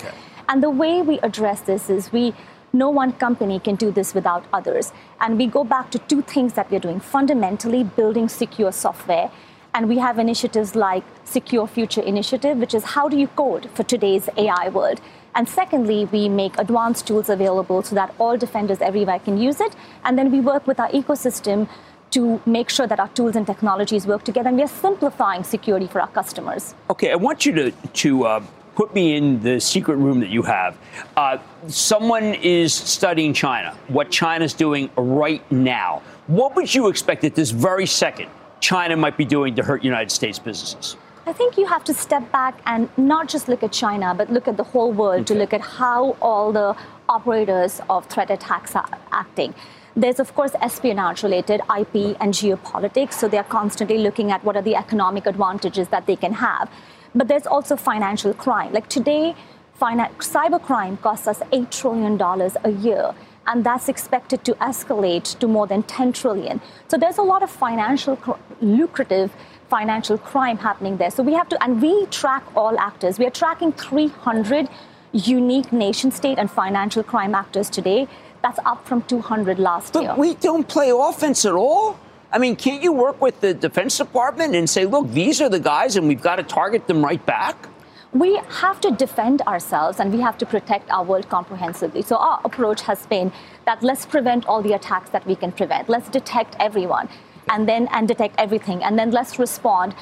And 0.48 0.62
the 0.62 0.70
way 0.70 1.02
we 1.02 1.18
address 1.18 1.62
this 1.62 1.90
is 1.90 2.12
we 2.12 2.32
no 2.72 2.90
one 2.90 3.10
company 3.14 3.58
can 3.58 3.74
do 3.74 3.90
this 3.90 4.14
without 4.14 4.44
others. 4.52 4.92
And 5.20 5.36
we 5.36 5.48
go 5.48 5.64
back 5.64 5.90
to 5.90 5.98
two 5.98 6.22
things 6.22 6.52
that 6.52 6.70
we're 6.70 6.78
doing 6.78 7.00
fundamentally 7.00 7.82
building 7.82 8.28
secure 8.28 8.70
software. 8.70 9.32
And 9.74 9.88
we 9.88 9.98
have 9.98 10.20
initiatives 10.20 10.76
like 10.76 11.02
Secure 11.24 11.66
Future 11.66 12.02
Initiative, 12.02 12.56
which 12.56 12.72
is 12.72 12.84
how 12.84 13.08
do 13.08 13.18
you 13.18 13.26
code 13.26 13.68
for 13.74 13.82
today's 13.82 14.28
AI 14.36 14.68
world? 14.68 15.00
And 15.34 15.48
secondly, 15.48 16.06
we 16.06 16.28
make 16.28 16.58
advanced 16.58 17.06
tools 17.06 17.28
available 17.28 17.82
so 17.82 17.94
that 17.94 18.14
all 18.18 18.36
defenders 18.36 18.80
everywhere 18.80 19.18
can 19.18 19.38
use 19.38 19.60
it. 19.60 19.74
And 20.04 20.18
then 20.18 20.32
we 20.32 20.40
work 20.40 20.66
with 20.66 20.80
our 20.80 20.90
ecosystem 20.90 21.68
to 22.10 22.40
make 22.46 22.70
sure 22.70 22.86
that 22.86 22.98
our 22.98 23.08
tools 23.08 23.36
and 23.36 23.46
technologies 23.46 24.06
work 24.06 24.24
together. 24.24 24.48
And 24.48 24.56
we 24.56 24.62
are 24.62 24.68
simplifying 24.68 25.44
security 25.44 25.86
for 25.86 26.00
our 26.00 26.08
customers. 26.08 26.74
Okay, 26.90 27.12
I 27.12 27.16
want 27.16 27.44
you 27.44 27.52
to 27.52 27.70
to 27.70 28.24
uh, 28.24 28.42
put 28.74 28.94
me 28.94 29.16
in 29.16 29.42
the 29.42 29.60
secret 29.60 29.96
room 29.96 30.20
that 30.20 30.28
you 30.28 30.42
have. 30.42 30.78
Uh, 31.16 31.38
someone 31.66 32.34
is 32.34 32.72
studying 32.72 33.34
China. 33.34 33.76
What 33.88 34.10
China's 34.10 34.54
doing 34.54 34.88
right 34.96 35.42
now. 35.50 36.00
What 36.28 36.54
would 36.56 36.72
you 36.72 36.88
expect 36.88 37.24
at 37.24 37.34
this 37.34 37.50
very 37.50 37.86
second 37.86 38.30
China 38.60 38.96
might 38.96 39.16
be 39.16 39.24
doing 39.24 39.54
to 39.56 39.62
hurt 39.62 39.82
United 39.82 40.10
States 40.10 40.38
businesses? 40.38 40.96
I 41.28 41.32
think 41.34 41.58
you 41.58 41.66
have 41.66 41.84
to 41.84 41.92
step 41.92 42.32
back 42.32 42.58
and 42.64 42.88
not 42.96 43.28
just 43.28 43.48
look 43.48 43.62
at 43.62 43.70
China, 43.70 44.14
but 44.14 44.32
look 44.32 44.48
at 44.48 44.56
the 44.56 44.64
whole 44.64 44.92
world 44.92 45.26
to 45.26 45.34
look 45.34 45.52
at 45.52 45.60
how 45.60 46.16
all 46.22 46.52
the 46.52 46.74
operators 47.06 47.82
of 47.90 48.06
threat 48.06 48.30
attacks 48.30 48.74
are 48.74 48.88
acting. 49.12 49.54
There's, 49.94 50.20
of 50.20 50.34
course, 50.34 50.52
espionage 50.62 51.22
related 51.22 51.60
IP 51.78 52.16
and 52.18 52.32
geopolitics. 52.32 53.12
So 53.12 53.28
they're 53.28 53.50
constantly 53.58 53.98
looking 53.98 54.30
at 54.30 54.42
what 54.42 54.56
are 54.56 54.62
the 54.62 54.74
economic 54.74 55.26
advantages 55.26 55.88
that 55.88 56.06
they 56.06 56.16
can 56.16 56.32
have. 56.32 56.70
But 57.14 57.28
there's 57.28 57.46
also 57.46 57.76
financial 57.76 58.32
crime. 58.32 58.72
Like 58.72 58.88
today, 58.88 59.36
cybercrime 59.78 60.98
costs 61.02 61.28
us 61.28 61.40
$8 61.52 61.70
trillion 61.70 62.18
a 62.64 62.70
year. 62.70 63.14
And 63.46 63.64
that's 63.64 63.90
expected 63.90 64.44
to 64.44 64.54
escalate 64.54 65.38
to 65.38 65.46
more 65.46 65.66
than 65.66 65.82
10 65.82 66.14
trillion. 66.14 66.62
So 66.88 66.96
there's 66.96 67.18
a 67.18 67.22
lot 67.22 67.42
of 67.42 67.50
financial, 67.50 68.16
cr- 68.16 68.40
lucrative 68.62 69.30
financial 69.68 70.18
crime 70.18 70.58
happening 70.58 70.96
there. 70.96 71.10
So 71.10 71.22
we 71.22 71.34
have 71.34 71.48
to, 71.50 71.62
and 71.62 71.80
we 71.80 72.06
track 72.06 72.44
all 72.56 72.78
actors. 72.78 73.18
We 73.18 73.26
are 73.26 73.30
tracking 73.30 73.72
300 73.72 74.68
unique 75.12 75.72
nation 75.72 76.10
state 76.10 76.38
and 76.38 76.50
financial 76.50 77.02
crime 77.02 77.34
actors 77.34 77.70
today. 77.70 78.08
That's 78.42 78.58
up 78.64 78.86
from 78.86 79.02
200 79.02 79.58
last 79.58 79.94
year. 79.94 80.08
But 80.08 80.18
we 80.18 80.34
don't 80.34 80.66
play 80.68 80.90
offense 80.90 81.44
at 81.44 81.52
all. 81.52 81.98
I 82.30 82.38
mean, 82.38 82.56
can't 82.56 82.82
you 82.82 82.92
work 82.92 83.20
with 83.20 83.40
the 83.40 83.54
Defense 83.54 83.96
Department 83.96 84.54
and 84.54 84.68
say, 84.68 84.84
look, 84.84 85.10
these 85.12 85.40
are 85.40 85.48
the 85.48 85.60
guys, 85.60 85.96
and 85.96 86.06
we've 86.06 86.20
got 86.20 86.36
to 86.36 86.42
target 86.42 86.86
them 86.86 87.02
right 87.02 87.24
back? 87.24 87.68
we 88.12 88.36
have 88.48 88.80
to 88.80 88.90
defend 88.90 89.42
ourselves 89.42 90.00
and 90.00 90.12
we 90.12 90.20
have 90.20 90.38
to 90.38 90.46
protect 90.46 90.90
our 90.90 91.04
world 91.04 91.28
comprehensively. 91.28 92.00
So 92.00 92.16
our 92.16 92.40
approach 92.44 92.80
has 92.82 93.04
been 93.06 93.32
that 93.66 93.82
let's 93.82 94.06
prevent 94.06 94.46
all 94.46 94.62
the 94.62 94.72
attacks 94.72 95.10
that 95.10 95.26
we 95.26 95.36
can 95.36 95.52
prevent. 95.52 95.90
Let's 95.90 96.08
detect 96.08 96.56
everyone 96.58 97.08
and 97.48 97.68
then 97.68 97.88
and 97.92 98.08
detect 98.08 98.34
everything 98.38 98.82
and 98.82 98.98
then 98.98 99.10
let's 99.10 99.38
respond 99.38 99.94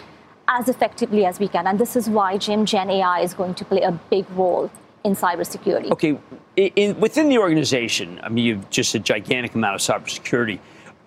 as 0.49 0.69
effectively 0.69 1.25
as 1.25 1.41
we 1.41 1.49
can. 1.49 1.67
And 1.67 1.79
this 1.79 1.97
is 1.97 2.09
why 2.09 2.39
Jim 2.39 2.67
Gen 2.67 2.91
AI 2.91 3.21
is 3.21 3.35
going 3.35 3.55
to 3.55 3.65
play 3.65 3.83
a 3.83 3.93
big 3.93 4.29
role 4.31 4.71
in 5.05 5.15
cybersecurity. 5.15 5.91
Okay, 5.91 6.19
in, 6.57 6.71
in, 6.77 7.01
within 7.01 7.29
the 7.29 7.39
organization, 7.39 8.21
I 8.23 8.29
mean, 8.29 8.45
you've 8.45 8.71
just 8.71 8.95
a 8.95 8.99
gigantic 8.99 9.55
amount 9.55 9.75
of 9.77 9.81
cybersecurity. 9.81 10.59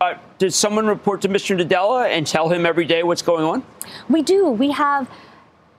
Uh, 0.02 0.16
does 0.38 0.56
someone 0.56 0.88
report 0.88 1.22
to 1.22 1.30
Mr. 1.30 1.60
Nadella 1.60 2.08
and 2.10 2.26
tell 2.26 2.50
him 2.50 2.66
every 2.66 2.86
day 2.86 3.04
what's 3.04 3.22
going 3.22 3.44
on? 3.44 3.64
We 4.10 4.22
do. 4.22 4.48
We 4.50 4.72
have 4.72 5.10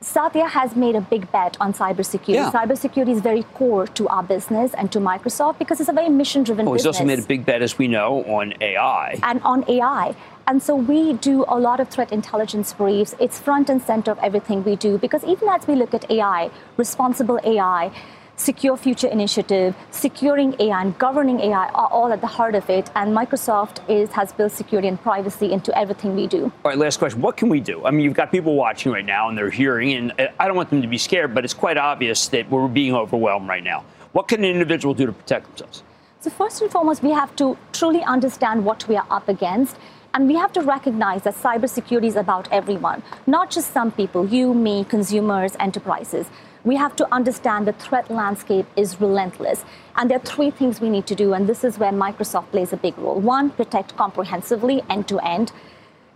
Satya 0.03 0.47
has 0.47 0.77
made 0.77 0.97
a 0.97 1.01
big 1.01 1.31
bet 1.31 1.59
on 1.61 1.75
cybersecurity. 1.75 2.35
Yeah. 2.35 2.51
Cybersecurity 2.51 3.11
is 3.11 3.21
very 3.21 3.43
core 3.55 3.87
to 3.89 4.09
our 4.09 4.23
business 4.23 4.73
and 4.75 4.91
to 4.93 4.99
Microsoft 4.99 5.59
because 5.59 5.79
it's 5.79 5.91
a 5.91 5.93
very 5.93 6.09
mission-driven 6.09 6.67
Oh, 6.67 6.73
he's 6.73 6.87
also 6.87 7.05
made 7.05 7.19
a 7.19 7.23
big 7.23 7.45
bet, 7.45 7.61
as 7.61 7.77
we 7.77 7.87
know, 7.87 8.25
on 8.25 8.55
AI. 8.63 9.19
and 9.23 9.43
on 9.43 9.65
AI. 9.69 10.15
And 10.47 10.63
so 10.63 10.75
we 10.75 11.13
do 11.15 11.45
a 11.49 11.59
lot 11.59 11.81
of 11.81 11.89
threat 11.89 12.13
intelligence 12.13 12.73
briefs. 12.73 13.15
It's 13.21 13.39
front 13.39 13.71
and 13.71 13.81
center 13.81 14.11
of 14.11 14.19
everything 14.19 14.65
we 14.65 14.77
do 14.77 14.99
because 14.99 15.25
even 15.25 15.49
as 15.49 15.67
we 15.67 15.75
look 15.75 15.95
at 15.95 16.11
AI, 16.11 16.51
responsible 16.77 17.39
AI, 17.45 17.93
Secure 18.41 18.75
Future 18.79 19.07
Initiative, 19.07 19.77
securing 19.91 20.57
AI 20.59 20.81
and 20.81 20.99
governing 20.99 21.41
AI 21.41 21.69
are 21.69 21.89
all 21.89 22.11
at 22.11 22.23
the 22.23 22.27
heart 22.27 22.55
of 22.55 22.69
it. 22.71 22.91
And 22.97 23.15
Microsoft 23.15 23.87
is, 23.89 24.11
has 24.13 24.33
built 24.33 24.53
security 24.53 24.89
and 24.89 25.01
privacy 25.01 25.53
into 25.53 25.77
everything 25.79 26.17
we 26.17 26.27
do. 26.27 26.45
All 26.45 26.71
right, 26.71 26.79
last 26.79 26.99
question. 26.99 27.21
What 27.21 27.37
can 27.37 27.51
we 27.51 27.61
do? 27.61 27.85
I 27.85 27.91
mean, 27.91 28.01
you've 28.01 28.15
got 28.15 28.33
people 28.33 28.55
watching 28.55 28.93
right 28.93 29.05
now 29.05 29.29
and 29.29 29.37
they're 29.37 29.51
hearing, 29.51 29.93
and 29.93 30.13
uh, 30.19 30.29
I 30.39 30.47
don't 30.47 30.57
want 30.57 30.71
them 30.71 30.81
to 30.81 30.89
be 30.89 30.97
scared, 30.97 31.35
but 31.35 31.45
it's 31.45 31.53
quite 31.53 31.77
obvious 31.77 32.29
that 32.29 32.51
we're 32.51 32.67
being 32.67 32.95
overwhelmed 32.95 33.47
right 33.47 33.63
now. 33.63 33.85
What 34.13 34.27
can 34.29 34.43
an 34.43 34.51
individual 34.51 34.95
do 34.95 35.05
to 35.05 35.13
protect 35.13 35.47
themselves? 35.47 35.83
So, 36.21 36.31
first 36.31 36.61
and 36.61 36.71
foremost, 36.71 37.03
we 37.03 37.11
have 37.13 37.35
to 37.37 37.57
truly 37.73 38.03
understand 38.03 38.65
what 38.65 38.89
we 38.89 38.97
are 38.97 39.07
up 39.11 39.29
against. 39.29 39.77
And 40.13 40.27
we 40.27 40.35
have 40.35 40.53
to 40.55 40.61
recognize 40.61 41.23
that 41.23 41.35
cybersecurity 41.35 42.07
is 42.07 42.17
about 42.17 42.49
everyone, 42.53 43.03
not 43.27 43.51
just 43.51 43.73
some 43.73 43.93
people, 43.93 44.27
you, 44.27 44.55
me, 44.55 44.85
consumers, 44.85 45.57
enterprises 45.61 46.27
we 46.65 46.77
have 46.77 46.95
to 46.97 47.15
understand 47.15 47.67
the 47.67 47.73
threat 47.73 48.11
landscape 48.11 48.67
is 48.77 49.01
relentless. 49.01 49.65
And 49.97 50.11
there 50.11 50.19
are 50.19 50.25
three 50.25 50.51
things 50.51 50.81
we 50.81 50.91
need 50.91 51.07
to 51.07 51.15
do, 51.15 51.33
and 51.33 51.49
this 51.49 51.65
is 51.65 51.79
where 51.79 51.93
Microsoft 51.93 52.51
plays 52.51 52.73
a 52.73 52.77
big 52.77 52.97
role. 52.99 53.19
One, 53.19 53.51
protect 53.51 53.97
comprehensively, 53.97 54.83
end 54.91 55.09
to 55.09 55.19
end. 55.21 55.53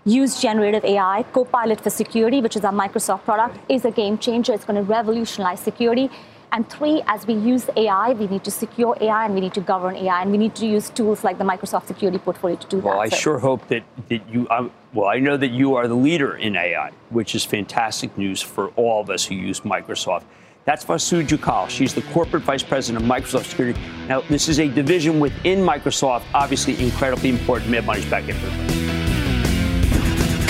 Use 0.05 0.40
generative 0.40 0.84
AI. 0.84 1.24
Copilot 1.32 1.80
for 1.80 1.88
Security, 1.88 2.42
which 2.42 2.57
is 2.57 2.64
our 2.64 2.72
Microsoft 2.72 3.24
product, 3.24 3.59
is 3.70 3.86
a 3.86 3.90
game 3.90 4.18
changer. 4.18 4.53
It's 4.53 4.64
going 4.64 4.76
to 4.76 4.82
revolutionize 4.82 5.61
security. 5.61 6.11
And 6.55 6.70
three, 6.70 7.02
as 7.09 7.26
we 7.26 7.34
use 7.34 7.68
AI, 7.76 8.12
we 8.12 8.28
need 8.28 8.44
to 8.44 8.50
secure 8.52 8.96
AI 9.00 9.24
and 9.24 9.34
we 9.34 9.40
need 9.40 9.55
to 9.55 9.61
govern 9.61 9.96
AI, 9.96 10.22
and 10.22 10.30
we 10.30 10.38
need 10.38 10.55
to 10.55 10.66
use 10.66 10.88
tools 10.88 11.24
like 11.24 11.36
the 11.36 11.42
Microsoft 11.42 11.88
Security 11.88 12.16
Portfolio 12.16 12.55
to 12.57 12.66
do 12.68 12.76
well, 12.76 12.92
that. 12.92 12.98
Well, 12.98 13.00
I 13.00 13.09
so. 13.09 13.16
sure 13.16 13.38
hope 13.40 13.66
that, 13.66 13.82
that 14.09 14.28
you, 14.28 14.46
um, 14.50 14.70
well, 14.92 15.09
I 15.09 15.18
know 15.18 15.36
that 15.36 15.50
you 15.50 15.74
are 15.74 15.88
the 15.88 15.96
leader 15.96 16.36
in 16.36 16.55
AI, 16.55 16.92
which 17.11 17.34
is 17.34 17.44
fantastic 17.44 18.16
news 18.16 18.40
for 18.40 18.68
all 18.76 19.00
of 19.00 19.11
us 19.11 19.24
who 19.24 19.34
use 19.34 19.61
Microsoft. 19.62 20.22
That's 20.64 20.84
Vasu 20.84 21.26
Jakkal. 21.26 21.68
She's 21.68 21.92
the 21.92 22.02
corporate 22.02 22.44
vice 22.44 22.62
president 22.62 23.02
of 23.02 23.11
Microsoft 23.11 23.46
Security. 23.46 23.78
Now, 24.07 24.20
this 24.20 24.48
is 24.48 24.61
a 24.61 24.68
division 24.68 25.18
within 25.18 25.59
Microsoft, 25.59 26.22
obviously 26.34 26.80
incredibly 26.80 27.30
important. 27.30 27.72
Mad 27.72 27.84
Money's 27.84 28.09
back 28.09 28.28
in. 28.28 29.14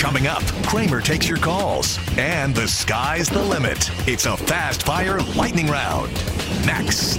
Coming 0.05 0.27
up, 0.27 0.43
Cramer 0.67 1.01
takes 1.01 1.27
your 1.27 1.39
calls, 1.39 1.97
and 2.15 2.53
the 2.53 2.67
sky's 2.67 3.27
the 3.27 3.41
limit. 3.41 3.89
It's 4.07 4.27
a 4.27 4.37
fast 4.37 4.83
fire 4.83 5.19
lightning 5.35 5.65
round. 5.65 6.13
Next. 6.63 7.17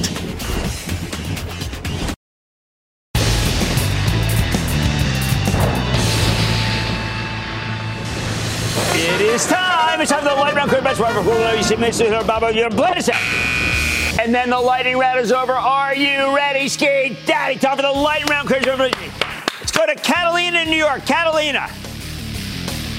It 8.95 9.21
is 9.21 9.47
time. 9.49 10.01
It's 10.01 10.13
time 10.13 10.23
for 10.23 10.29
the 10.29 10.35
lightning 10.37 10.55
round. 10.55 10.71
Quick, 10.71 10.85
Best 10.85 11.01
you 11.01 11.63
see 11.65 11.75
Mr. 11.75 12.25
Baba, 12.25 12.55
you're 12.55 12.67
out. 12.67 14.21
And 14.21 14.33
then 14.33 14.49
the 14.49 14.61
lightning 14.61 14.97
round 14.97 15.19
is 15.19 15.33
over. 15.33 15.55
Are 15.55 15.93
you 15.93 16.33
ready, 16.37 16.69
Ski 16.69 17.19
Daddy? 17.27 17.59
Time 17.59 17.75
for 17.75 17.83
the 17.83 17.91
lightning 17.91 18.29
round. 18.29 18.49
Let's 18.49 19.73
go 19.73 19.87
to 19.87 19.95
Catalina 19.97 20.67
New 20.67 20.77
York. 20.77 21.05
Catalina. 21.05 21.69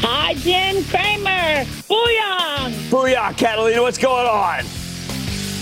Hi, 0.02 0.34
Jim 0.36 0.84
Cramer. 0.86 1.66
Booyah! 1.89 2.70
Booyah, 2.89 3.38
Catalina. 3.38 3.82
What's 3.82 3.98
going 3.98 4.28
on? 4.28 4.66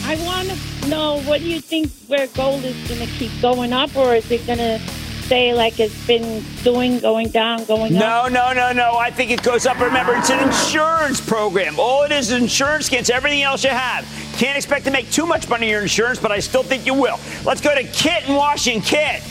I 0.03 0.21
want 0.25 0.49
to 0.49 0.87
know 0.89 1.21
what 1.21 1.39
do 1.39 1.47
you 1.47 1.61
think 1.61 1.91
where 2.07 2.27
gold 2.27 2.63
is 2.63 2.75
going 2.87 2.99
to 2.99 3.13
keep 3.15 3.31
going 3.41 3.73
up, 3.73 3.95
or 3.95 4.13
is 4.15 4.29
it 4.29 4.45
going 4.45 4.59
to 4.59 4.79
stay 5.23 5.53
like 5.53 5.79
it's 5.79 6.05
been 6.05 6.43
doing, 6.63 6.99
going 6.99 7.29
down, 7.29 7.63
going 7.65 7.93
no, 7.93 8.05
up? 8.05 8.31
No, 8.31 8.53
no, 8.53 8.71
no, 8.71 8.73
no. 8.73 8.97
I 8.97 9.09
think 9.09 9.31
it 9.31 9.41
goes 9.41 9.65
up. 9.65 9.79
Remember, 9.79 10.15
it's 10.15 10.29
an 10.29 10.45
insurance 10.45 11.21
program. 11.21 11.79
All 11.79 12.03
it 12.03 12.11
is 12.11 12.31
is 12.31 12.41
insurance 12.41 12.89
against 12.89 13.09
everything 13.09 13.41
else 13.41 13.63
you 13.63 13.71
have. 13.71 14.05
Can't 14.37 14.57
expect 14.57 14.85
to 14.85 14.91
make 14.91 15.09
too 15.11 15.25
much 15.25 15.47
money 15.47 15.67
in 15.67 15.71
your 15.71 15.81
insurance, 15.81 16.19
but 16.19 16.31
I 16.31 16.39
still 16.39 16.63
think 16.63 16.85
you 16.85 16.93
will. 16.93 17.19
Let's 17.45 17.61
go 17.61 17.73
to 17.73 17.83
Kit 17.83 18.27
in 18.27 18.35
Washington. 18.35 18.81
Kit. 18.81 19.21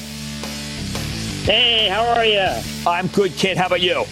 Hey, 1.45 1.89
how 1.89 2.05
are 2.07 2.25
you? 2.25 2.49
I'm 2.87 3.07
good, 3.09 3.33
Kit. 3.35 3.59
How 3.59 3.67
about 3.67 3.83
you? 3.83 4.07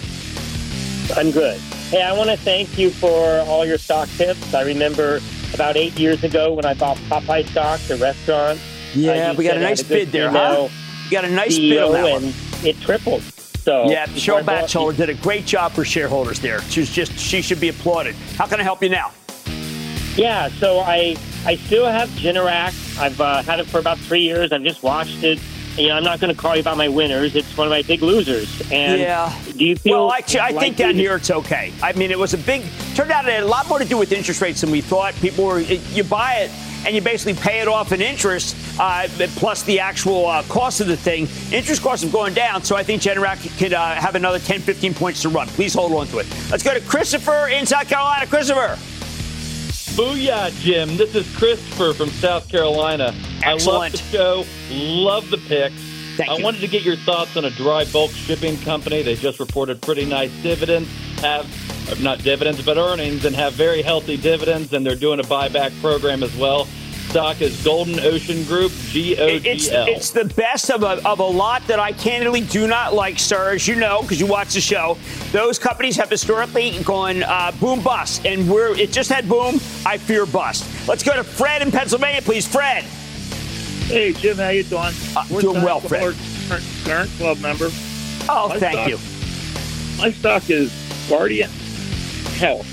I'm 1.16 1.30
good. 1.30 1.58
Hey, 1.90 2.02
I 2.02 2.12
want 2.12 2.30
to 2.30 2.36
thank 2.36 2.78
you 2.78 2.90
for 2.90 3.40
all 3.40 3.66
your 3.66 3.78
stock 3.78 4.08
tips. 4.16 4.54
I 4.54 4.62
remember 4.62 5.20
about 5.52 5.76
eight 5.76 5.98
years 5.98 6.24
ago 6.24 6.52
when 6.54 6.64
I 6.64 6.74
bought 6.74 6.96
Popeye 7.08 7.46
stock, 7.50 7.80
the 7.80 7.96
restaurant. 7.96 8.58
Yeah, 8.94 9.30
uh, 9.30 9.34
we 9.34 9.44
got 9.44 9.56
a 9.56 9.60
nice 9.60 9.82
bid 9.82 10.08
there, 10.08 10.30
huh? 10.30 10.68
You 11.04 11.10
got 11.10 11.24
a 11.24 11.30
nice 11.30 11.58
CEO 11.58 11.70
bid 11.70 11.82
on 11.82 11.92
that 11.92 12.12
one. 12.12 12.32
It 12.64 12.80
tripled. 12.80 13.22
So 13.22 13.88
yeah, 13.90 14.06
Cheryl 14.06 14.42
Bachelder 14.42 14.96
did 14.96 15.08
a 15.08 15.14
great 15.14 15.46
job 15.46 15.72
for 15.72 15.84
shareholders 15.84 16.40
there. 16.40 16.60
She's 16.62 16.90
just 16.90 17.16
she 17.18 17.42
should 17.42 17.60
be 17.60 17.68
applauded. 17.68 18.14
How 18.36 18.46
can 18.46 18.58
I 18.58 18.62
help 18.62 18.82
you 18.82 18.88
now? 18.88 19.12
Yeah, 20.16 20.48
so 20.48 20.80
I 20.80 21.16
I 21.44 21.56
still 21.56 21.86
have 21.86 22.08
Generac. 22.10 22.98
I've 22.98 23.20
uh, 23.20 23.42
had 23.42 23.60
it 23.60 23.66
for 23.66 23.78
about 23.78 23.98
three 23.98 24.22
years. 24.22 24.50
I've 24.50 24.62
just 24.62 24.82
watched 24.82 25.22
it 25.22 25.38
you 25.76 25.88
know, 25.88 25.94
I'm 25.94 26.04
not 26.04 26.20
going 26.20 26.34
to 26.34 26.40
call 26.40 26.54
you 26.54 26.60
about 26.60 26.76
my 26.76 26.88
winners. 26.88 27.34
It's 27.34 27.56
one 27.56 27.66
of 27.66 27.70
my 27.70 27.82
big 27.82 28.02
losers. 28.02 28.60
And 28.70 29.00
yeah. 29.00 29.36
Do 29.56 29.64
you 29.64 29.76
feel? 29.76 30.06
Well, 30.06 30.12
actually, 30.12 30.40
I 30.40 30.52
think 30.52 30.76
down 30.76 30.94
here 30.94 31.16
it's 31.16 31.30
okay. 31.30 31.72
I 31.82 31.92
mean, 31.92 32.10
it 32.10 32.18
was 32.18 32.34
a 32.34 32.38
big. 32.38 32.64
Turned 32.94 33.10
out 33.10 33.24
it 33.26 33.32
had 33.32 33.42
a 33.42 33.46
lot 33.46 33.68
more 33.68 33.78
to 33.78 33.84
do 33.84 33.96
with 33.96 34.12
interest 34.12 34.40
rates 34.40 34.60
than 34.60 34.70
we 34.70 34.80
thought. 34.80 35.14
People 35.14 35.46
were. 35.46 35.60
You 35.60 36.04
buy 36.04 36.34
it 36.36 36.50
and 36.84 36.94
you 36.94 37.00
basically 37.00 37.34
pay 37.34 37.60
it 37.60 37.68
off 37.68 37.92
in 37.92 38.00
interest 38.00 38.56
uh, 38.78 39.06
plus 39.36 39.62
the 39.62 39.78
actual 39.78 40.26
uh, 40.26 40.42
cost 40.44 40.80
of 40.80 40.88
the 40.88 40.96
thing. 40.96 41.28
Interest 41.52 41.80
costs 41.80 42.02
have 42.02 42.12
gone 42.12 42.34
down, 42.34 42.64
so 42.64 42.76
I 42.76 42.82
think 42.82 43.02
Generac 43.02 43.56
could 43.58 43.72
uh, 43.72 43.94
have 43.94 44.14
another 44.14 44.38
10, 44.38 44.60
15 44.60 44.94
points 44.94 45.22
to 45.22 45.28
run. 45.28 45.46
Please 45.48 45.74
hold 45.74 45.92
on 45.92 46.06
to 46.08 46.18
it. 46.18 46.26
Let's 46.50 46.62
go 46.62 46.74
to 46.74 46.80
Christopher 46.80 47.48
in 47.48 47.66
South 47.66 47.88
Carolina. 47.88 48.26
Christopher. 48.26 48.78
Booyah, 49.96 50.50
Jim. 50.60 50.96
This 50.96 51.14
is 51.14 51.36
Christopher 51.36 51.92
from 51.92 52.08
South 52.08 52.48
Carolina. 52.48 53.14
Excellent. 53.44 53.66
I 53.68 53.88
love 53.88 53.92
the 53.92 53.98
show, 53.98 54.44
love 54.70 55.30
the 55.30 55.36
picks. 55.36 55.74
Thank 56.16 56.30
I 56.30 56.36
you. 56.38 56.44
wanted 56.44 56.62
to 56.62 56.68
get 56.68 56.82
your 56.82 56.96
thoughts 56.96 57.36
on 57.36 57.44
a 57.44 57.50
dry 57.50 57.84
bulk 57.84 58.10
shipping 58.12 58.56
company. 58.62 59.02
They 59.02 59.16
just 59.16 59.38
reported 59.38 59.82
pretty 59.82 60.06
nice 60.06 60.30
dividends, 60.42 60.88
have 61.20 61.46
not 62.00 62.22
dividends, 62.22 62.64
but 62.64 62.78
earnings, 62.78 63.26
and 63.26 63.36
have 63.36 63.52
very 63.52 63.82
healthy 63.82 64.16
dividends, 64.16 64.72
and 64.72 64.84
they're 64.84 64.94
doing 64.94 65.20
a 65.20 65.24
buyback 65.24 65.78
program 65.82 66.22
as 66.22 66.34
well. 66.36 66.66
Stock 67.12 67.42
is 67.42 67.62
Golden 67.62 68.00
Ocean 68.00 68.42
Group, 68.44 68.72
G 68.88 69.18
O 69.18 69.38
G 69.38 69.46
It's, 69.50 69.68
it's 69.70 70.10
the 70.12 70.24
best 70.24 70.70
of 70.70 70.82
a, 70.82 71.06
of 71.06 71.18
a 71.18 71.22
lot 71.26 71.60
that 71.66 71.78
I 71.78 71.92
candidly 71.92 72.40
do 72.40 72.66
not 72.66 72.94
like, 72.94 73.18
sir, 73.18 73.52
as 73.52 73.68
you 73.68 73.76
know, 73.76 74.00
because 74.00 74.18
you 74.18 74.26
watch 74.26 74.54
the 74.54 74.62
show. 74.62 74.96
Those 75.30 75.58
companies 75.58 75.94
have 75.96 76.08
historically 76.08 76.82
gone 76.84 77.22
uh, 77.22 77.52
boom 77.60 77.82
bust, 77.82 78.24
and 78.24 78.48
we're 78.50 78.74
it 78.78 78.92
just 78.92 79.12
had 79.12 79.28
boom. 79.28 79.56
I 79.84 79.98
fear 79.98 80.24
bust. 80.24 80.64
Let's 80.88 81.02
go 81.02 81.14
to 81.14 81.22
Fred 81.22 81.60
in 81.60 81.70
Pennsylvania, 81.70 82.22
please. 82.22 82.48
Fred. 82.48 82.82
Hey, 82.84 84.14
Jim, 84.14 84.38
how 84.38 84.48
you 84.48 84.62
doing? 84.62 84.94
Uh, 85.14 85.26
doing 85.38 85.60
well, 85.62 85.80
Fred. 85.80 86.14
Current, 86.48 86.64
current 86.86 87.10
club 87.18 87.38
member. 87.40 87.68
Oh, 88.26 88.46
My 88.48 88.58
thank 88.58 88.72
stock- 88.72 88.88
you. 88.88 88.96
My 89.98 90.10
stock 90.12 90.48
is 90.48 90.70
Guardant 91.10 91.50
Health. 92.38 92.66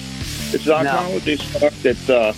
It's 0.55 0.65
an 0.65 0.85
No. 0.85 0.91
oncology 0.91 1.37
stock 1.41 1.73
that 1.83 2.09
uh, 2.09 2.33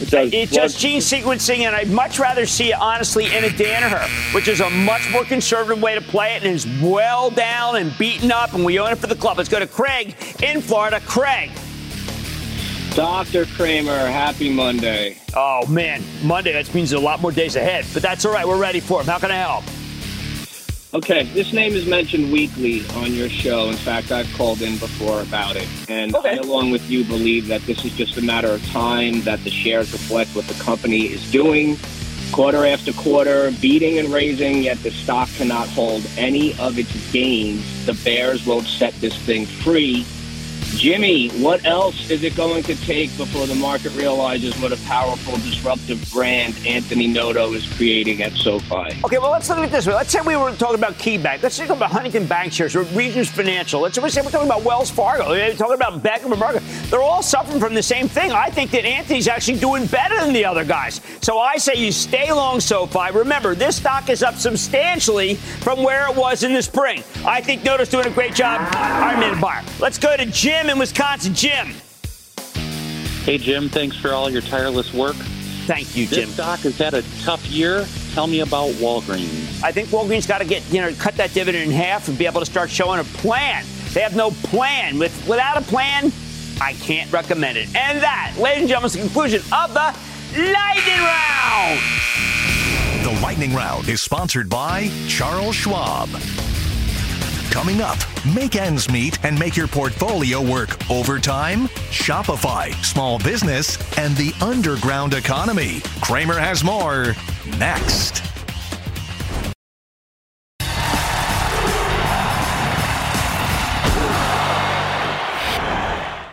it 0.00 0.10
does. 0.10 0.32
It's 0.32 0.52
blood- 0.52 0.62
just 0.62 0.78
gene 0.78 1.00
sequencing, 1.00 1.60
and 1.60 1.74
I'd 1.74 1.90
much 1.90 2.18
rather 2.18 2.46
see 2.46 2.70
it, 2.70 2.80
honestly, 2.80 3.26
in 3.26 3.44
a 3.44 3.48
Danaher, 3.48 4.06
which 4.34 4.48
is 4.48 4.60
a 4.60 4.70
much 4.70 5.10
more 5.10 5.24
conservative 5.24 5.82
way 5.82 5.94
to 5.94 6.00
play 6.00 6.36
it 6.36 6.42
and 6.44 6.54
is 6.54 6.66
well 6.82 7.30
down 7.30 7.76
and 7.76 7.96
beaten 7.98 8.30
up, 8.32 8.54
and 8.54 8.64
we 8.64 8.78
own 8.78 8.92
it 8.92 8.98
for 8.98 9.06
the 9.06 9.16
club. 9.16 9.38
Let's 9.38 9.48
go 9.48 9.58
to 9.58 9.66
Craig 9.66 10.14
in 10.42 10.60
Florida. 10.60 11.00
Craig. 11.06 11.50
Dr. 12.94 13.44
Cramer, 13.44 14.06
happy 14.06 14.48
Monday. 14.50 15.18
Oh, 15.36 15.66
man. 15.66 16.02
Monday, 16.22 16.52
that 16.54 16.72
means 16.74 16.92
a 16.94 16.98
lot 16.98 17.20
more 17.20 17.30
days 17.30 17.54
ahead, 17.54 17.84
but 17.92 18.02
that's 18.02 18.24
all 18.24 18.32
right. 18.32 18.48
We're 18.48 18.56
ready 18.56 18.80
for 18.80 19.00
him. 19.00 19.06
How 19.06 19.18
can 19.18 19.30
I 19.30 19.36
help? 19.36 19.64
Okay, 20.94 21.24
this 21.34 21.52
name 21.52 21.74
is 21.74 21.86
mentioned 21.86 22.32
weekly 22.32 22.86
on 22.94 23.12
your 23.12 23.28
show. 23.28 23.68
In 23.68 23.76
fact, 23.76 24.12
I've 24.12 24.32
called 24.34 24.62
in 24.62 24.78
before 24.78 25.20
about 25.20 25.56
it. 25.56 25.68
And 25.88 26.14
I, 26.16 26.34
along 26.34 26.70
with 26.70 26.88
you, 26.88 27.04
believe 27.04 27.48
that 27.48 27.60
this 27.62 27.84
is 27.84 27.92
just 27.92 28.16
a 28.16 28.22
matter 28.22 28.48
of 28.48 28.64
time 28.68 29.20
that 29.22 29.42
the 29.44 29.50
shares 29.50 29.92
reflect 29.92 30.30
what 30.30 30.46
the 30.46 30.54
company 30.62 31.06
is 31.06 31.30
doing 31.30 31.76
quarter 32.32 32.66
after 32.66 32.92
quarter, 32.92 33.50
beating 33.60 33.98
and 33.98 34.08
raising, 34.08 34.62
yet 34.62 34.78
the 34.78 34.90
stock 34.90 35.28
cannot 35.36 35.68
hold 35.68 36.04
any 36.16 36.58
of 36.58 36.78
its 36.78 37.12
gains. 37.12 37.86
The 37.86 37.94
Bears 38.04 38.46
won't 38.46 38.66
set 38.66 38.94
this 38.94 39.16
thing 39.16 39.46
free. 39.46 40.04
Jimmy, 40.76 41.30
what 41.40 41.64
else 41.64 42.10
is 42.10 42.22
it 42.22 42.36
going 42.36 42.62
to 42.64 42.74
take 42.84 43.08
before 43.16 43.46
the 43.46 43.54
market 43.54 43.94
realizes 43.94 44.54
what 44.60 44.72
a 44.72 44.76
powerful, 44.84 45.34
disruptive 45.36 46.06
brand 46.12 46.54
Anthony 46.66 47.06
Noto 47.06 47.54
is 47.54 47.66
creating 47.76 48.22
at 48.22 48.32
SoFi? 48.34 49.00
Okay, 49.02 49.16
well, 49.16 49.30
let's 49.30 49.48
look 49.48 49.58
at 49.58 49.72
this 49.72 49.86
way. 49.86 49.94
Let's 49.94 50.12
say 50.12 50.20
we 50.20 50.36
were 50.36 50.52
talking 50.52 50.74
about 50.74 50.98
KeyBank. 50.98 51.42
Let's 51.42 51.56
talk 51.56 51.70
about 51.70 51.90
Huntington 51.90 52.26
Bank 52.26 52.52
shares 52.52 52.76
or 52.76 52.82
Regions 52.82 53.30
Financial. 53.30 53.80
Let's 53.80 53.94
say 53.94 54.02
we're 54.02 54.30
talking 54.30 54.46
about 54.46 54.64
Wells 54.64 54.90
Fargo. 54.90 55.30
We're 55.30 55.54
talking 55.54 55.76
about 55.76 56.02
Bank 56.02 56.24
of 56.24 56.32
America. 56.32 56.62
They're 56.90 57.02
all 57.02 57.22
suffering 57.22 57.58
from 57.58 57.74
the 57.74 57.82
same 57.82 58.06
thing. 58.06 58.30
I 58.30 58.48
think 58.48 58.70
that 58.70 58.84
Anthony's 58.84 59.26
actually 59.26 59.58
doing 59.58 59.86
better 59.86 60.16
than 60.20 60.32
the 60.32 60.44
other 60.44 60.64
guys. 60.64 61.00
So 61.20 61.38
I 61.38 61.56
say 61.56 61.74
you 61.74 61.90
stay 61.90 62.30
long 62.32 62.60
SoFi. 62.60 63.10
Remember, 63.12 63.56
this 63.56 63.76
stock 63.76 64.08
is 64.08 64.22
up 64.22 64.36
substantially 64.36 65.34
from 65.34 65.82
where 65.82 66.08
it 66.08 66.16
was 66.16 66.44
in 66.44 66.52
the 66.52 66.62
spring. 66.62 67.02
I 67.24 67.40
think 67.40 67.64
Noto's 67.64 67.88
doing 67.88 68.06
a 68.06 68.10
great 68.10 68.34
job. 68.34 68.68
I'm 68.72 69.20
in 69.22 69.36
a 69.36 69.40
buyer. 69.40 69.64
Let's 69.80 69.98
go 69.98 70.16
to 70.16 70.26
Jim 70.26 70.70
in 70.70 70.78
Wisconsin. 70.78 71.34
Jim. 71.34 71.74
Hey, 73.24 73.38
Jim, 73.38 73.68
thanks 73.68 73.96
for 73.96 74.12
all 74.12 74.30
your 74.30 74.42
tireless 74.42 74.94
work. 74.94 75.16
Thank 75.66 75.96
you, 75.96 76.06
Jim. 76.06 76.26
This 76.26 76.34
stock 76.34 76.60
has 76.60 76.78
had 76.78 76.94
a 76.94 77.02
tough 77.22 77.44
year. 77.48 77.84
Tell 78.14 78.28
me 78.28 78.40
about 78.40 78.70
Walgreens. 78.74 79.60
I 79.64 79.72
think 79.72 79.88
Walgreens 79.88 80.28
got 80.28 80.38
to 80.38 80.44
get, 80.44 80.62
you 80.72 80.80
know, 80.80 80.92
cut 80.94 81.16
that 81.16 81.34
dividend 81.34 81.64
in 81.64 81.70
half 81.72 82.06
and 82.06 82.16
be 82.16 82.26
able 82.26 82.38
to 82.38 82.46
start 82.46 82.70
showing 82.70 83.00
a 83.00 83.04
plan. 83.04 83.64
They 83.92 84.02
have 84.02 84.14
no 84.14 84.30
plan. 84.30 84.98
With 84.98 85.12
without 85.26 85.56
a 85.56 85.62
plan, 85.62 86.12
I 86.60 86.72
can't 86.74 87.12
recommend 87.12 87.58
it. 87.58 87.66
And 87.74 88.00
that, 88.00 88.34
ladies 88.38 88.62
and 88.62 88.68
gentlemen, 88.68 88.86
is 88.86 88.92
the 88.94 89.00
conclusion 89.00 89.40
of 89.52 89.74
the 89.74 89.94
Lightning 90.36 91.00
Round. 91.02 91.80
The 93.04 93.20
Lightning 93.22 93.54
Round 93.54 93.88
is 93.88 94.02
sponsored 94.02 94.48
by 94.48 94.90
Charles 95.06 95.54
Schwab. 95.54 96.08
Coming 97.50 97.80
up, 97.80 97.98
make 98.34 98.56
ends 98.56 98.90
meet 98.90 99.24
and 99.24 99.38
make 99.38 99.56
your 99.56 99.68
portfolio 99.68 100.42
work 100.42 100.78
overtime, 100.90 101.68
Shopify, 101.90 102.72
small 102.84 103.18
business, 103.18 103.78
and 103.98 104.14
the 104.16 104.34
underground 104.44 105.14
economy. 105.14 105.80
Cramer 106.02 106.38
has 106.38 106.62
more 106.62 107.14
next. 107.58 108.35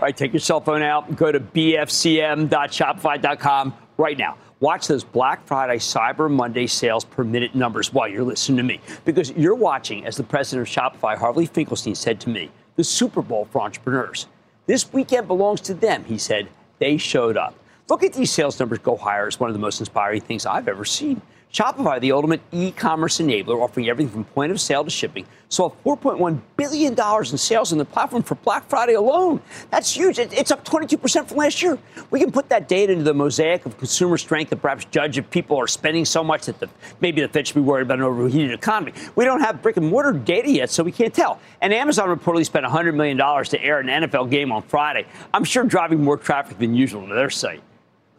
Right, 0.03 0.15
take 0.17 0.33
your 0.33 0.41
cell 0.41 0.59
phone 0.59 0.83
out 0.83 1.15
go 1.15 1.31
to 1.31 1.39
bfcm.shopify.com 1.39 3.73
right 3.95 4.17
now. 4.17 4.37
Watch 4.59 4.87
those 4.87 5.05
Black 5.05 5.47
Friday 5.47 5.77
Cyber 5.77 6.29
Monday 6.29 6.67
sales 6.67 7.05
per 7.05 7.23
minute 7.23 7.55
numbers 7.55 7.93
while 7.93 8.09
you're 8.09 8.25
listening 8.25 8.57
to 8.57 8.63
me. 8.63 8.81
Because 9.05 9.31
you're 9.31 9.55
watching, 9.55 10.05
as 10.05 10.17
the 10.17 10.23
president 10.23 10.67
of 10.67 10.73
Shopify, 10.73 11.17
Harley 11.17 11.45
Finkelstein, 11.45 11.95
said 11.95 12.19
to 12.19 12.29
me, 12.29 12.51
the 12.75 12.83
Super 12.83 13.21
Bowl 13.21 13.45
for 13.45 13.61
entrepreneurs. 13.61 14.27
This 14.65 14.91
weekend 14.91 15.29
belongs 15.29 15.61
to 15.61 15.73
them, 15.73 16.03
he 16.03 16.17
said. 16.17 16.49
They 16.79 16.97
showed 16.97 17.37
up. 17.37 17.55
Look 17.87 18.03
at 18.03 18.11
these 18.11 18.29
sales 18.29 18.59
numbers 18.59 18.79
go 18.79 18.97
higher 18.97 19.29
is 19.29 19.39
one 19.39 19.49
of 19.49 19.53
the 19.53 19.59
most 19.59 19.79
inspiring 19.79 20.19
things 20.19 20.45
I've 20.45 20.67
ever 20.67 20.83
seen. 20.83 21.21
Shopify, 21.53 22.01
the 22.01 22.11
ultimate 22.11 22.41
e-commerce 22.51 23.19
enabler, 23.19 23.61
offering 23.61 23.87
everything 23.87 24.11
from 24.11 24.23
point 24.23 24.51
of 24.51 24.59
sale 24.59 24.83
to 24.83 24.89
shipping, 24.89 25.27
saw 25.49 25.69
$4.1 25.85 26.41
billion 26.57 26.93
in 26.93 27.37
sales 27.37 27.71
on 27.71 27.77
the 27.77 27.85
platform 27.85 28.23
for 28.23 28.33
Black 28.33 28.67
Friday 28.67 28.93
alone. 28.93 29.39
That's 29.69 29.95
huge. 29.95 30.17
It's 30.17 30.49
up 30.49 30.65
22% 30.65 31.27
from 31.27 31.37
last 31.37 31.61
year. 31.61 31.77
We 32.09 32.19
can 32.19 32.31
put 32.31 32.49
that 32.49 32.67
data 32.67 32.91
into 32.91 33.03
the 33.03 33.13
mosaic 33.13 33.67
of 33.67 33.77
consumer 33.77 34.17
strength 34.17 34.51
and 34.51 34.59
perhaps 34.59 34.85
judge 34.85 35.19
if 35.19 35.29
people 35.29 35.55
are 35.57 35.67
spending 35.67 36.05
so 36.05 36.23
much 36.23 36.47
that 36.47 36.59
the, 36.59 36.67
maybe 37.01 37.21
the 37.21 37.27
Fed 37.27 37.45
should 37.45 37.53
be 37.53 37.61
worried 37.61 37.83
about 37.83 37.99
an 37.99 38.05
overheated 38.05 38.51
economy. 38.51 38.93
We 39.15 39.23
don't 39.23 39.41
have 39.41 39.61
brick 39.61 39.77
and 39.77 39.87
mortar 39.87 40.11
data 40.11 40.49
yet, 40.49 40.71
so 40.71 40.81
we 40.81 40.91
can't 40.91 41.13
tell. 41.13 41.39
And 41.61 41.71
Amazon 41.71 42.09
reportedly 42.09 42.47
spent 42.47 42.65
$100 42.65 42.95
million 42.95 43.15
to 43.17 43.63
air 43.63 43.79
an 43.79 44.09
NFL 44.09 44.31
game 44.31 44.51
on 44.51 44.63
Friday. 44.63 45.05
I'm 45.31 45.43
sure 45.43 45.63
driving 45.65 46.03
more 46.03 46.17
traffic 46.17 46.57
than 46.57 46.73
usual 46.73 47.07
to 47.07 47.13
their 47.13 47.29
site. 47.29 47.61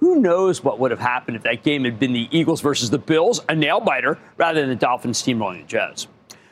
Who 0.04 0.16
knows 0.16 0.62
what 0.62 0.78
would 0.80 0.90
have 0.90 1.00
happened 1.00 1.34
if 1.34 1.44
that 1.44 1.62
game 1.62 1.84
had 1.84 1.98
been 1.98 2.12
the 2.12 2.28
Eagles 2.30 2.60
versus 2.60 2.90
the 2.90 2.98
Bills, 2.98 3.40
a 3.48 3.54
nail 3.54 3.80
biter, 3.80 4.18
rather 4.36 4.60
than 4.60 4.68
the 4.68 4.76
Dolphins 4.76 5.22
steamrolling 5.22 5.62
the 5.62 5.66
Jets? 5.66 6.08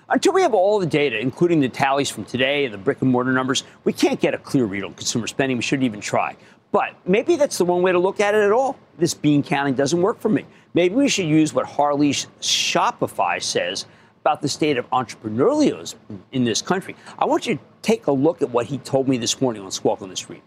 Until 0.09 0.32
we 0.32 0.40
have 0.40 0.55
all 0.55 0.78
the 0.78 0.86
data, 0.86 1.18
including 1.18 1.61
the 1.61 1.68
tallies 1.68 2.09
from 2.09 2.24
today 2.24 2.64
and 2.64 2.72
the 2.72 2.78
brick 2.78 3.03
and 3.03 3.11
mortar 3.11 3.30
numbers, 3.30 3.64
we 3.84 3.92
can't 3.92 4.18
get 4.18 4.32
a 4.32 4.38
clear 4.38 4.64
read 4.64 4.84
on 4.84 4.94
consumer 4.94 5.26
spending. 5.26 5.59
We 5.59 5.62
shouldn't 5.62 5.84
even 5.84 6.00
try. 6.00 6.34
But 6.70 6.94
maybe 7.05 7.36
that's 7.36 7.59
the 7.59 7.66
one 7.66 7.82
way 7.82 7.92
to 7.92 7.98
look 7.98 8.20
at 8.20 8.34
it 8.34 8.42
at 8.42 8.53
all. 8.53 8.78
This 8.96 9.12
bean 9.12 9.42
counting 9.42 9.74
doesn't 9.74 10.00
work 10.00 10.18
for 10.18 10.30
me. 10.30 10.46
Maybe 10.72 10.94
we 10.94 11.11
should 11.11 11.26
use 11.26 11.53
what 11.53 11.66
Harley's 11.66 12.28
Shopify 12.40 13.42
says 13.42 13.84
about 14.22 14.40
the 14.40 14.48
state 14.48 14.78
of 14.78 14.88
entrepreneurialism 14.88 15.96
in 16.32 16.44
this 16.44 16.62
country. 16.62 16.96
I 17.18 17.26
want 17.26 17.46
you 17.46 17.57
to 17.57 17.61
take 17.82 18.07
a 18.07 18.12
look 18.12 18.40
at 18.40 18.48
what 18.48 18.64
he 18.64 18.78
told 18.78 19.09
me 19.09 19.18
this 19.18 19.42
morning 19.42 19.61
on 19.61 19.70
Squawk 19.70 20.00
on 20.00 20.09
the 20.09 20.16
Street 20.16 20.42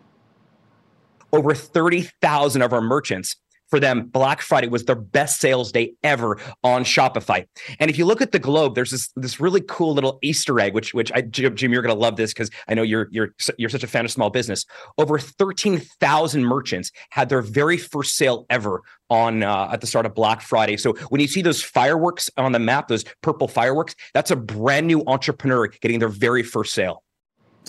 over 1.35 1.53
30,000 1.53 2.61
of 2.61 2.73
our 2.73 2.81
merchants 2.81 3.35
for 3.69 3.79
them, 3.79 4.07
Black 4.07 4.41
Friday 4.41 4.67
was 4.67 4.85
their 4.85 4.95
best 4.95 5.41
sales 5.41 5.71
day 5.71 5.93
ever 6.03 6.39
on 6.63 6.83
Shopify. 6.83 7.45
And 7.79 7.89
if 7.89 7.97
you 7.97 8.05
look 8.05 8.21
at 8.21 8.31
the 8.31 8.39
globe, 8.39 8.75
there's 8.75 8.91
this 8.91 9.09
this 9.15 9.39
really 9.39 9.61
cool 9.61 9.93
little 9.93 10.19
Easter 10.21 10.59
egg, 10.59 10.73
which 10.73 10.93
which 10.93 11.11
I, 11.13 11.21
Jim, 11.21 11.73
you're 11.73 11.81
going 11.81 11.93
to 11.93 11.99
love 11.99 12.15
this 12.15 12.31
because 12.31 12.51
I 12.67 12.75
know 12.75 12.83
you're 12.83 13.07
you're 13.11 13.33
you're 13.57 13.69
such 13.69 13.83
a 13.83 13.87
fan 13.87 14.05
of 14.05 14.11
small 14.11 14.29
business. 14.29 14.65
Over 14.97 15.17
13,000 15.17 16.45
merchants 16.45 16.91
had 17.09 17.29
their 17.29 17.41
very 17.41 17.77
first 17.77 18.15
sale 18.15 18.45
ever 18.49 18.81
on 19.09 19.43
uh, 19.43 19.69
at 19.71 19.81
the 19.81 19.87
start 19.87 20.05
of 20.05 20.13
Black 20.13 20.41
Friday. 20.41 20.77
So 20.77 20.93
when 21.09 21.21
you 21.21 21.27
see 21.27 21.41
those 21.41 21.63
fireworks 21.63 22.29
on 22.37 22.51
the 22.51 22.59
map, 22.59 22.87
those 22.87 23.03
purple 23.21 23.47
fireworks, 23.47 23.95
that's 24.13 24.31
a 24.31 24.35
brand 24.35 24.87
new 24.87 25.03
entrepreneur 25.07 25.67
getting 25.67 25.99
their 25.99 26.09
very 26.09 26.43
first 26.43 26.73
sale. 26.73 27.03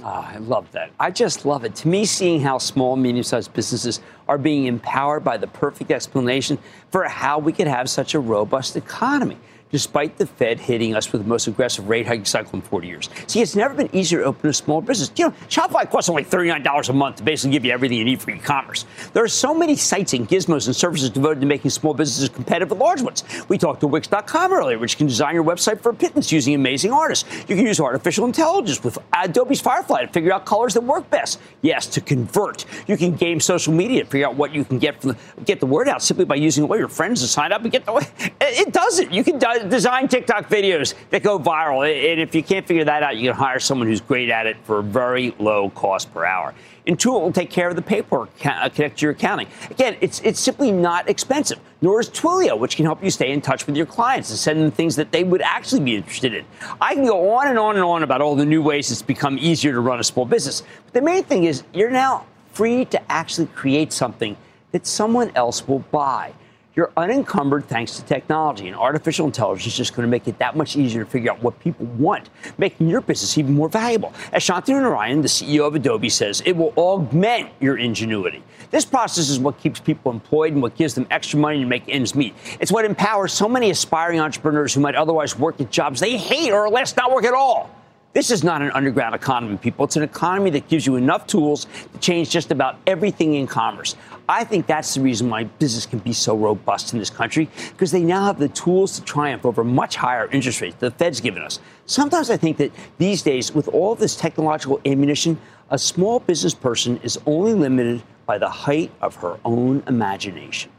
Oh, 0.03 0.07
I 0.07 0.37
love 0.39 0.71
that. 0.73 0.91
I 1.01 1.11
just 1.11 1.47
love 1.47 1.65
it. 1.65 1.75
To 1.77 1.89
me, 1.89 2.05
seeing 2.05 2.41
how 2.41 2.59
small, 2.59 2.97
medium 2.97 3.25
sized 3.25 3.53
businesses 3.55 4.01
are 4.29 4.37
being 4.37 4.67
empowered 4.67 5.25
by 5.25 5.39
the 5.39 5.47
perfect 5.47 5.91
explanation 5.91 6.59
for 6.91 7.05
how 7.05 7.39
we 7.39 7.53
could 7.53 7.67
have 7.67 7.89
such 7.89 8.15
a 8.15 8.21
robust 8.21 8.77
economy 8.77 9.39
despite 9.71 10.17
the 10.19 10.27
Fed 10.27 10.61
hitting 10.61 10.95
us 10.95 11.13
with 11.13 11.23
the 11.23 11.29
most 11.29 11.47
aggressive 11.47 11.89
rate 11.89 12.07
hiking 12.07 12.25
cycle 12.25 12.55
in 12.55 12.63
40 12.63 12.87
years. 12.87 13.09
See, 13.27 13.41
it's 13.41 13.57
never 13.57 13.75
been 13.75 13.95
easier 13.95 14.21
to 14.21 14.27
open 14.27 14.51
a 14.51 14.53
small 14.53 14.81
business. 14.81 15.11
You 15.17 15.27
know, 15.27 15.35
Shopify 15.49 15.91
costs 15.91 16.09
only 16.09 16.25
$39 16.25 16.89
a 16.89 16.93
month 16.93 17.17
to 17.17 17.23
basically 17.23 17.53
give 17.53 17.65
you 17.65 17.73
everything 17.73 17.99
you 17.99 18.05
need 18.05 18.21
for 18.21 18.31
e-commerce. 18.31 18.85
There 19.13 19.25
are 19.25 19.29
so 19.29 19.55
many 19.55 19.77
sites 19.77 20.13
and 20.13 20.29
gizmos 20.29 20.67
and 20.67 20.77
services 20.77 21.11
devoted 21.11 21.41
to 21.41 21.47
making 21.47 21.71
small 21.71 21.95
businesses 21.95 22.29
competitive 22.29 22.71
with 22.71 22.79
large 22.79 23.03
ones. 23.03 23.25
We 23.49 23.59
talked 23.59 23.81
to 23.81 23.87
Wix.com 23.87 24.53
earlier, 24.53 24.79
which 24.79 24.97
can 24.97 25.07
design 25.07 25.35
your 25.35 25.45
website 25.45 25.81
for 25.81 25.91
a 25.91 25.95
pittance 25.95 26.31
using 26.31 26.55
amazing 26.55 26.93
artists. 26.93 27.29
You 27.49 27.57
can 27.57 27.67
use 27.67 27.81
artificial 27.81 28.27
intelligence 28.27 28.83
with 28.83 28.99
Adobe's 29.13 29.61
Firefly 29.61 30.03
to 30.03 30.09
figure 30.09 30.33
out 30.33 30.47
colors 30.47 30.75
that 30.75 30.83
work 30.83 31.09
best. 31.11 31.41
Yes, 31.63 31.87
to 31.89 32.01
convert. 32.01 32.65
You 32.87 32.97
can 32.97 33.15
game 33.15 33.41
social 33.41 33.73
media 33.73 34.05
to 34.05 34.11
figure 34.11 34.27
out 34.27 34.37
what 34.37 34.55
you 34.55 34.65
can 34.65 34.79
get 34.79 35.01
from 35.01 35.11
the, 35.11 35.43
get 35.43 35.61
the 35.61 35.67
word 35.67 35.89
out 35.89 36.03
simply 36.03 36.25
by 36.25 36.37
using 36.37 36.65
all 36.65 36.77
your 36.77 36.89
friends 36.89 37.21
to 37.23 37.29
sign 37.29 37.53
up 37.53 37.63
and 37.63 37.73
get 37.73 37.85
the 37.85 37.97
it 38.41 38.73
does 38.73 38.99
it. 38.99 39.11
You 39.11 39.25
can 39.25 39.39
design 39.67 40.09
TikTok 40.09 40.49
videos 40.49 40.95
that 41.11 41.23
go 41.23 41.39
viral. 41.39 41.87
And 41.87 42.21
if 42.21 42.35
you 42.35 42.43
can't 42.43 42.67
figure 42.67 42.85
that 42.85 43.03
out, 43.03 43.17
you 43.17 43.31
can 43.31 43.37
hire 43.37 43.59
someone 43.59 43.89
who's 43.89 44.01
great 44.01 44.31
at 44.31 44.47
it 44.47 44.57
for 44.65 44.79
a 44.79 44.83
very 44.83 45.35
low 45.39 45.71
cost 45.71 46.13
per 46.15 46.25
hour. 46.25 46.55
Intuit 46.87 47.21
will 47.21 47.33
take 47.33 47.51
care 47.51 47.69
of 47.69 47.75
the 47.75 47.83
paperwork, 47.83 48.31
uh, 48.47 48.69
connect 48.69 48.99
to 48.99 49.07
your 49.07 49.13
accounting. 49.13 49.49
Again, 49.71 49.97
it's, 50.01 50.21
it's 50.21 50.39
simply 50.39 50.71
not 50.71 51.09
expensive, 51.09 51.59
nor 51.83 51.99
is 52.01 52.09
Twilio, 52.09 52.57
which 52.57 52.77
can 52.77 52.85
help 52.85 53.03
you 53.03 53.11
stay 53.11 53.33
in 53.33 53.41
touch 53.41 53.67
with 53.67 53.77
your 53.77 53.87
clients 53.87 54.31
and 54.31 54.39
send 54.39 54.61
them 54.61 54.71
things 54.71 54.95
that 54.95 55.11
they 55.11 55.25
would 55.25 55.43
actually 55.43 55.83
be 55.83 55.97
interested 55.97 56.33
in. 56.33 56.45
I 56.81 56.95
can 56.95 57.05
go 57.05 57.35
on 57.35 57.49
and 57.49 57.59
on 57.59 57.75
and 57.75 57.85
on 57.85 58.05
about 58.05 58.21
all 58.21 58.37
the 58.37 58.47
new 58.47 58.63
ways 58.63 58.93
it's 58.93 59.03
become 59.03 59.37
easier 59.37 59.73
to 59.73 59.81
run 59.81 59.99
a 59.99 60.05
small 60.05 60.27
business. 60.27 60.63
But 60.85 60.95
the 60.95 61.03
main 61.03 61.25
thing 61.25 61.45
is 61.45 61.65
you're 61.75 61.91
now 61.91 62.25
free 62.53 62.85
to 62.85 63.13
actually 63.13 63.49
create 63.49 63.93
something 63.93 64.37
that 64.71 64.87
someone 64.87 65.33
else 65.35 65.67
will 65.67 65.81
buy. 65.91 66.33
You're 66.77 66.93
unencumbered 66.95 67.67
thanks 67.69 67.97
to 67.97 68.05
technology, 68.05 68.69
and 68.69 68.77
artificial 68.77 69.25
intelligence 69.25 69.67
is 69.67 69.75
just 69.75 69.97
going 69.97 70.07
to 70.07 70.11
make 70.11 70.29
it 70.29 70.39
that 70.41 70.57
much 70.59 70.77
easier 70.77 71.05
to 71.05 71.11
figure 71.11 71.31
out 71.33 71.43
what 71.43 71.59
people 71.59 71.87
want, 71.87 72.29
making 72.59 72.89
your 72.89 73.01
business 73.01 73.39
even 73.39 73.55
more 73.55 73.71
valuable. 73.71 74.13
As 74.31 74.45
Shantanu 74.45 74.83
Narayan, 74.83 75.23
the 75.23 75.29
CEO 75.29 75.67
of 75.67 75.75
Adobe, 75.75 76.11
says, 76.11 76.43
it 76.45 76.53
will 76.53 76.75
augment 76.77 77.49
your 77.61 77.79
ingenuity. 77.79 78.43
This 78.71 78.85
process 78.85 79.31
is 79.31 79.39
what 79.39 79.59
keeps 79.59 79.81
people 79.81 80.13
employed 80.13 80.53
and 80.53 80.61
what 80.61 80.77
gives 80.77 80.95
them 80.95 81.07
extra 81.11 81.39
money 81.39 81.61
to 81.61 81.67
make 81.67 81.85
ends 81.89 82.15
meet. 82.15 82.35
It's 82.61 82.71
what 82.71 82.85
empowers 82.85 83.33
so 83.33 83.49
many 83.49 83.71
aspiring 83.71 84.21
entrepreneurs 84.21 84.75
who 84.75 84.81
might 84.81 84.97
otherwise 84.97 85.39
work 85.39 85.59
at 85.63 85.71
jobs 85.71 86.01
they 86.01 86.19
hate 86.19 86.53
or 86.53 86.69
less 86.69 86.95
not 86.95 87.11
work 87.11 87.25
at 87.25 87.33
all. 87.33 87.71
This 88.17 88.31
is 88.31 88.43
not 88.43 88.63
an 88.63 88.71
underground 88.71 89.15
economy, 89.15 89.59
people. 89.59 89.85
It's 89.85 89.97
an 89.97 90.03
economy 90.03 90.49
that 90.51 90.69
gives 90.69 90.87
you 90.87 90.97
enough 90.97 91.27
tools 91.27 91.67
to 91.93 91.99
change 92.01 92.31
just 92.31 92.51
about 92.51 92.79
everything 92.87 93.35
in 93.35 93.47
commerce. 93.47 93.95
I 94.29 94.43
think 94.45 94.67
that's 94.67 94.95
the 94.95 95.01
reason 95.01 95.31
why 95.31 95.45
business 95.45 95.87
can 95.87 96.01
be 96.01 96.13
so 96.13 96.37
robust 96.37 96.93
in 96.93 96.99
this 96.99 97.11
country, 97.11 97.49
because 97.71 97.93
they 97.93 98.03
now 98.03 98.25
have 98.25 98.39
the 98.39 98.49
tools 98.49 98.99
to 98.99 99.05
triumph 99.05 99.47
over 99.47 99.63
much 99.63 99.97
higher 99.97 100.29
interest 100.33 100.61
rates 100.61 100.77
the 100.81 100.91
Fed's 100.91 101.21
given 101.21 101.43
us. 101.43 101.61
Sometimes 101.87 102.31
I 102.31 102.37
think 102.37 102.57
that 102.57 102.73
these 102.99 103.23
days, 103.23 103.55
with 103.55 103.69
all 103.69 103.95
this 103.95 104.17
technological 104.17 104.81
ammunition, 104.85 105.39
a 105.71 105.79
small 105.79 106.21
business 106.21 106.55
person 106.55 106.99
is 107.03 107.19
only 107.27 107.55
limited 107.55 108.03
by 108.27 108.39
the 108.39 108.49
height 108.49 108.91
of 109.01 109.15
her 109.17 109.39
own 109.45 109.83
imagination. 109.87 110.73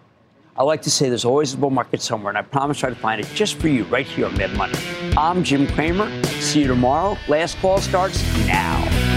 I 0.57 0.63
like 0.63 0.81
to 0.81 0.89
say 0.89 1.07
there's 1.07 1.23
always 1.23 1.53
a 1.53 1.57
bull 1.57 1.69
market 1.69 2.01
somewhere, 2.01 2.29
and 2.29 2.37
I 2.37 2.41
promise 2.41 2.77
to 2.77 2.81
try 2.81 2.89
to 2.89 2.95
find 2.95 3.21
it 3.21 3.27
just 3.33 3.55
for 3.55 3.67
you 3.67 3.83
right 3.85 4.07
here 4.07 4.25
on 4.25 4.35
Mad 4.37 4.57
Money. 4.57 4.77
I'm 5.15 5.43
Jim 5.43 5.67
Cramer. 5.67 6.23
See 6.25 6.61
you 6.61 6.67
tomorrow. 6.67 7.15
Last 7.27 7.57
call 7.59 7.79
starts 7.79 8.21
now. 8.47 9.16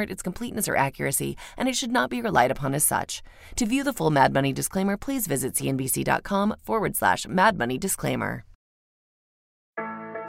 its 0.09 0.23
completeness 0.23 0.67
or 0.67 0.75
accuracy, 0.75 1.37
and 1.57 1.69
it 1.69 1.75
should 1.75 1.91
not 1.91 2.09
be 2.09 2.21
relied 2.21 2.49
upon 2.49 2.73
as 2.73 2.83
such. 2.83 3.21
To 3.57 3.65
view 3.65 3.83
the 3.83 3.93
full 3.93 4.09
Mad 4.09 4.33
Money 4.33 4.53
disclaimer, 4.53 4.97
please 4.97 5.27
visit 5.27 5.53
cnbc.com 5.53 6.55
forward 6.63 6.95
slash 6.95 7.27
Mad 7.27 7.57
Money 7.57 7.77
disclaimer. 7.77 8.45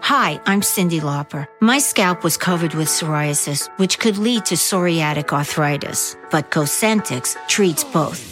Hi, 0.03 0.41
I'm 0.47 0.62
Cyndi 0.62 1.01
Lauper. 1.01 1.47
My 1.61 1.79
scalp 1.79 2.25
was 2.25 2.37
covered 2.37 2.75
with 2.75 2.89
psoriasis, 2.89 3.68
which 3.79 4.01
could 4.01 4.18
lead 4.18 4.45
to 4.47 4.57
psoriatic 4.57 5.33
arthritis, 5.33 6.16
but 6.31 6.51
Cosentyx 6.51 7.37
treats 7.47 7.85
both. 7.85 8.32